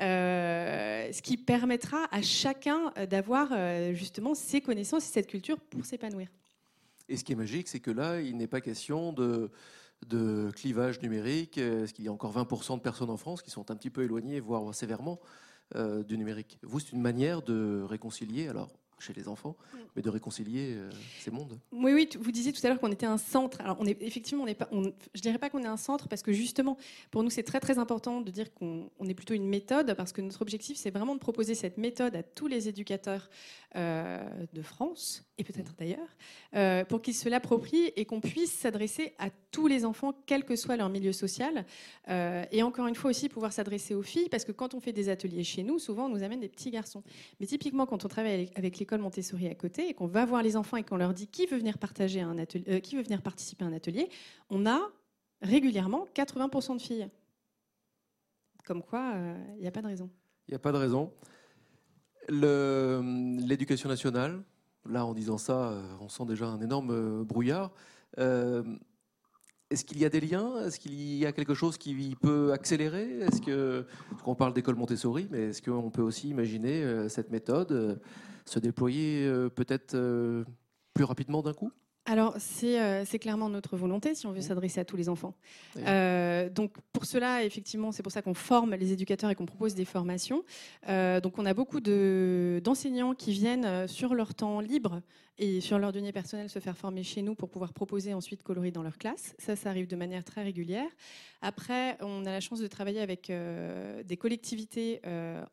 euh, 0.00 1.12
ce 1.12 1.22
qui 1.22 1.36
permettra 1.36 2.08
à 2.10 2.20
chacun 2.20 2.92
euh, 2.98 3.06
d'avoir 3.06 3.50
euh, 3.52 3.94
justement 3.94 4.34
ces 4.34 4.60
connaissances 4.60 5.08
et 5.08 5.12
cette 5.12 5.28
culture 5.28 5.60
pour 5.60 5.84
s'épanouir. 5.84 6.26
Et 7.08 7.16
ce 7.16 7.22
qui 7.22 7.32
est 7.32 7.36
magique, 7.36 7.68
c'est 7.68 7.78
que 7.78 7.92
là, 7.92 8.20
il 8.20 8.36
n'est 8.36 8.48
pas 8.48 8.60
question 8.60 9.12
de, 9.12 9.52
de 10.08 10.50
clivage 10.56 11.00
numérique. 11.00 11.58
Est-ce 11.58 11.94
qu'il 11.94 12.04
y 12.04 12.08
a 12.08 12.12
encore 12.12 12.36
20% 12.36 12.76
de 12.76 12.82
personnes 12.82 13.10
en 13.10 13.16
France 13.16 13.40
qui 13.40 13.52
sont 13.52 13.70
un 13.70 13.76
petit 13.76 13.90
peu 13.90 14.02
éloignées, 14.02 14.40
voire 14.40 14.74
sévèrement, 14.74 15.20
du 15.74 16.18
numérique 16.18 16.58
Vous, 16.62 16.78
c'est 16.78 16.92
une 16.92 17.00
manière 17.00 17.42
de 17.42 17.82
réconcilier, 17.88 18.48
alors 18.48 18.70
chez 19.04 19.12
les 19.12 19.28
enfants, 19.28 19.56
mais 19.94 20.02
de 20.02 20.10
réconcilier 20.10 20.74
euh, 20.74 20.90
ces 21.20 21.30
mondes. 21.30 21.58
Oui, 21.72 21.92
oui, 21.92 22.08
vous 22.18 22.32
disiez 22.32 22.52
tout 22.52 22.60
à 22.64 22.68
l'heure 22.68 22.80
qu'on 22.80 22.92
était 22.92 23.06
un 23.06 23.18
centre. 23.18 23.60
Alors, 23.60 23.76
on 23.80 23.86
est 23.86 24.00
effectivement, 24.02 24.42
on 24.42 24.46
n'est 24.46 24.54
pas, 24.54 24.68
on, 24.72 24.92
je 25.14 25.20
dirais 25.20 25.38
pas 25.38 25.50
qu'on 25.50 25.62
est 25.62 25.68
un 25.68 25.76
centre 25.76 26.08
parce 26.08 26.22
que 26.22 26.32
justement, 26.32 26.76
pour 27.10 27.22
nous, 27.22 27.30
c'est 27.30 27.42
très 27.42 27.60
très 27.60 27.78
important 27.78 28.20
de 28.20 28.30
dire 28.30 28.52
qu'on 28.54 28.90
on 28.98 29.08
est 29.08 29.14
plutôt 29.14 29.34
une 29.34 29.46
méthode 29.46 29.94
parce 29.94 30.12
que 30.12 30.20
notre 30.20 30.42
objectif, 30.42 30.76
c'est 30.76 30.90
vraiment 30.90 31.14
de 31.14 31.20
proposer 31.20 31.54
cette 31.54 31.78
méthode 31.78 32.16
à 32.16 32.22
tous 32.22 32.46
les 32.46 32.68
éducateurs 32.68 33.28
euh, 33.76 34.24
de 34.52 34.62
France 34.62 35.24
et 35.36 35.42
peut-être 35.44 35.74
d'ailleurs, 35.76 36.06
euh, 36.54 36.84
pour 36.84 37.02
qu'ils 37.02 37.14
se 37.14 37.28
l'approprient 37.28 37.92
et 37.96 38.04
qu'on 38.04 38.20
puisse 38.20 38.52
s'adresser 38.52 39.14
à 39.18 39.30
tous 39.50 39.66
les 39.66 39.84
enfants, 39.84 40.12
quel 40.26 40.44
que 40.44 40.54
soit 40.54 40.76
leur 40.76 40.88
milieu 40.88 41.12
social. 41.12 41.64
Euh, 42.08 42.44
et 42.52 42.62
encore 42.62 42.86
une 42.86 42.94
fois 42.94 43.10
aussi 43.10 43.28
pouvoir 43.28 43.52
s'adresser 43.52 43.94
aux 43.96 44.02
filles 44.02 44.28
parce 44.28 44.44
que 44.44 44.52
quand 44.52 44.74
on 44.74 44.80
fait 44.80 44.92
des 44.92 45.08
ateliers 45.08 45.42
chez 45.42 45.64
nous, 45.64 45.80
souvent 45.80 46.06
on 46.06 46.08
nous 46.08 46.22
amène 46.22 46.38
des 46.38 46.48
petits 46.48 46.70
garçons. 46.70 47.02
Mais 47.40 47.46
typiquement, 47.46 47.84
quand 47.84 48.04
on 48.04 48.08
travaille 48.08 48.48
avec- 48.54 48.78
l'école 48.78 49.00
Montessori 49.00 49.48
à 49.48 49.54
côté 49.56 49.88
et 49.88 49.94
qu'on 49.94 50.06
va 50.06 50.24
voir 50.24 50.42
les 50.42 50.56
enfants 50.56 50.76
et 50.76 50.84
qu'on 50.84 50.96
leur 50.96 51.12
dit 51.14 51.26
qui 51.26 51.46
veut 51.46 51.58
venir 51.58 51.78
partager 51.78 52.20
un 52.20 52.38
atelier, 52.38 52.64
euh, 52.68 52.78
qui 52.80 52.94
veut 52.94 53.02
venir 53.02 53.20
participer 53.20 53.64
à 53.64 53.68
un 53.68 53.72
atelier, 53.72 54.08
on 54.50 54.66
a 54.66 54.80
régulièrement 55.42 56.06
80% 56.14 56.76
de 56.76 56.80
filles. 56.80 57.08
Comme 58.64 58.82
quoi, 58.84 59.12
euh, 59.16 59.36
il 59.56 59.62
n'y 59.62 59.66
a 59.66 59.72
pas 59.72 59.82
de 59.82 59.88
raison. 59.88 60.08
Il 60.46 60.52
n'y 60.52 60.56
a 60.56 60.60
pas 60.60 60.70
de 60.72 60.78
raison. 60.78 61.12
Le- 62.28 63.02
L'éducation 63.46 63.88
nationale, 63.88 64.42
là, 64.88 65.04
en 65.04 65.14
disant 65.14 65.38
ça, 65.38 65.70
euh, 65.70 65.82
on 66.00 66.08
sent 66.08 66.26
déjà 66.26 66.46
un 66.46 66.60
énorme 66.60 66.90
euh, 66.90 67.24
brouillard. 67.24 67.72
Euh, 68.18 68.62
Est-ce 69.70 69.84
qu'il 69.84 69.98
y 69.98 70.04
a 70.04 70.08
des 70.08 70.20
liens? 70.20 70.64
Est-ce 70.64 70.78
qu'il 70.78 70.94
y 70.94 71.26
a 71.26 71.32
quelque 71.32 71.54
chose 71.54 71.78
qui 71.78 72.16
peut 72.20 72.52
accélérer? 72.52 73.20
Est-ce 73.20 73.40
qu'on 74.22 74.34
parle 74.34 74.52
d'école 74.52 74.76
Montessori, 74.76 75.28
mais 75.30 75.50
est-ce 75.50 75.62
qu'on 75.62 75.90
peut 75.90 76.02
aussi 76.02 76.28
imaginer 76.28 77.08
cette 77.08 77.30
méthode 77.30 78.00
se 78.44 78.58
déployer 78.58 79.26
peut-être 79.56 79.96
plus 80.92 81.04
rapidement 81.04 81.42
d'un 81.42 81.54
coup? 81.54 81.72
Alors, 82.06 82.34
c'est 82.38 82.78
euh, 82.80 83.04
c'est 83.06 83.18
clairement 83.18 83.48
notre 83.48 83.76
volonté 83.76 84.14
si 84.14 84.26
on 84.26 84.32
veut 84.32 84.38
Mmh. 84.40 84.42
s'adresser 84.42 84.80
à 84.80 84.84
tous 84.84 84.96
les 84.96 85.08
enfants. 85.08 85.34
Euh, 85.78 86.48
donc, 86.50 86.72
pour 86.92 87.06
cela, 87.06 87.44
effectivement, 87.44 87.92
c'est 87.92 88.02
pour 88.02 88.12
ça 88.12 88.20
qu'on 88.20 88.34
forme 88.34 88.74
les 88.74 88.92
éducateurs 88.92 89.30
et 89.30 89.34
qu'on 89.34 89.46
propose 89.46 89.74
des 89.74 89.84
formations. 89.86 90.44
Euh, 90.88 91.20
donc, 91.20 91.38
on 91.38 91.46
a 91.46 91.54
beaucoup 91.54 91.80
de- 91.80 92.60
d'enseignants 92.62 93.14
qui 93.14 93.32
viennent 93.32 93.88
sur 93.88 94.14
leur 94.14 94.34
temps 94.34 94.60
libre 94.60 95.00
et 95.38 95.60
sur 95.60 95.80
leur 95.80 95.90
denier 95.90 96.12
personnel 96.12 96.48
se 96.48 96.60
faire 96.60 96.76
former 96.76 97.02
chez 97.02 97.20
nous 97.22 97.34
pour 97.34 97.48
pouvoir 97.48 97.72
proposer 97.72 98.14
ensuite 98.14 98.42
coloris 98.44 98.70
dans 98.70 98.84
leur 98.84 98.98
classe. 98.98 99.34
Ça, 99.38 99.56
ça 99.56 99.68
arrive 99.70 99.88
de 99.88 99.96
manière 99.96 100.22
très 100.24 100.44
régulière. 100.44 100.86
Après, 101.42 101.96
on 102.00 102.24
a 102.24 102.30
la 102.30 102.40
chance 102.40 102.60
de 102.60 102.66
travailler 102.68 103.00
avec 103.00 103.32
des 104.04 104.16
collectivités 104.16 105.00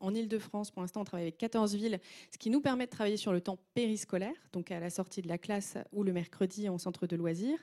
en 0.00 0.14
Ile-de-France. 0.14 0.70
Pour 0.70 0.82
l'instant, 0.82 1.00
on 1.00 1.04
travaille 1.04 1.24
avec 1.24 1.36
14 1.38 1.74
villes, 1.74 1.98
ce 2.30 2.38
qui 2.38 2.48
nous 2.48 2.60
permet 2.60 2.84
de 2.86 2.90
travailler 2.90 3.16
sur 3.16 3.32
le 3.32 3.40
temps 3.40 3.58
périscolaire, 3.74 4.34
donc 4.52 4.70
à 4.70 4.78
la 4.78 4.88
sortie 4.88 5.20
de 5.20 5.28
la 5.28 5.36
classe 5.38 5.76
ou 5.92 6.04
le 6.04 6.12
mercredi 6.12 6.41
en 6.68 6.78
centre 6.78 7.06
de 7.06 7.16
loisirs. 7.16 7.58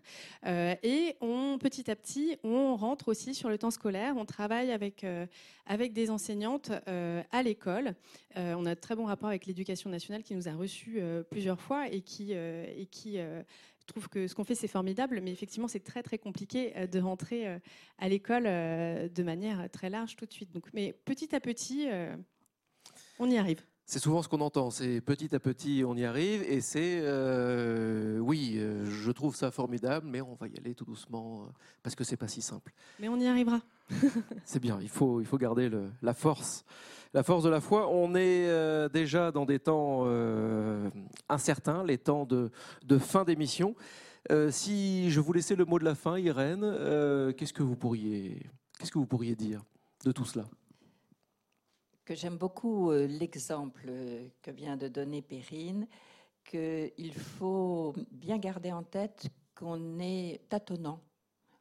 Euh, 0.45 0.75
et 0.83 1.15
on, 1.21 1.57
petit 1.59 1.89
à 1.91 1.95
petit, 1.95 2.37
on 2.43 2.75
rentre 2.75 3.09
aussi 3.09 3.33
sur 3.33 3.49
le 3.49 3.57
temps 3.57 3.71
scolaire. 3.71 4.15
On 4.17 4.25
travaille 4.25 4.71
avec, 4.71 5.03
euh, 5.03 5.25
avec 5.65 5.93
des 5.93 6.09
enseignantes 6.09 6.71
euh, 6.87 7.21
à 7.31 7.43
l'école. 7.43 7.95
On 8.35 8.65
a 8.65 8.75
de 8.75 8.79
très 8.79 8.95
bons 8.95 9.05
rapports 9.05 9.29
avec 9.29 9.45
l'éducation 9.45 9.89
nationale 9.89 10.23
qui 10.23 10.33
nous 10.33 10.47
a 10.47 10.53
reçus 10.53 11.01
plusieurs 11.29 11.59
fois 11.59 11.89
et 11.89 11.99
qui, 11.99 12.31
et 12.31 12.87
qui 12.89 13.17
trouve 13.85 14.07
que 14.07 14.27
ce 14.27 14.35
qu'on 14.35 14.45
fait, 14.45 14.55
c'est 14.55 14.69
formidable. 14.69 15.19
Mais 15.21 15.31
effectivement, 15.31 15.67
c'est 15.67 15.81
très, 15.81 16.03
très 16.03 16.17
compliqué 16.17 16.73
de 16.87 16.99
rentrer 17.01 17.59
à 17.97 18.07
l'école 18.07 18.43
de 18.43 19.23
manière 19.23 19.69
très 19.71 19.89
large 19.89 20.15
tout 20.15 20.25
de 20.25 20.31
suite. 20.31 20.51
Donc, 20.51 20.67
mais 20.73 20.93
petit 21.03 21.35
à 21.35 21.41
petit, 21.41 21.87
on 23.19 23.29
y 23.29 23.37
arrive. 23.37 23.68
C'est 23.91 23.97
souvent 23.97 24.21
ce 24.21 24.29
qu'on 24.29 24.41
entend, 24.41 24.69
c'est 24.69 25.01
petit 25.01 25.33
à 25.33 25.39
petit 25.39 25.83
on 25.83 25.95
y 25.95 26.05
arrive 26.05 26.43
et 26.43 26.61
c'est 26.61 26.99
euh, 27.01 28.19
oui, 28.19 28.53
euh, 28.57 28.85
je 28.85 29.09
trouve 29.11 29.35
ça 29.35 29.49
formidable, 29.49 30.05
mais 30.07 30.21
on 30.21 30.35
va 30.35 30.47
y 30.47 30.55
aller 30.59 30.75
tout 30.75 30.85
doucement 30.85 31.41
euh, 31.41 31.51
parce 31.81 31.95
que 31.95 32.03
c'est 32.03 32.15
pas 32.15 32.27
si 32.27 32.43
simple. 32.43 32.71
Mais 32.99 33.09
on 33.09 33.19
y 33.19 33.25
arrivera. 33.25 33.61
C'est 34.45 34.59
bien, 34.59 34.77
il 34.79 34.89
faut, 34.89 35.21
il 35.21 35.25
faut 35.25 35.39
garder 35.39 35.69
le- 35.69 35.89
la 36.03 36.13
force. 36.13 36.65
La 37.15 37.23
force 37.23 37.43
de 37.43 37.49
la 37.49 37.61
foi. 37.61 37.89
On 37.89 38.13
est 38.13 38.47
euh, 38.47 38.89
déjà 38.89 39.31
dans 39.31 39.47
des 39.47 39.57
temps 39.57 40.03
euh, 40.05 40.91
incertains, 41.27 41.83
les 41.83 41.97
temps 41.97 42.25
de, 42.25 42.51
de 42.85 42.99
fin 42.99 43.23
d'émission. 43.23 43.73
Si 44.51 45.09
je 45.09 45.19
vous 45.19 45.33
laissais 45.33 45.55
le 45.55 45.65
mot 45.65 45.79
de 45.79 45.85
la 45.85 45.95
fin, 45.95 46.19
Irène, 46.19 46.61
qu'est-ce 47.35 47.53
que 47.53 47.63
vous 47.63 47.75
pourriez, 47.75 48.45
qu'est-ce 48.77 48.91
que 48.91 48.99
vous 48.99 49.07
pourriez 49.07 49.35
dire 49.35 49.63
de 50.05 50.11
tout 50.11 50.25
cela? 50.25 50.45
Que 52.09 52.15
j'aime 52.15 52.37
beaucoup 52.37 52.89
euh, 52.89 53.05
l'exemple 53.05 53.83
euh, 53.87 54.27
que 54.41 54.49
vient 54.49 54.75
de 54.75 54.87
donner 54.87 55.21
Perrine, 55.21 55.85
qu'il 56.43 57.13
faut 57.13 57.93
bien 58.09 58.39
garder 58.39 58.71
en 58.71 58.81
tête 58.81 59.27
qu'on 59.53 59.99
est 59.99 60.41
tâtonnant. 60.49 61.01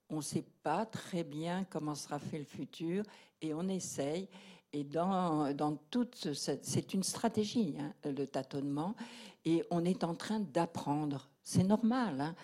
On 0.08 0.16
ne 0.16 0.20
sait 0.22 0.46
pas 0.62 0.86
très 0.86 1.22
bien 1.22 1.66
comment 1.68 1.94
sera 1.94 2.18
fait 2.18 2.38
le 2.38 2.46
futur 2.46 3.02
et 3.42 3.52
on 3.52 3.68
essaye. 3.68 4.26
Et 4.72 4.84
dans, 4.84 5.52
dans 5.52 5.76
toute 5.90 6.32
c'est 6.32 6.94
une 6.94 7.02
stratégie, 7.02 7.76
hein, 7.78 7.92
le 8.10 8.26
tâtonnement, 8.26 8.94
et 9.44 9.62
on 9.70 9.84
est 9.84 10.02
en 10.02 10.14
train 10.14 10.40
d'apprendre. 10.40 11.28
C'est 11.42 11.62
normal. 11.62 12.22
hein. 12.22 12.34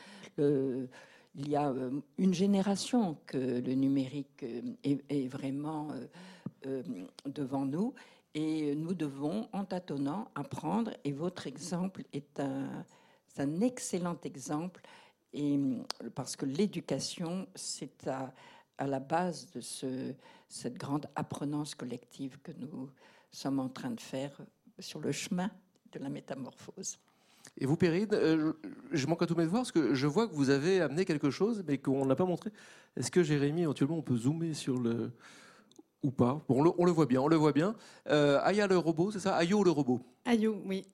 Il 1.37 1.49
y 1.49 1.57
a 1.57 1.71
euh, 1.71 1.91
une 2.19 2.35
génération 2.35 3.17
que 3.25 3.39
le 3.39 3.73
numérique 3.73 4.45
est 4.85 5.27
vraiment 5.29 5.89
euh, 6.67 6.83
devant 7.27 7.65
nous 7.65 7.95
et 8.35 8.75
nous 8.75 8.95
devons, 8.95 9.49
en 9.53 9.65
tâtonnant, 9.65 10.31
apprendre. 10.35 10.93
Et 11.05 11.12
votre 11.12 11.47
exemple 11.47 12.03
est 12.12 12.41
un, 12.41 13.61
excellent 13.61 14.19
exemple 14.25 14.83
et, 15.33 15.59
parce 16.15 16.37
que 16.37 16.47
l'éducation, 16.47 17.47
c'est 17.55 18.09
à, 18.09 18.33
la 18.87 18.99
base 18.99 19.51
de 19.53 19.61
ce, 19.61 20.12
cette 20.49 20.77
grande 20.77 21.07
apprenance 21.15 21.75
collective 21.75 22.39
que 22.43 22.53
nous 22.59 22.91
sommes 23.31 23.61
en 23.61 23.69
train 23.69 23.91
de 23.91 24.01
faire 24.01 24.37
sur 24.79 25.01
le 25.01 25.12
chemin 25.12 25.51
de 25.93 26.01
la 26.01 26.09
métamorphose. 26.09 26.99
Et 27.59 27.67
vous, 27.67 27.77
Perrine, 27.77 28.09
euh, 28.12 28.53
je 28.91 29.07
manque 29.07 29.23
à 29.23 29.27
tous 29.27 29.37
mes 29.37 29.45
devoirs 29.45 29.62
parce 29.62 29.73
que 29.73 29.95
je 29.95 30.07
vois 30.07 30.27
que 30.27 30.35
vous 30.35 30.51
avez 30.51 30.81
amené 30.81 31.05
quelque 31.05 31.31
chose, 31.31 31.62
mais 31.67 31.79
qu'on 31.79 32.05
n'a 32.07 32.17
pas 32.17 32.25
montré. 32.25 32.51
Est-ce 32.97 33.11
que 33.11 33.23
Jérémy, 33.23 33.62
éventuellement, 33.62 33.99
on 33.99 34.03
peut 34.03 34.17
zoomer 34.17 34.55
sur 34.55 34.79
le 34.79 35.12
ou 36.05 36.11
pas 36.11 36.41
Bon, 36.49 36.61
on 36.61 36.63
le, 36.63 36.71
on 36.79 36.85
le 36.85 36.93
voit 36.93 37.07
bien, 37.07 37.21
on 37.21 37.29
le 37.29 37.37
voit 37.37 37.53
bien. 37.53 37.75
Euh, 38.09 38.39
Aya 38.43 38.67
le 38.67 38.79
robot, 38.79 39.11
c'est 39.11 39.19
ça? 39.19 39.35
Ayo 39.37 39.65
le 39.65 39.71
robot. 39.71 40.01
Ayo, 40.27 40.57
oui. 40.64 40.85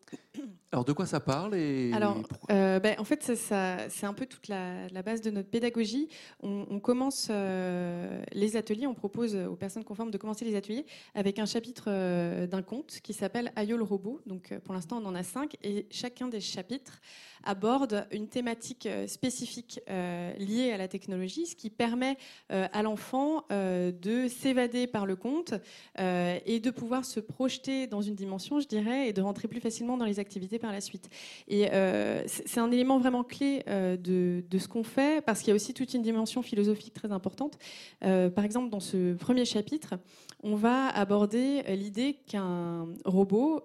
Alors, 0.72 0.84
de 0.84 0.92
quoi 0.92 1.06
ça 1.06 1.18
parle 1.20 1.54
et 1.56 1.90
Alors, 1.92 2.16
euh, 2.50 2.78
ben, 2.78 2.94
en 2.98 3.04
fait, 3.04 3.22
ça- 3.22 3.34
ça- 3.36 3.88
c'est 3.88 4.06
un 4.06 4.12
peu 4.12 4.26
toute 4.26 4.46
la, 4.48 4.86
la 4.88 5.02
base 5.02 5.20
de 5.20 5.30
notre 5.30 5.48
pédagogie. 5.48 6.08
On, 6.42 6.66
on 6.70 6.78
commence 6.80 7.28
euh, 7.30 8.22
les 8.32 8.56
ateliers, 8.56 8.86
on 8.86 8.94
propose 8.94 9.34
aux 9.36 9.56
personnes 9.56 9.82
conformes 9.84 10.10
de 10.12 10.18
commencer 10.18 10.44
les 10.44 10.54
ateliers 10.56 10.86
avec 11.14 11.38
un 11.40 11.46
chapitre 11.46 11.84
euh, 11.88 12.46
d'un 12.46 12.62
conte 12.62 13.00
qui 13.02 13.12
s'appelle 13.12 13.52
Ayo 13.56 13.76
le 13.76 13.82
robot. 13.84 14.20
Donc, 14.26 14.56
pour 14.64 14.74
l'instant, 14.74 15.00
on 15.02 15.06
en 15.06 15.14
a 15.16 15.22
cinq 15.24 15.56
et 15.64 15.86
chacun 15.90 16.28
des 16.28 16.40
chapitres 16.40 17.00
aborde 17.42 18.06
une 18.12 18.28
thématique 18.28 18.86
spécifique 19.06 19.80
liée 19.88 20.72
à 20.72 20.76
la 20.76 20.88
technologie, 20.88 21.46
ce 21.46 21.56
qui 21.56 21.70
permet 21.70 22.18
à 22.50 22.82
l'enfant 22.82 23.44
de 23.50 24.28
s'évader 24.28 24.86
par 24.86 25.06
le 25.06 25.16
conte 25.16 25.54
et 25.98 26.60
de 26.60 26.70
pouvoir 26.70 27.06
se 27.06 27.18
projeter 27.18 27.86
dans 27.86 28.02
une 28.02 28.14
dimension, 28.14 28.60
je 28.60 28.68
dirais, 28.68 29.08
et 29.08 29.14
de 29.14 29.19
rentrer 29.20 29.48
plus 29.48 29.60
facilement 29.60 29.96
dans 29.96 30.04
les 30.04 30.18
activités 30.18 30.58
par 30.58 30.72
la 30.72 30.80
suite. 30.80 31.10
Et 31.48 31.72
euh, 31.72 32.22
c'est 32.26 32.60
un 32.60 32.70
élément 32.70 32.98
vraiment 32.98 33.24
clé 33.24 33.62
euh, 33.68 33.96
de, 33.96 34.42
de 34.48 34.58
ce 34.58 34.68
qu'on 34.68 34.82
fait, 34.82 35.24
parce 35.24 35.40
qu'il 35.40 35.48
y 35.48 35.52
a 35.52 35.54
aussi 35.54 35.74
toute 35.74 35.94
une 35.94 36.02
dimension 36.02 36.42
philosophique 36.42 36.94
très 36.94 37.12
importante. 37.12 37.58
Euh, 38.04 38.30
par 38.30 38.44
exemple, 38.44 38.70
dans 38.70 38.80
ce 38.80 39.14
premier 39.14 39.44
chapitre, 39.44 39.94
on 40.42 40.54
va 40.54 40.88
aborder 40.88 41.62
l'idée 41.76 42.14
qu'un 42.26 42.88
robot 43.04 43.60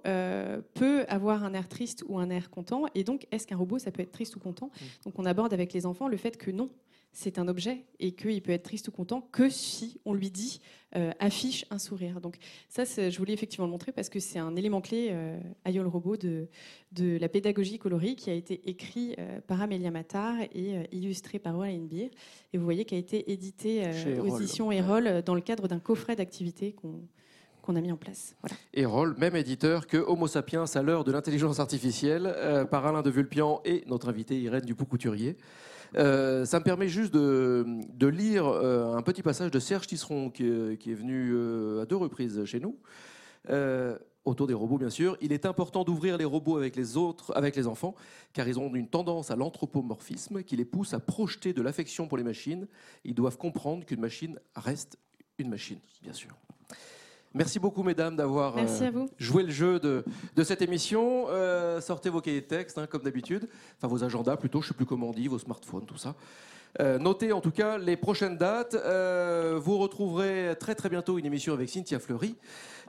peut 0.73 1.05
avoir 1.07 1.43
un 1.43 1.53
air 1.53 1.69
triste 1.69 2.03
ou 2.07 2.19
un 2.19 2.29
air 2.29 2.49
content, 2.49 2.83
et 2.95 3.03
donc 3.03 3.27
est-ce 3.31 3.47
qu'un 3.47 3.57
robot, 3.57 3.79
ça 3.79 3.91
peut 3.91 4.01
être 4.01 4.11
triste 4.11 4.35
ou 4.35 4.39
content? 4.39 4.69
Donc 5.05 5.17
on 5.17 5.25
aborde 5.25 5.53
avec 5.53 5.71
les 5.71 5.85
enfants 5.85 6.07
le 6.09 6.17
fait 6.17 6.37
que 6.37 6.51
non, 6.51 6.69
c'est 7.15 7.39
un 7.39 7.47
objet 7.47 7.85
et 7.99 8.11
qu'il 8.11 8.41
peut 8.41 8.51
être 8.51 8.63
triste 8.63 8.89
ou 8.89 8.91
content 8.91 9.21
que 9.21 9.49
si 9.49 10.01
on 10.03 10.13
lui 10.13 10.29
dit 10.29 10.59
euh, 10.97 11.11
affiche 11.19 11.65
un 11.71 11.79
sourire. 11.79 12.19
Donc 12.19 12.35
ça, 12.67 12.83
je 12.83 13.17
voulais 13.17 13.31
effectivement 13.31 13.65
le 13.65 13.71
montrer 13.71 13.93
parce 13.93 14.09
que 14.09 14.19
c'est 14.19 14.37
un 14.37 14.55
élément 14.57 14.81
clé, 14.81 15.09
euh, 15.11 15.39
Ayo 15.63 15.81
le 15.81 15.87
robot, 15.87 16.17
de, 16.17 16.49
de 16.91 17.17
la 17.17 17.29
pédagogie 17.29 17.79
colorie 17.79 18.17
qui 18.17 18.29
a 18.29 18.33
été 18.33 18.69
écrit 18.69 19.15
euh, 19.17 19.39
par 19.47 19.61
Amélia 19.61 19.91
Matar 19.91 20.35
et 20.53 20.75
euh, 20.75 20.83
illustré 20.91 21.39
par 21.39 21.57
Wayne 21.57 21.87
Beer. 21.87 22.11
Et 22.51 22.57
vous 22.57 22.65
voyez 22.65 22.83
qui 22.83 22.95
a 22.95 22.97
été 22.97 23.31
édité 23.31 23.89
aux 24.19 24.37
éditions 24.37 24.71
Erol 24.71 25.21
dans 25.23 25.35
le 25.35 25.41
cadre 25.41 25.69
d'un 25.69 25.79
coffret 25.79 26.17
d'activités 26.17 26.73
qu'on 26.73 27.01
qu'on 27.65 27.75
a 27.75 27.81
mis 27.81 27.91
en 27.91 27.97
place. 27.97 28.35
Voilà. 28.41 28.55
Erol, 28.73 29.15
même 29.17 29.35
éditeur 29.35 29.87
que 29.87 29.97
Homo 29.97 30.27
sapiens 30.27 30.65
à 30.73 30.81
l'heure 30.81 31.03
de 31.03 31.11
l'intelligence 31.11 31.59
artificielle, 31.59 32.25
euh, 32.37 32.63
par 32.65 32.85
Alain 32.85 33.01
de 33.01 33.09
Vulpian 33.09 33.61
et 33.65 33.83
notre 33.87 34.09
invité 34.09 34.39
Irène 34.39 34.61
Dupont-Couturier. 34.65 35.37
Euh, 35.95 36.45
ça 36.45 36.59
me 36.59 36.63
permet 36.63 36.87
juste 36.87 37.13
de, 37.13 38.07
lire 38.07 38.45
euh, 38.47 38.95
un 38.95 39.01
petit 39.01 39.21
passage 39.21 39.51
de 39.51 39.59
Serge 39.59 39.87
Tisseron 39.87 40.29
qui, 40.29 40.43
est- 40.45 40.77
qui 40.77 40.91
est 40.91 40.95
venu 40.95 41.31
euh, 41.33 41.81
à 41.81 41.85
deux 41.85 41.95
reprises 41.95 42.43
chez 42.45 42.59
nous. 42.59 42.77
Euh, 43.49 43.97
autour 44.25 44.47
des 44.47 44.55
robots, 44.55 44.79
bien 44.79 44.89
sûr. 44.89 45.15
Il 45.21 45.31
est 45.31 45.45
important 45.45 45.83
d'ouvrir 45.83 46.17
les 46.17 46.25
robots 46.25 46.57
avec 46.57 46.75
les 46.75 46.97
autres, 46.97 47.31
avec 47.35 47.55
les 47.55 47.67
enfants, 47.67 47.93
car 48.33 48.47
ils 48.47 48.57
ont 48.59 48.73
une 48.73 48.87
tendance 48.87 49.29
à 49.29 49.35
l'anthropomorphisme 49.35 50.41
qui 50.43 50.55
les 50.55 50.65
pousse 50.65 50.95
à 50.95 50.99
projeter 50.99 51.53
de 51.53 51.61
l'affection 51.61 52.07
pour 52.07 52.17
les 52.17 52.23
machines. 52.23 52.67
Ils 53.03 53.13
doivent 53.13 53.37
comprendre 53.37 53.85
qu'une 53.85 54.01
machine 54.01 54.39
reste 54.55 54.97
une 55.37 55.49
machine, 55.49 55.77
bien 56.01 56.13
sûr. 56.13 56.31
Merci 57.35 57.59
beaucoup, 57.59 57.83
mesdames, 57.83 58.15
d'avoir 58.15 58.57
euh, 58.57 59.05
joué 59.19 59.43
le 59.43 59.51
jeu 59.51 59.77
de, 59.77 60.05
de 60.37 60.43
cette 60.45 60.61
émission. 60.61 61.25
Euh, 61.27 61.81
sortez 61.81 62.09
vos 62.09 62.21
cahiers 62.21 62.39
de 62.39 62.45
texte, 62.45 62.77
hein, 62.77 62.87
comme 62.87 63.01
d'habitude. 63.01 63.49
Enfin, 63.77 63.89
vos 63.89 64.05
agendas 64.05 64.37
plutôt, 64.37 64.61
je 64.61 64.67
ne 64.67 64.69
sais 64.69 64.73
plus 64.73 64.85
comment 64.85 65.09
on 65.09 65.11
dit, 65.11 65.27
vos 65.27 65.37
smartphones, 65.37 65.85
tout 65.85 65.97
ça. 65.97 66.15
Euh, 66.81 66.99
notez 66.99 67.31
en 67.31 67.39
tout 67.39 67.51
cas 67.51 67.77
les 67.77 67.95
prochaines 67.95 68.37
dates. 68.37 68.73
Euh, 68.75 69.59
vous 69.61 69.77
retrouverez 69.77 70.55
très 70.59 70.75
très 70.75 70.89
bientôt 70.89 71.17
une 71.17 71.25
émission 71.25 71.53
avec 71.53 71.69
Cynthia 71.69 71.99
Fleury. 71.99 72.35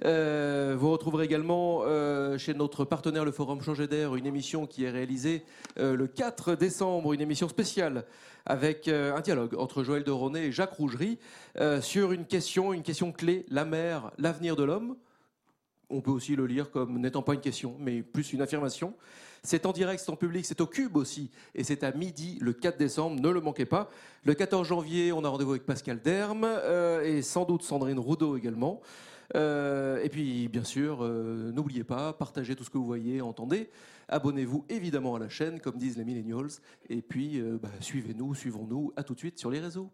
Euh, 0.04 0.74
vous 0.78 0.90
retrouverez 0.90 1.24
également 1.24 1.82
chez 2.38 2.54
notre 2.54 2.84
partenaire 2.84 3.24
le 3.24 3.30
Forum 3.30 3.62
Changer 3.62 3.86
d'air 3.86 4.16
une 4.16 4.26
émission 4.26 4.66
qui 4.66 4.84
est 4.84 4.90
réalisée 4.90 5.44
le 5.78 6.06
4 6.06 6.54
décembre, 6.54 7.12
une 7.12 7.20
émission 7.20 7.48
spéciale 7.48 8.04
avec 8.44 8.88
un 8.88 9.20
dialogue 9.20 9.54
entre 9.58 9.82
Joël 9.82 10.04
de 10.04 10.10
Ronet 10.10 10.46
et 10.46 10.52
Jacques 10.52 10.74
Rougerie 10.74 11.18
sur 11.80 12.12
une 12.12 12.26
question, 12.26 12.72
une 12.72 12.82
question 12.82 13.12
clé, 13.12 13.46
la 13.48 13.64
mer, 13.64 14.10
l'avenir 14.18 14.56
de 14.56 14.64
l'homme. 14.64 14.96
On 15.88 16.00
peut 16.00 16.10
aussi 16.10 16.34
le 16.34 16.46
lire 16.46 16.70
comme 16.70 16.98
n'étant 17.00 17.22
pas 17.22 17.34
une 17.34 17.40
question, 17.40 17.76
mais 17.78 18.02
plus 18.02 18.32
une 18.32 18.42
affirmation. 18.42 18.94
C'est 19.46 19.64
en 19.64 19.72
direct, 19.72 20.02
c'est 20.04 20.10
en 20.10 20.16
public, 20.16 20.44
c'est 20.44 20.60
au 20.60 20.66
Cube 20.66 20.96
aussi. 20.96 21.30
Et 21.54 21.62
c'est 21.62 21.84
à 21.84 21.92
midi 21.92 22.36
le 22.40 22.52
4 22.52 22.78
décembre, 22.78 23.20
ne 23.20 23.28
le 23.28 23.40
manquez 23.40 23.64
pas. 23.64 23.88
Le 24.24 24.34
14 24.34 24.66
janvier, 24.66 25.12
on 25.12 25.22
a 25.22 25.28
rendez-vous 25.28 25.52
avec 25.52 25.64
Pascal 25.64 26.02
Derme 26.02 26.44
euh, 26.44 27.04
et 27.04 27.22
sans 27.22 27.44
doute 27.44 27.62
Sandrine 27.62 28.00
Roudot 28.00 28.36
également. 28.36 28.80
Euh, 29.36 30.02
et 30.02 30.08
puis, 30.08 30.48
bien 30.48 30.64
sûr, 30.64 30.98
euh, 31.02 31.52
n'oubliez 31.52 31.84
pas, 31.84 32.12
partagez 32.12 32.56
tout 32.56 32.64
ce 32.64 32.70
que 32.70 32.78
vous 32.78 32.86
voyez, 32.86 33.20
entendez. 33.20 33.70
Abonnez-vous 34.08 34.64
évidemment 34.68 35.14
à 35.14 35.20
la 35.20 35.28
chaîne, 35.28 35.60
comme 35.60 35.76
disent 35.76 35.96
les 35.96 36.04
millennials. 36.04 36.50
Et 36.88 37.00
puis, 37.00 37.40
bah, 37.62 37.70
suivez-nous, 37.78 38.34
suivons-nous. 38.34 38.92
À 38.96 39.04
tout 39.04 39.14
de 39.14 39.20
suite 39.20 39.38
sur 39.38 39.52
les 39.52 39.60
réseaux. 39.60 39.90